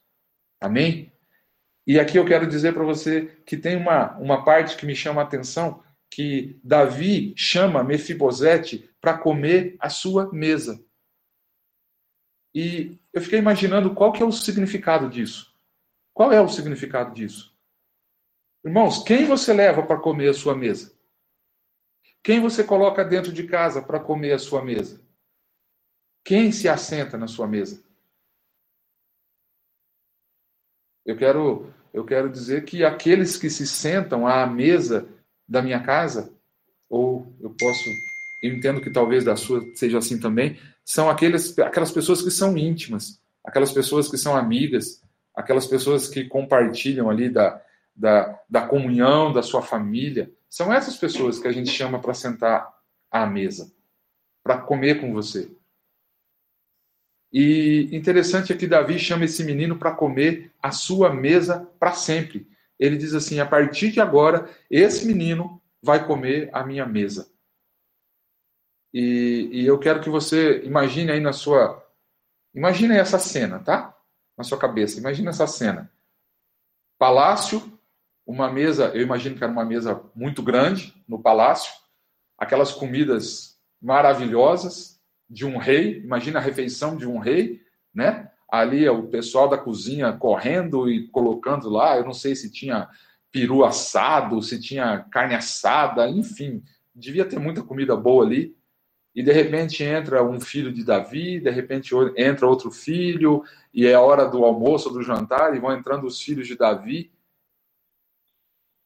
Amém? 0.59 1.13
E 1.87 1.97
aqui 1.97 2.17
eu 2.19 2.25
quero 2.25 2.45
dizer 2.45 2.73
para 2.73 2.83
você 2.83 3.41
que 3.45 3.55
tem 3.55 3.77
uma, 3.77 4.17
uma 4.17 4.43
parte 4.43 4.75
que 4.75 4.85
me 4.85 4.93
chama 4.93 5.21
a 5.21 5.23
atenção, 5.23 5.81
que 6.11 6.59
Davi 6.61 7.33
chama 7.37 7.85
Mefibosete 7.85 8.89
para 8.99 9.17
comer 9.17 9.77
a 9.79 9.89
sua 9.89 10.29
mesa. 10.33 10.83
E 12.53 12.99
eu 13.13 13.21
fiquei 13.21 13.39
imaginando 13.39 13.95
qual 13.95 14.11
que 14.11 14.21
é 14.21 14.25
o 14.25 14.31
significado 14.33 15.09
disso. 15.09 15.55
Qual 16.13 16.33
é 16.33 16.41
o 16.41 16.49
significado 16.49 17.13
disso? 17.13 17.57
Irmãos, 18.63 19.03
quem 19.03 19.25
você 19.25 19.53
leva 19.53 19.83
para 19.83 19.99
comer 19.99 20.29
a 20.29 20.33
sua 20.33 20.53
mesa? 20.53 20.91
Quem 22.21 22.41
você 22.41 22.63
coloca 22.63 23.05
dentro 23.05 23.31
de 23.31 23.47
casa 23.47 23.81
para 23.81 23.99
comer 23.99 24.33
a 24.33 24.39
sua 24.39 24.63
mesa? 24.63 25.01
Quem 26.25 26.51
se 26.51 26.67
assenta 26.67 27.17
na 27.17 27.27
sua 27.27 27.47
mesa? 27.47 27.81
Eu 31.05 31.15
quero, 31.15 31.73
eu 31.93 32.03
quero 32.03 32.29
dizer 32.29 32.65
que 32.65 32.83
aqueles 32.83 33.37
que 33.37 33.49
se 33.49 33.65
sentam 33.65 34.27
à 34.27 34.45
mesa 34.45 35.07
da 35.47 35.61
minha 35.61 35.81
casa, 35.81 36.31
ou 36.89 37.33
eu 37.39 37.49
posso, 37.51 37.89
eu 38.43 38.53
entendo 38.53 38.81
que 38.81 38.91
talvez 38.91 39.23
da 39.23 39.37
sua 39.37 39.63
seja 39.73 39.97
assim 39.97 40.19
também, 40.19 40.59
são 40.83 41.09
aqueles, 41.09 41.57
aquelas 41.59 41.91
pessoas 41.91 42.21
que 42.21 42.29
são 42.29 42.57
íntimas, 42.57 43.21
aquelas 43.43 43.71
pessoas 43.71 44.09
que 44.09 44.17
são 44.17 44.35
amigas, 44.35 45.01
aquelas 45.33 45.65
pessoas 45.65 46.09
que 46.09 46.25
compartilham 46.25 47.09
ali 47.09 47.29
da, 47.29 47.63
da, 47.99 48.41
da 48.49 48.65
comunhão, 48.65 49.33
da 49.33 49.43
sua 49.43 49.61
família. 49.61 50.31
São 50.49 50.73
essas 50.73 50.95
pessoas 50.95 51.37
que 51.37 51.47
a 51.47 51.51
gente 51.51 51.69
chama 51.69 51.99
para 51.99 52.13
sentar 52.13 52.73
à 53.11 53.25
mesa, 53.25 53.71
para 54.41 54.57
comer 54.57 55.01
com 55.01 55.13
você. 55.13 55.51
E 57.31 57.89
interessante 57.91 58.53
é 58.53 58.57
que 58.57 58.65
Davi 58.65 58.97
chama 58.97 59.25
esse 59.25 59.43
menino 59.43 59.77
para 59.77 59.93
comer 59.93 60.51
a 60.63 60.71
sua 60.71 61.13
mesa 61.13 61.69
para 61.77 61.91
sempre. 61.91 62.47
Ele 62.79 62.95
diz 62.95 63.13
assim: 63.13 63.39
a 63.39 63.45
partir 63.45 63.91
de 63.91 63.99
agora, 63.99 64.49
esse 64.71 65.05
menino 65.05 65.61
vai 65.83 66.07
comer 66.07 66.49
a 66.53 66.63
minha 66.63 66.85
mesa. 66.85 67.29
E, 68.93 69.49
e 69.51 69.65
eu 69.65 69.77
quero 69.77 70.01
que 70.01 70.09
você 70.09 70.63
imagine 70.63 71.11
aí 71.11 71.19
na 71.19 71.33
sua. 71.33 71.85
Imagine 72.55 72.97
essa 72.97 73.19
cena, 73.19 73.59
tá? 73.59 73.95
Na 74.37 74.43
sua 74.43 74.57
cabeça. 74.57 74.97
Imagine 74.97 75.27
essa 75.27 75.45
cena. 75.45 75.91
Palácio, 76.97 77.78
uma 78.29 78.47
mesa, 78.47 78.91
eu 78.93 79.01
imagino 79.01 79.35
que 79.35 79.43
era 79.43 79.51
uma 79.51 79.65
mesa 79.65 80.03
muito 80.13 80.43
grande 80.43 80.93
no 81.07 81.19
palácio, 81.19 81.73
aquelas 82.37 82.71
comidas 82.71 83.57
maravilhosas 83.81 85.01
de 85.27 85.47
um 85.47 85.57
rei, 85.57 85.97
imagina 86.03 86.37
a 86.37 86.41
refeição 86.41 86.95
de 86.95 87.07
um 87.07 87.17
rei, 87.17 87.59
né? 87.91 88.29
Ali 88.47 88.87
o 88.87 89.07
pessoal 89.07 89.49
da 89.49 89.57
cozinha 89.57 90.13
correndo 90.13 90.87
e 90.87 91.07
colocando 91.07 91.69
lá, 91.69 91.97
eu 91.97 92.05
não 92.05 92.13
sei 92.13 92.35
se 92.35 92.51
tinha 92.51 92.87
peru 93.31 93.65
assado, 93.65 94.43
se 94.43 94.61
tinha 94.61 94.99
carne 95.11 95.33
assada, 95.33 96.07
enfim, 96.07 96.63
devia 96.93 97.25
ter 97.25 97.39
muita 97.39 97.63
comida 97.63 97.95
boa 97.95 98.23
ali. 98.23 98.55
E 99.15 99.23
de 99.23 99.31
repente 99.31 99.83
entra 99.83 100.23
um 100.23 100.39
filho 100.39 100.71
de 100.71 100.83
Davi, 100.83 101.39
de 101.39 101.49
repente 101.49 101.95
entra 102.15 102.47
outro 102.47 102.69
filho, 102.69 103.43
e 103.73 103.87
é 103.87 103.97
hora 103.97 104.27
do 104.27 104.45
almoço, 104.45 104.91
do 104.91 105.01
jantar, 105.01 105.55
e 105.55 105.59
vão 105.59 105.73
entrando 105.73 106.05
os 106.05 106.21
filhos 106.21 106.47
de 106.47 106.55
Davi. 106.55 107.11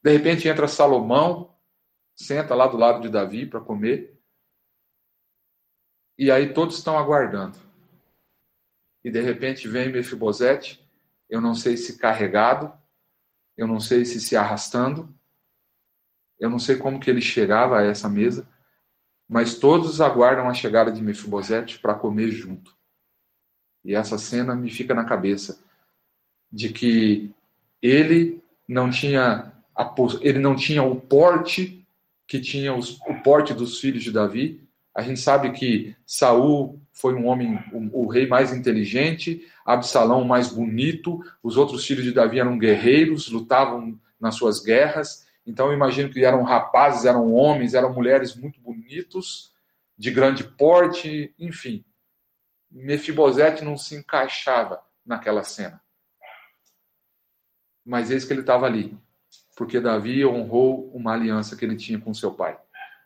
De 0.04 0.12
repente 0.12 0.50
entra 0.50 0.68
Salomão, 0.68 1.56
senta 2.14 2.54
lá 2.54 2.68
do 2.68 2.76
lado 2.76 3.02
de 3.02 3.10
Davi 3.10 3.46
para 3.46 3.62
comer. 3.62 4.20
E 6.18 6.30
aí 6.30 6.54
todos 6.54 6.78
estão 6.78 6.98
aguardando. 6.98 7.58
E 9.04 9.10
de 9.10 9.22
repente 9.22 9.68
vem 9.68 9.92
Mefibosete, 9.92 10.86
eu 11.30 11.40
não 11.40 11.56
sei 11.56 11.78
se 11.78 11.98
carregado, 11.98 12.72
eu 13.58 13.66
não 13.66 13.80
sei 13.80 14.04
se 14.04 14.20
se 14.20 14.36
arrastando, 14.36 15.14
eu 16.40 16.50
não 16.50 16.60
sei 16.60 16.78
como 16.78 17.00
que 17.00 17.10
ele 17.10 17.22
chegava 17.22 17.80
a 17.80 17.84
essa 17.84 18.10
mesa, 18.10 18.48
mas 19.28 19.58
todos 19.58 20.02
aguardam 20.02 20.50
a 20.50 20.54
chegada 20.54 20.92
de 20.92 21.02
Mefibosete 21.02 21.80
para 21.80 21.96
comer 21.96 22.30
junto. 22.30 22.78
E 23.86 23.96
essa 23.96 24.18
cena 24.18 24.56
me 24.56 24.70
fica 24.70 24.94
na 24.94 25.06
cabeça 25.06 25.64
de 26.52 26.72
que 26.72 27.34
ele 27.82 28.44
não 28.68 28.90
tinha 28.90 29.53
ele 30.22 30.40
não 30.40 30.56
tinha 30.56 30.84
o 30.84 30.96
porte 30.96 31.86
que 32.28 32.40
tinha 32.40 32.74
os, 32.74 33.00
o 33.02 33.16
porte 33.24 33.54
dos 33.54 33.80
filhos 33.80 34.04
de 34.04 34.12
Davi, 34.12 34.64
a 34.96 35.02
gente 35.02 35.20
sabe 35.20 35.52
que 35.52 35.96
Saul 36.06 36.80
foi 36.92 37.16
um 37.16 37.26
homem, 37.26 37.58
o, 37.72 38.04
o 38.04 38.08
rei 38.08 38.28
mais 38.28 38.54
inteligente, 38.54 39.48
Absalão 39.66 40.24
mais 40.24 40.50
bonito, 40.50 41.20
os 41.42 41.58
outros 41.58 41.86
filhos 41.86 42.04
de 42.04 42.12
Davi 42.12 42.40
eram 42.40 42.58
guerreiros, 42.58 43.30
lutavam 43.30 44.00
nas 44.20 44.36
suas 44.36 44.60
guerras. 44.60 45.26
Então 45.46 45.68
eu 45.68 45.74
imagino 45.74 46.10
que 46.10 46.24
eram 46.24 46.44
rapazes, 46.44 47.06
eram 47.06 47.34
homens, 47.34 47.74
eram 47.74 47.92
mulheres 47.92 48.36
muito 48.36 48.62
bonitos, 48.62 49.52
de 49.98 50.12
grande 50.12 50.44
porte, 50.44 51.34
enfim. 51.40 51.84
Mefibosete 52.70 53.64
não 53.64 53.78
se 53.78 53.96
encaixava 53.96 54.82
naquela 55.06 55.44
cena. 55.44 55.82
Mas 57.86 58.12
eis 58.12 58.24
que 58.26 58.32
ele 58.32 58.42
estava 58.42 58.66
ali, 58.66 58.98
porque 59.56 59.80
Davi 59.80 60.26
honrou 60.26 60.90
uma 60.94 61.14
aliança 61.14 61.56
que 61.56 61.64
ele 61.64 61.76
tinha 61.76 62.00
com 62.00 62.14
seu 62.14 62.32
pai 62.32 62.58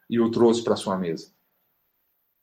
e 0.09 0.19
o 0.19 0.31
trouxe 0.31 0.63
para 0.63 0.75
sua 0.75 0.97
mesa. 0.97 1.31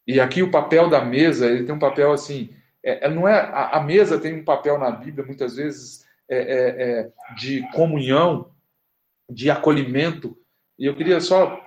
E 0.07 0.21
aqui 0.21 0.43
o 0.43 0.51
papel 0.51 0.89
da 0.91 1.03
mesa, 1.03 1.47
ele 1.47 1.65
tem 1.65 1.75
um 1.75 1.79
papel 1.79 2.13
assim, 2.13 2.55
é, 2.83 3.07
é, 3.07 3.11
não 3.11 3.27
é 3.27 3.41
a, 3.41 3.79
a, 3.79 3.81
mesa 3.83 4.21
tem 4.21 4.35
um 4.35 4.45
papel 4.45 4.79
na 4.79 4.91
Bíblia 4.91 5.25
muitas 5.25 5.57
vezes 5.57 6.05
é, 6.29 6.37
é, 6.37 6.83
é, 6.83 7.13
de 7.37 7.67
comunhão, 7.73 8.51
de 9.29 9.51
acolhimento. 9.51 10.37
E 10.79 10.85
eu 10.85 10.95
queria 10.95 11.21
só 11.21 11.59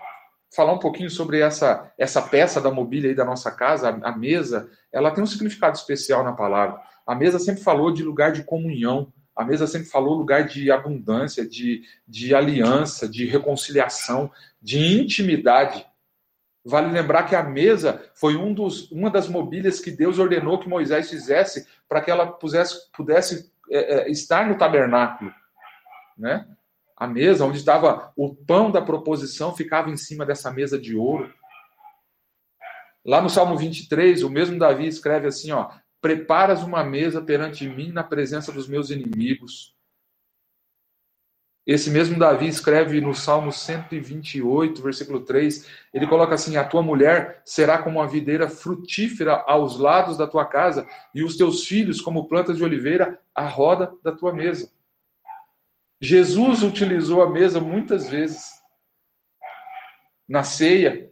falar 0.55 0.73
um 0.73 0.79
pouquinho 0.79 1.09
sobre 1.09 1.39
essa 1.39 1.91
essa 1.97 2.21
peça 2.21 2.61
da 2.61 2.71
mobília 2.71 3.09
aí 3.09 3.15
da 3.15 3.25
nossa 3.25 3.51
casa, 3.51 3.89
a, 3.89 4.09
a 4.09 4.15
mesa. 4.15 4.69
Ela 4.91 5.09
tem 5.09 5.23
um 5.23 5.27
significado 5.27 5.75
especial 5.75 6.23
na 6.23 6.33
palavra. 6.33 6.79
A 7.05 7.15
mesa 7.15 7.39
sempre 7.39 7.63
falou 7.63 7.91
de 7.91 8.03
lugar 8.03 8.31
de 8.31 8.43
comunhão. 8.43 9.11
A 9.37 9.45
mesa 9.45 9.67
sempre 9.67 9.87
falou 9.87 10.15
lugar 10.15 10.45
de 10.47 10.71
abundância, 10.71 11.47
de, 11.47 11.83
de 12.07 12.33
aliança, 12.33 13.07
de 13.07 13.23
reconciliação, 13.23 14.31
de 14.59 14.99
intimidade. 14.99 15.85
Vale 16.65 16.91
lembrar 16.91 17.23
que 17.23 17.35
a 17.35 17.43
mesa 17.43 18.03
foi 18.15 18.35
um 18.35 18.51
dos, 18.51 18.91
uma 18.91 19.11
das 19.11 19.29
mobílias 19.29 19.79
que 19.79 19.91
Deus 19.91 20.17
ordenou 20.17 20.59
que 20.59 20.67
Moisés 20.67 21.11
fizesse 21.11 21.67
para 21.87 22.01
que 22.01 22.09
ela 22.09 22.25
pudesse, 22.25 22.91
pudesse 22.91 23.51
é, 23.69 23.77
é, 23.77 24.11
estar 24.11 24.49
no 24.49 24.57
tabernáculo. 24.57 25.31
Né? 26.17 26.47
A 26.97 27.05
mesa, 27.05 27.45
onde 27.45 27.59
estava 27.59 28.11
o 28.17 28.33
pão 28.33 28.71
da 28.71 28.81
proposição, 28.81 29.55
ficava 29.55 29.91
em 29.91 29.97
cima 29.97 30.25
dessa 30.25 30.51
mesa 30.51 30.79
de 30.79 30.95
ouro. 30.95 31.31
Lá 33.05 33.21
no 33.21 33.29
Salmo 33.29 33.55
23, 33.55 34.23
o 34.23 34.31
mesmo 34.31 34.57
Davi 34.57 34.87
escreve 34.87 35.27
assim: 35.27 35.51
ó, 35.51 35.69
Preparas 36.01 36.63
uma 36.63 36.83
mesa 36.83 37.21
perante 37.21 37.67
mim 37.67 37.91
na 37.91 38.03
presença 38.03 38.51
dos 38.51 38.67
meus 38.67 38.89
inimigos. 38.89 39.75
Esse 41.67 41.89
mesmo 41.89 42.17
Davi 42.17 42.47
escreve 42.47 43.01
no 43.01 43.13
Salmo 43.13 43.51
128, 43.51 44.81
versículo 44.81 45.19
3, 45.19 45.67
ele 45.93 46.07
coloca 46.07 46.33
assim: 46.33 46.55
A 46.55 46.63
tua 46.63 46.81
mulher 46.81 47.41
será 47.43 47.77
como 47.77 47.99
uma 47.99 48.07
videira 48.07 48.49
frutífera 48.49 49.43
aos 49.45 49.77
lados 49.77 50.17
da 50.17 50.25
tua 50.25 50.45
casa, 50.45 50.87
e 51.13 51.21
os 51.25 51.35
teus 51.35 51.65
filhos 51.65 51.99
como 51.99 52.29
plantas 52.29 52.55
de 52.55 52.63
oliveira 52.63 53.19
à 53.35 53.45
roda 53.45 53.91
da 54.01 54.13
tua 54.13 54.31
mesa. 54.31 54.71
Jesus 55.99 56.63
utilizou 56.63 57.21
a 57.21 57.29
mesa 57.29 57.59
muitas 57.59 58.09
vezes. 58.09 58.49
Na 60.25 60.43
ceia, 60.43 61.11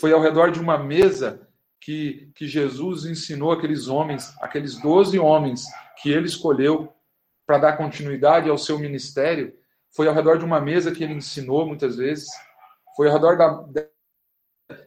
foi 0.00 0.14
ao 0.14 0.20
redor 0.22 0.50
de 0.50 0.60
uma 0.60 0.78
mesa 0.78 1.45
que, 1.86 2.32
que 2.34 2.48
Jesus 2.48 3.04
ensinou 3.04 3.52
aqueles 3.52 3.86
homens, 3.86 4.36
aqueles 4.40 4.76
doze 4.76 5.20
homens 5.20 5.66
que 6.02 6.10
ele 6.10 6.26
escolheu 6.26 6.92
para 7.46 7.58
dar 7.58 7.76
continuidade 7.76 8.50
ao 8.50 8.58
seu 8.58 8.76
ministério, 8.76 9.56
foi 9.94 10.08
ao 10.08 10.14
redor 10.14 10.36
de 10.36 10.44
uma 10.44 10.60
mesa 10.60 10.90
que 10.90 11.04
ele 11.04 11.12
ensinou 11.12 11.64
muitas 11.64 11.94
vezes, 11.94 12.26
foi 12.96 13.06
ao 13.06 13.12
redor 13.12 13.36
da, 13.38 13.88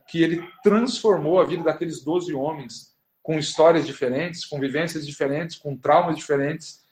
que 0.09 0.21
ele 0.21 0.45
transformou 0.61 1.39
a 1.39 1.45
vida 1.45 1.63
daqueles 1.63 2.03
12 2.03 2.33
homens 2.33 2.93
com 3.23 3.39
histórias 3.39 3.87
diferentes, 3.87 4.45
com 4.45 4.59
vivências 4.59 5.07
diferentes, 5.07 5.55
com 5.55 5.77
traumas 5.77 6.17
diferentes. 6.17 6.83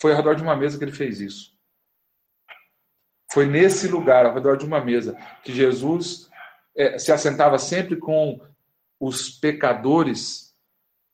Foi 0.00 0.12
ao 0.12 0.16
redor 0.16 0.36
de 0.36 0.44
uma 0.44 0.54
mesa 0.54 0.78
que 0.78 0.84
ele 0.84 0.92
fez 0.92 1.20
isso. 1.20 1.58
Foi 3.32 3.46
nesse 3.46 3.88
lugar, 3.88 4.26
ao 4.26 4.34
redor 4.34 4.56
de 4.56 4.64
uma 4.64 4.80
mesa, 4.80 5.18
que 5.42 5.52
Jesus 5.52 6.30
é, 6.76 7.00
se 7.00 7.10
assentava 7.10 7.58
sempre 7.58 7.96
com 7.96 8.40
os 9.00 9.30
pecadores, 9.30 10.54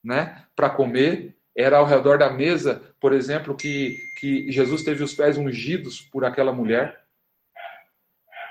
né, 0.03 0.45
para 0.57 0.68
comer 0.68 1.37
era 1.57 1.78
ao 1.78 1.87
redor 1.87 2.18
da 2.18 2.28
mesa, 2.28 2.82
por 3.01 3.14
exemplo, 3.14 3.57
que, 3.57 3.97
que 4.18 4.53
Jesus 4.53 4.82
teve 4.82 5.03
os 5.03 5.14
pés 5.14 5.39
ungidos 5.39 6.03
por 6.03 6.24
aquela 6.24 6.53
mulher. 6.53 7.03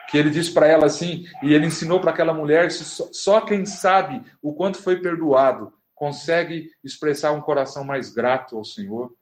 Que 0.09 0.17
ele 0.17 0.31
disse 0.31 0.51
para 0.51 0.67
ela 0.67 0.87
assim, 0.87 1.25
e 1.43 1.53
ele 1.53 1.67
ensinou 1.67 1.99
para 1.99 2.11
aquela 2.11 2.33
mulher: 2.33 2.71
só, 2.71 3.07
só 3.11 3.41
quem 3.41 3.65
sabe 3.65 4.23
o 4.41 4.55
quanto 4.55 4.81
foi 4.81 4.99
perdoado 4.99 5.71
consegue 5.93 6.71
expressar 6.83 7.31
um 7.31 7.41
coração 7.41 7.83
mais 7.83 8.13
grato 8.13 8.57
ao 8.57 8.65
Senhor, 8.65 9.15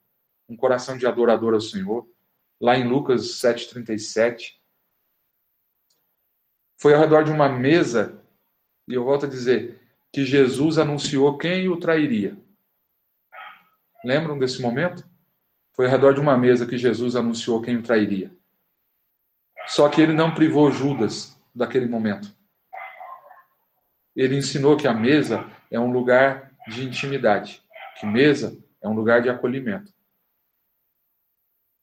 um 0.49 0.55
coração 0.55 0.97
de 0.97 1.05
adorador 1.05 1.53
ao 1.53 1.61
Senhor. 1.61 2.07
Lá 2.59 2.77
em 2.77 2.87
Lucas 2.87 3.41
7,37. 3.41 4.55
Foi 6.79 6.93
ao 6.93 7.01
redor 7.01 7.23
de 7.23 7.31
uma 7.31 7.49
mesa, 7.49 8.21
e 8.87 8.93
eu 8.93 9.03
volto 9.03 9.25
a 9.25 9.29
dizer, 9.29 9.82
que 10.13 10.23
Jesus 10.23 10.77
anunciou 10.77 11.35
quem 11.39 11.67
o 11.67 11.75
trairia. 11.75 12.37
Lembram 14.05 14.37
desse 14.37 14.61
momento? 14.61 15.03
Foi 15.73 15.85
ao 15.85 15.91
redor 15.91 16.13
de 16.13 16.19
uma 16.19 16.37
mesa 16.37 16.67
que 16.67 16.77
Jesus 16.77 17.15
anunciou 17.15 17.59
quem 17.63 17.77
o 17.77 17.81
trairia. 17.81 18.31
Só 19.65 19.89
que 19.89 19.99
ele 19.99 20.13
não 20.13 20.35
privou 20.35 20.71
Judas 20.71 21.35
daquele 21.55 21.87
momento. 21.87 22.31
Ele 24.15 24.37
ensinou 24.37 24.77
que 24.77 24.87
a 24.87 24.93
mesa 24.93 25.49
é 25.71 25.79
um 25.79 25.91
lugar 25.91 26.51
de 26.67 26.85
intimidade, 26.85 27.63
que 27.99 28.05
mesa 28.05 28.55
é 28.83 28.87
um 28.87 28.93
lugar 28.93 29.23
de 29.23 29.29
acolhimento. 29.29 29.91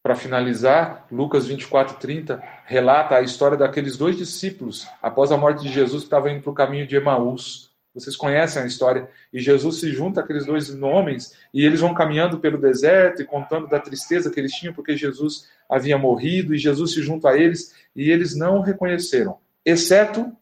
Para 0.05 0.15
finalizar, 0.15 1.07
Lucas 1.11 1.49
24:30 1.49 2.41
relata 2.65 3.17
a 3.17 3.23
história 3.23 3.57
daqueles 3.57 3.97
dois 3.97 4.17
discípulos 4.17 4.87
após 5.03 5.33
a 5.33 5.37
morte 5.37 5.63
de 5.63 5.73
Jesus 5.73 6.03
que 6.03 6.07
estavam 6.07 6.31
indo 6.31 6.43
para 6.43 6.53
o 6.53 6.55
caminho 6.55 6.87
de 6.87 6.95
Emaús. 6.95 7.70
Vocês 7.95 8.17
conhecem 8.17 8.63
a 8.63 8.67
história. 8.67 9.09
E 9.33 9.41
Jesus 9.41 9.81
se 9.81 9.91
junta 9.93 10.21
àqueles 10.21 10.47
dois 10.47 10.71
homens 10.83 11.37
e 11.53 11.65
eles 11.65 11.81
vão 11.81 11.93
caminhando 11.93 12.39
pelo 12.39 12.59
deserto 12.59 13.21
e 13.21 13.25
contando 13.25 13.67
da 13.67 13.81
tristeza 13.81 14.31
que 14.31 14.39
eles 14.39 14.53
tinham 14.53 14.73
porque 14.73 14.97
Jesus 14.97 15.49
havia 15.69 15.99
morrido 15.99 16.55
e 16.55 16.59
Jesus 16.59 16.93
se 16.93 17.03
junta 17.03 17.31
a 17.31 17.37
eles 17.37 17.75
e 17.95 18.11
eles 18.11 18.37
não 18.37 18.59
o 18.59 18.63
reconheceram, 18.63 19.39
exceto 19.65 20.33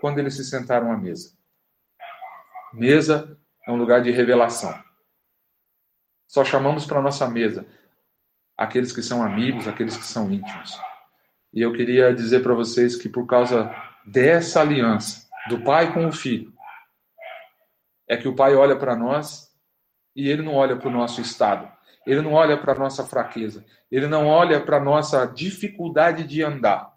quando 0.00 0.18
eles 0.18 0.34
se 0.36 0.44
sentaram 0.44 0.90
à 0.92 0.96
mesa. 0.96 1.32
Mesa 2.72 3.36
é 3.66 3.72
um 3.72 3.76
lugar 3.76 4.00
de 4.02 4.10
revelação. 4.10 4.72
Só 6.28 6.44
chamamos 6.44 6.86
para 6.86 7.02
nossa 7.02 7.28
mesa 7.28 7.66
aqueles 8.56 8.92
que 8.92 9.02
são 9.02 9.22
amigos, 9.22 9.66
aqueles 9.66 9.96
que 9.96 10.04
são 10.04 10.30
íntimos. 10.30 10.78
E 11.52 11.60
eu 11.60 11.72
queria 11.72 12.14
dizer 12.14 12.40
para 12.40 12.54
vocês 12.54 12.94
que 12.94 13.08
por 13.08 13.26
causa 13.26 13.74
dessa 14.06 14.60
aliança 14.60 15.29
do 15.48 15.62
pai 15.62 15.92
com 15.92 16.06
o 16.06 16.12
filho, 16.12 16.52
é 18.08 18.16
que 18.16 18.28
o 18.28 18.34
pai 18.34 18.54
olha 18.54 18.76
para 18.76 18.96
nós 18.96 19.54
e 20.14 20.28
ele 20.28 20.42
não 20.42 20.54
olha 20.54 20.76
para 20.76 20.88
o 20.88 20.92
nosso 20.92 21.20
estado, 21.20 21.70
ele 22.06 22.20
não 22.20 22.32
olha 22.32 22.58
para 22.58 22.72
a 22.72 22.78
nossa 22.78 23.04
fraqueza, 23.04 23.64
ele 23.90 24.06
não 24.06 24.26
olha 24.26 24.64
para 24.64 24.76
a 24.76 24.84
nossa 24.84 25.26
dificuldade 25.26 26.24
de 26.24 26.42
andar. 26.42 26.96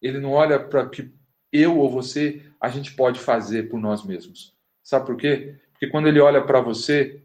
Ele 0.00 0.18
não 0.18 0.32
olha 0.32 0.58
para 0.58 0.88
que 0.88 1.14
eu 1.52 1.78
ou 1.78 1.88
você 1.88 2.50
a 2.60 2.68
gente 2.68 2.94
pode 2.94 3.20
fazer 3.20 3.68
por 3.68 3.78
nós 3.78 4.04
mesmos. 4.04 4.56
Sabe 4.82 5.06
por 5.06 5.16
quê? 5.16 5.60
Porque 5.72 5.86
quando 5.86 6.08
ele 6.08 6.20
olha 6.20 6.44
para 6.44 6.60
você, 6.60 7.22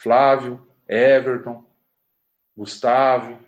Flávio, 0.00 0.66
Everton, 0.88 1.64
Gustavo, 2.56 3.38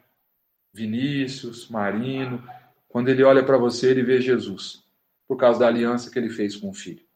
Vinícius, 0.73 1.69
Marino, 1.69 2.43
quando 2.89 3.09
ele 3.09 3.23
olha 3.23 3.45
para 3.45 3.59
você, 3.59 3.91
ele 3.91 4.03
vê 4.03 4.21
Jesus, 4.21 4.83
por 5.27 5.37
causa 5.37 5.61
da 5.61 5.69
aliança 5.69 6.11
que 6.11 6.19
ele 6.19 6.31
fez 6.31 6.57
com 6.57 6.71
o 6.71 6.75
filho. 6.75 7.07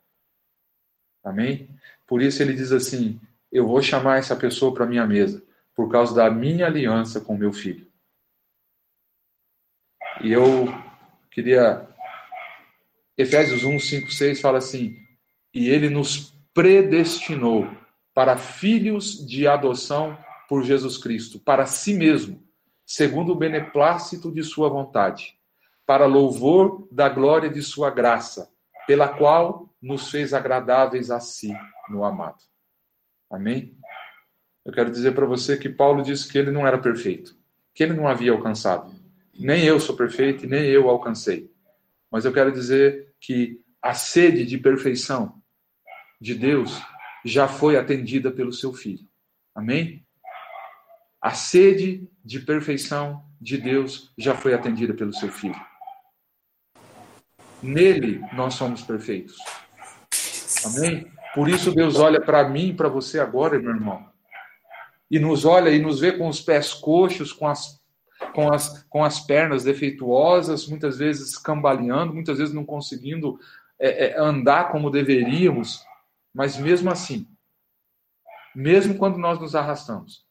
Amém? 1.24 1.68
Por 2.06 2.20
isso 2.20 2.42
ele 2.42 2.52
diz 2.52 2.72
assim: 2.72 3.20
Eu 3.50 3.66
vou 3.66 3.80
chamar 3.80 4.18
essa 4.18 4.36
pessoa 4.36 4.74
para 4.74 4.86
minha 4.86 5.06
mesa, 5.06 5.42
por 5.74 5.90
causa 5.90 6.14
da 6.14 6.30
minha 6.30 6.66
aliança 6.66 7.20
com 7.20 7.36
meu 7.36 7.52
filho. 7.52 7.90
E 10.22 10.30
eu 10.30 10.66
queria. 11.30 11.88
Efésios 13.16 13.64
1, 13.64 13.78
5, 13.78 14.10
6 14.10 14.40
fala 14.40 14.58
assim: 14.58 14.96
E 15.54 15.68
ele 15.68 15.88
nos 15.88 16.34
predestinou 16.52 17.66
para 18.12 18.36
filhos 18.36 19.26
de 19.26 19.46
adoção 19.46 20.18
por 20.48 20.62
Jesus 20.64 20.98
Cristo, 20.98 21.38
para 21.38 21.64
si 21.64 21.94
mesmo, 21.94 22.42
segundo 22.84 23.32
o 23.32 23.36
beneplácito 23.36 24.30
de 24.30 24.42
sua 24.42 24.68
vontade, 24.68 25.34
para 25.86 26.06
louvor 26.06 26.88
da 26.90 27.08
glória 27.08 27.48
de 27.48 27.62
sua 27.62 27.90
graça, 27.90 28.50
pela 28.86 29.08
qual 29.08 29.68
nos 29.80 30.10
fez 30.10 30.32
agradáveis 30.32 31.10
a 31.10 31.20
si 31.20 31.52
no 31.88 32.04
amado. 32.04 32.42
Amém? 33.30 33.76
Eu 34.64 34.72
quero 34.72 34.90
dizer 34.90 35.14
para 35.14 35.26
você 35.26 35.56
que 35.56 35.68
Paulo 35.68 36.02
disse 36.02 36.30
que 36.30 36.38
ele 36.38 36.50
não 36.50 36.66
era 36.66 36.78
perfeito, 36.78 37.36
que 37.74 37.82
ele 37.82 37.94
não 37.94 38.06
havia 38.06 38.30
alcançado. 38.30 38.92
Nem 39.34 39.64
eu 39.64 39.80
sou 39.80 39.96
perfeito 39.96 40.46
nem 40.46 40.64
eu 40.66 40.88
alcancei. 40.88 41.50
Mas 42.10 42.24
eu 42.24 42.32
quero 42.32 42.52
dizer 42.52 43.14
que 43.20 43.60
a 43.80 43.94
sede 43.94 44.44
de 44.44 44.58
perfeição 44.58 45.42
de 46.20 46.34
Deus 46.34 46.80
já 47.24 47.48
foi 47.48 47.76
atendida 47.76 48.30
pelo 48.30 48.52
seu 48.52 48.72
filho. 48.72 49.06
Amém? 49.54 50.06
A 51.20 51.32
sede 51.32 52.08
de 52.24 52.40
perfeição 52.40 53.24
de 53.40 53.58
Deus 53.58 54.12
já 54.16 54.34
foi 54.34 54.54
atendida 54.54 54.94
pelo 54.94 55.12
seu 55.12 55.30
filho. 55.30 55.71
Nele 57.62 58.20
nós 58.32 58.54
somos 58.54 58.82
perfeitos. 58.82 59.36
Amém? 60.64 61.10
Por 61.34 61.48
isso 61.48 61.74
Deus 61.74 61.96
olha 61.96 62.20
para 62.20 62.48
mim 62.48 62.68
e 62.68 62.74
para 62.74 62.88
você 62.88 63.18
agora, 63.18 63.58
meu 63.58 63.70
irmão. 63.70 64.06
E 65.10 65.18
nos 65.18 65.44
olha 65.44 65.70
e 65.70 65.80
nos 65.80 66.00
vê 66.00 66.12
com 66.12 66.28
os 66.28 66.40
pés 66.40 66.72
coxos, 66.74 67.32
com 67.32 67.46
as, 67.46 67.80
com 68.34 68.52
as, 68.52 68.82
com 68.84 69.04
as 69.04 69.20
pernas 69.20 69.64
defeituosas, 69.64 70.66
muitas 70.66 70.98
vezes 70.98 71.36
cambaleando, 71.38 72.14
muitas 72.14 72.38
vezes 72.38 72.54
não 72.54 72.64
conseguindo 72.64 73.38
é, 73.78 74.06
é, 74.06 74.18
andar 74.18 74.70
como 74.70 74.90
deveríamos. 74.90 75.84
Mas 76.34 76.56
mesmo 76.56 76.90
assim, 76.90 77.28
mesmo 78.54 78.96
quando 78.96 79.18
nós 79.18 79.38
nos 79.38 79.54
arrastamos, 79.54 80.26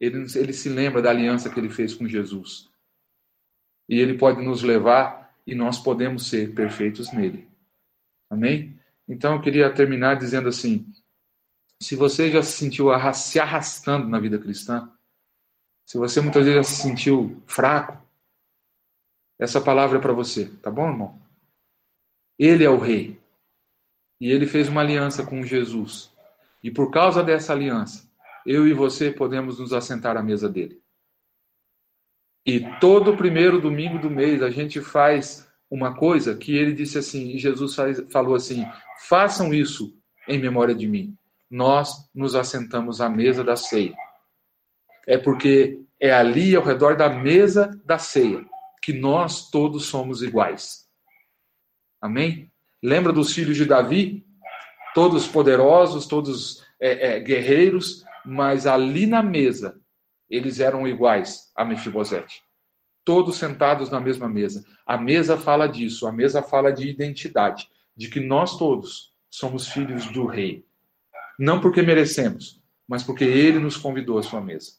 ele, 0.00 0.26
ele 0.36 0.52
se 0.52 0.68
lembra 0.68 1.02
da 1.02 1.10
aliança 1.10 1.50
que 1.50 1.58
ele 1.58 1.70
fez 1.70 1.94
com 1.94 2.06
Jesus. 2.06 2.67
E 3.88 3.98
ele 3.98 4.18
pode 4.18 4.42
nos 4.42 4.62
levar 4.62 5.34
e 5.46 5.54
nós 5.54 5.78
podemos 5.78 6.28
ser 6.28 6.54
perfeitos 6.54 7.12
nele. 7.12 7.48
Amém? 8.30 8.78
Então 9.08 9.34
eu 9.34 9.40
queria 9.40 9.72
terminar 9.72 10.16
dizendo 10.16 10.48
assim: 10.48 10.86
se 11.80 11.96
você 11.96 12.30
já 12.30 12.42
se 12.42 12.52
sentiu 12.52 12.88
se 13.14 13.40
arrastando 13.40 14.08
na 14.08 14.20
vida 14.20 14.38
cristã, 14.38 14.92
se 15.86 15.96
você 15.96 16.20
muitas 16.20 16.44
vezes 16.44 16.56
já 16.56 16.62
se 16.74 16.82
sentiu 16.82 17.42
fraco, 17.46 18.06
essa 19.38 19.60
palavra 19.60 19.98
é 19.98 20.00
para 20.00 20.12
você, 20.12 20.46
tá 20.60 20.70
bom, 20.70 20.90
irmão? 20.90 21.22
Ele 22.38 22.64
é 22.64 22.70
o 22.70 22.78
rei. 22.78 23.18
E 24.20 24.30
ele 24.30 24.46
fez 24.46 24.68
uma 24.68 24.80
aliança 24.80 25.24
com 25.24 25.42
Jesus. 25.44 26.12
E 26.62 26.70
por 26.70 26.90
causa 26.90 27.22
dessa 27.22 27.52
aliança, 27.52 28.10
eu 28.44 28.66
e 28.66 28.74
você 28.74 29.12
podemos 29.12 29.60
nos 29.60 29.72
assentar 29.72 30.16
à 30.16 30.22
mesa 30.22 30.48
dele. 30.48 30.82
E 32.44 32.60
todo 32.80 33.16
primeiro 33.16 33.60
domingo 33.60 33.98
do 33.98 34.10
mês 34.10 34.42
a 34.42 34.50
gente 34.50 34.80
faz 34.80 35.48
uma 35.70 35.94
coisa 35.94 36.34
que 36.34 36.56
ele 36.56 36.72
disse 36.72 36.98
assim, 36.98 37.30
e 37.30 37.38
Jesus 37.38 37.74
faz, 37.74 38.02
falou 38.10 38.34
assim: 38.34 38.64
façam 39.08 39.52
isso 39.52 39.94
em 40.26 40.38
memória 40.38 40.74
de 40.74 40.86
mim. 40.86 41.14
Nós 41.50 42.08
nos 42.14 42.34
assentamos 42.34 43.00
à 43.00 43.08
mesa 43.08 43.42
da 43.42 43.56
ceia. 43.56 43.94
É 45.06 45.16
porque 45.16 45.80
é 46.00 46.12
ali 46.12 46.54
ao 46.54 46.62
redor 46.62 46.96
da 46.96 47.08
mesa 47.08 47.70
da 47.84 47.98
ceia 47.98 48.44
que 48.82 48.92
nós 48.92 49.50
todos 49.50 49.86
somos 49.86 50.22
iguais. 50.22 50.86
Amém? 52.00 52.50
Lembra 52.82 53.12
dos 53.12 53.32
filhos 53.32 53.56
de 53.56 53.64
Davi? 53.64 54.24
Todos 54.94 55.26
poderosos, 55.26 56.06
todos 56.06 56.64
é, 56.80 57.16
é, 57.16 57.20
guerreiros, 57.20 58.04
mas 58.24 58.66
ali 58.66 59.06
na 59.06 59.22
mesa 59.22 59.78
eles 60.28 60.60
eram 60.60 60.86
iguais 60.86 61.50
a 61.56 61.64
Mefibosete 61.64 62.42
todos 63.08 63.38
sentados 63.38 63.88
na 63.88 63.98
mesma 63.98 64.28
mesa. 64.28 64.62
A 64.84 64.98
mesa 64.98 65.38
fala 65.38 65.66
disso, 65.66 66.06
a 66.06 66.12
mesa 66.12 66.42
fala 66.42 66.70
de 66.70 66.86
identidade, 66.86 67.66
de 67.96 68.06
que 68.10 68.20
nós 68.20 68.58
todos 68.58 69.14
somos 69.30 69.66
filhos 69.66 70.04
do 70.12 70.26
rei. 70.26 70.66
Não 71.38 71.58
porque 71.58 71.80
merecemos, 71.80 72.62
mas 72.86 73.02
porque 73.02 73.24
ele 73.24 73.58
nos 73.58 73.78
convidou 73.78 74.18
à 74.18 74.22
sua 74.22 74.42
mesa. 74.42 74.72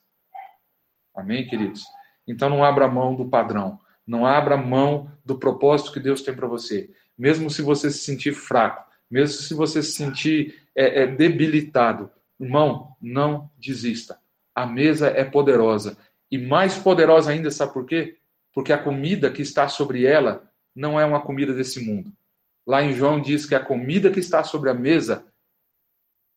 Amém, 1.16 1.48
queridos? 1.48 1.84
Então 2.28 2.52
não 2.52 2.64
abra 2.64 2.88
mão 2.88 3.16
do 3.16 3.28
padrão, 3.28 3.80
não 4.06 4.28
abra 4.28 4.56
mão 4.56 5.12
do 5.26 5.40
propósito 5.40 5.92
que 5.92 6.00
Deus 6.00 6.22
tem 6.22 6.36
para 6.36 6.48
você. 6.48 6.88
Mesmo 7.18 7.50
se 7.50 7.64
você 7.64 7.90
se 7.90 7.98
sentir 7.98 8.34
fraco, 8.36 8.88
mesmo 9.10 9.42
se 9.42 9.56
você 9.56 9.82
se 9.82 9.94
sentir 9.94 10.68
é, 10.76 11.02
é, 11.02 11.08
debilitado, 11.08 12.12
irmão, 12.40 12.96
não 13.02 13.50
desista. 13.58 14.20
A 14.60 14.66
mesa 14.66 15.08
é 15.08 15.24
poderosa. 15.24 15.98
E 16.32 16.38
mais 16.38 16.78
poderosa 16.78 17.32
ainda, 17.32 17.50
sabe 17.52 17.74
por 17.74 17.86
quê? 17.86 18.20
porque 18.54 18.74
a 18.74 18.78
comida 18.78 19.32
que 19.32 19.42
está 19.42 19.68
sobre 19.68 20.06
ela 20.06 20.52
não 20.76 21.00
é 21.00 21.06
uma 21.06 21.22
comida 21.22 21.54
desse 21.54 21.84
mundo. 21.84 22.12
Lá 22.66 22.84
em 22.84 22.94
João 22.94 23.22
diz 23.22 23.46
que 23.46 23.56
a 23.56 23.60
comida 23.60 24.12
que 24.12 24.20
está 24.20 24.44
sobre 24.44 24.70
a 24.70 24.74
mesa 24.74 25.26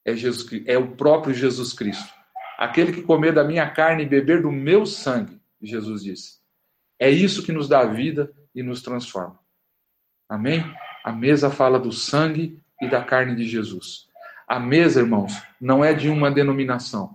é, 0.05 0.15
Jesus, 0.15 0.49
é 0.67 0.79
o 0.79 0.97
próprio 0.97 1.35
Jesus 1.35 1.73
Cristo. 1.73 2.13
Aquele 2.59 2.93
que 2.93 3.03
comer 3.03 3.33
da 3.33 3.45
minha 3.45 3.69
carne 3.69 4.05
e 4.05 4.09
beber 4.09 4.43
do 4.43 4.53
meu 4.53 4.87
sangue, 4.87 5.41
Jesus 5.61 6.03
disse. 6.03 6.41
É 6.99 7.11
isso 7.11 7.43
que 7.43 7.53
nos 7.53 7.69
dá 7.69 7.85
vida 7.85 8.33
e 8.55 8.63
nos 8.63 8.83
transforma. 8.83 9.39
Amém? 10.29 10.65
A 11.05 11.13
mesa 11.13 11.51
fala 11.51 11.79
do 11.79 11.93
sangue 11.93 12.63
e 12.81 12.89
da 12.89 13.03
carne 13.03 13.35
de 13.35 13.45
Jesus. 13.45 14.07
A 14.47 14.61
mesa, 14.61 15.01
irmãos, 15.01 15.33
não 15.61 15.85
é 15.85 15.93
de 15.93 16.09
uma 16.09 16.31
denominação. 16.31 17.13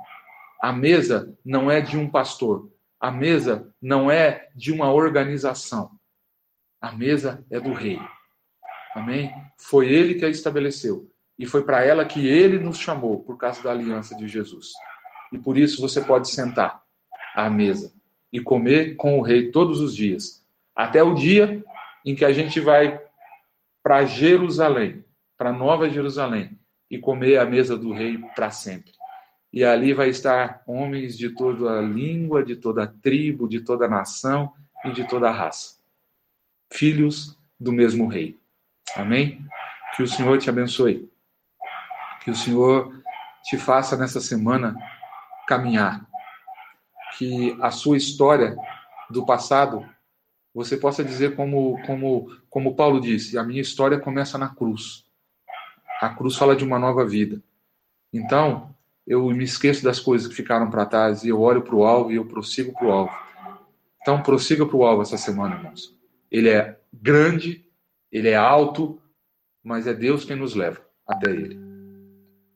A 0.59 0.73
mesa 0.73 1.37
não 1.45 1.69
é 1.69 1.81
de 1.81 1.97
um 1.97 2.09
pastor. 2.09 2.71
A 2.99 3.11
mesa 3.11 3.71
não 3.81 4.09
é 4.09 4.49
de 4.55 4.71
uma 4.71 4.91
organização. 4.91 5.91
A 6.81 6.91
mesa 6.91 7.45
é 7.51 7.59
do 7.59 7.73
rei. 7.73 7.99
Amém? 8.95 9.31
Foi 9.59 9.87
ele 9.87 10.15
que 10.15 10.25
a 10.25 10.29
estabeleceu. 10.29 11.11
E 11.37 11.45
foi 11.45 11.63
para 11.63 11.83
ela 11.83 12.05
que 12.05 12.27
ele 12.27 12.57
nos 12.57 12.79
chamou, 12.79 13.23
por 13.23 13.37
causa 13.37 13.61
da 13.61 13.69
aliança 13.69 14.15
de 14.15 14.27
Jesus. 14.27 14.71
E 15.31 15.37
por 15.37 15.57
isso 15.57 15.79
você 15.79 16.01
pode 16.01 16.29
sentar 16.29 16.81
à 17.35 17.49
mesa 17.49 17.93
e 18.33 18.41
comer 18.41 18.95
com 18.95 19.19
o 19.19 19.21
rei 19.21 19.51
todos 19.51 19.79
os 19.79 19.95
dias. 19.95 20.43
Até 20.75 21.03
o 21.03 21.13
dia 21.13 21.63
em 22.03 22.15
que 22.15 22.25
a 22.25 22.33
gente 22.33 22.59
vai 22.59 22.99
para 23.83 24.05
Jerusalém, 24.05 25.05
para 25.37 25.53
Nova 25.53 25.87
Jerusalém, 25.87 26.57
e 26.89 26.97
comer 26.97 27.37
a 27.37 27.45
mesa 27.45 27.77
do 27.77 27.91
rei 27.91 28.17
para 28.35 28.49
sempre 28.49 28.96
e 29.51 29.63
ali 29.63 29.93
vai 29.93 30.09
estar 30.09 30.61
homens 30.67 31.17
de 31.17 31.29
toda 31.29 31.81
língua, 31.81 32.43
de 32.43 32.55
toda 32.55 32.87
tribo, 32.87 33.47
de 33.47 33.61
toda 33.61 33.87
nação 33.87 34.53
e 34.85 34.91
de 34.91 35.07
toda 35.07 35.31
raça. 35.31 35.77
Filhos 36.71 37.37
do 37.59 37.71
mesmo 37.71 38.07
rei. 38.07 38.37
Amém? 38.95 39.45
Que 39.95 40.03
o 40.03 40.07
Senhor 40.07 40.37
te 40.37 40.49
abençoe. 40.49 41.09
Que 42.23 42.31
o 42.31 42.35
Senhor 42.35 43.01
te 43.43 43.57
faça 43.57 43.95
nessa 43.95 44.19
semana 44.19 44.75
caminhar. 45.47 46.05
Que 47.17 47.57
a 47.61 47.71
sua 47.71 47.97
história 47.97 48.55
do 49.09 49.25
passado, 49.25 49.87
você 50.53 50.75
possa 50.75 51.03
dizer 51.03 51.35
como, 51.35 51.81
como, 51.85 52.37
como 52.49 52.75
Paulo 52.75 52.99
disse, 52.99 53.37
a 53.37 53.43
minha 53.43 53.61
história 53.61 53.99
começa 53.99 54.37
na 54.37 54.49
cruz. 54.49 55.05
A 56.01 56.09
cruz 56.09 56.35
fala 56.35 56.55
de 56.55 56.65
uma 56.65 56.77
nova 56.77 57.05
vida. 57.05 57.41
Então, 58.13 58.75
eu 59.07 59.25
me 59.29 59.45
esqueço 59.45 59.83
das 59.83 60.01
coisas 60.01 60.27
que 60.27 60.35
ficaram 60.35 60.69
para 60.69 60.85
trás 60.85 61.23
e 61.23 61.29
eu 61.29 61.39
olho 61.39 61.61
para 61.61 61.75
o 61.75 61.85
alvo 61.85 62.11
e 62.11 62.15
eu 62.15 62.25
prossigo 62.25 62.73
para 62.73 62.85
o 62.85 62.91
alvo. 62.91 63.17
Então, 64.01 64.21
prossiga 64.21 64.65
para 64.65 64.75
o 64.75 64.85
alvo 64.85 65.01
essa 65.01 65.17
semana, 65.17 65.55
irmãos. 65.55 65.97
Ele 66.29 66.49
é 66.49 66.77
grande, 66.93 67.65
ele 68.11 68.27
é 68.27 68.35
alto, 68.35 69.01
mas 69.63 69.87
é 69.87 69.93
Deus 69.93 70.25
quem 70.25 70.35
nos 70.35 70.55
leva 70.55 70.81
até 71.07 71.31
ele. 71.31 71.57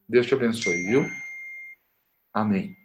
Deus 0.08 0.28
te 0.28 0.34
abençoe, 0.34 0.76
viu? 0.88 1.06
Amém. 2.34 2.81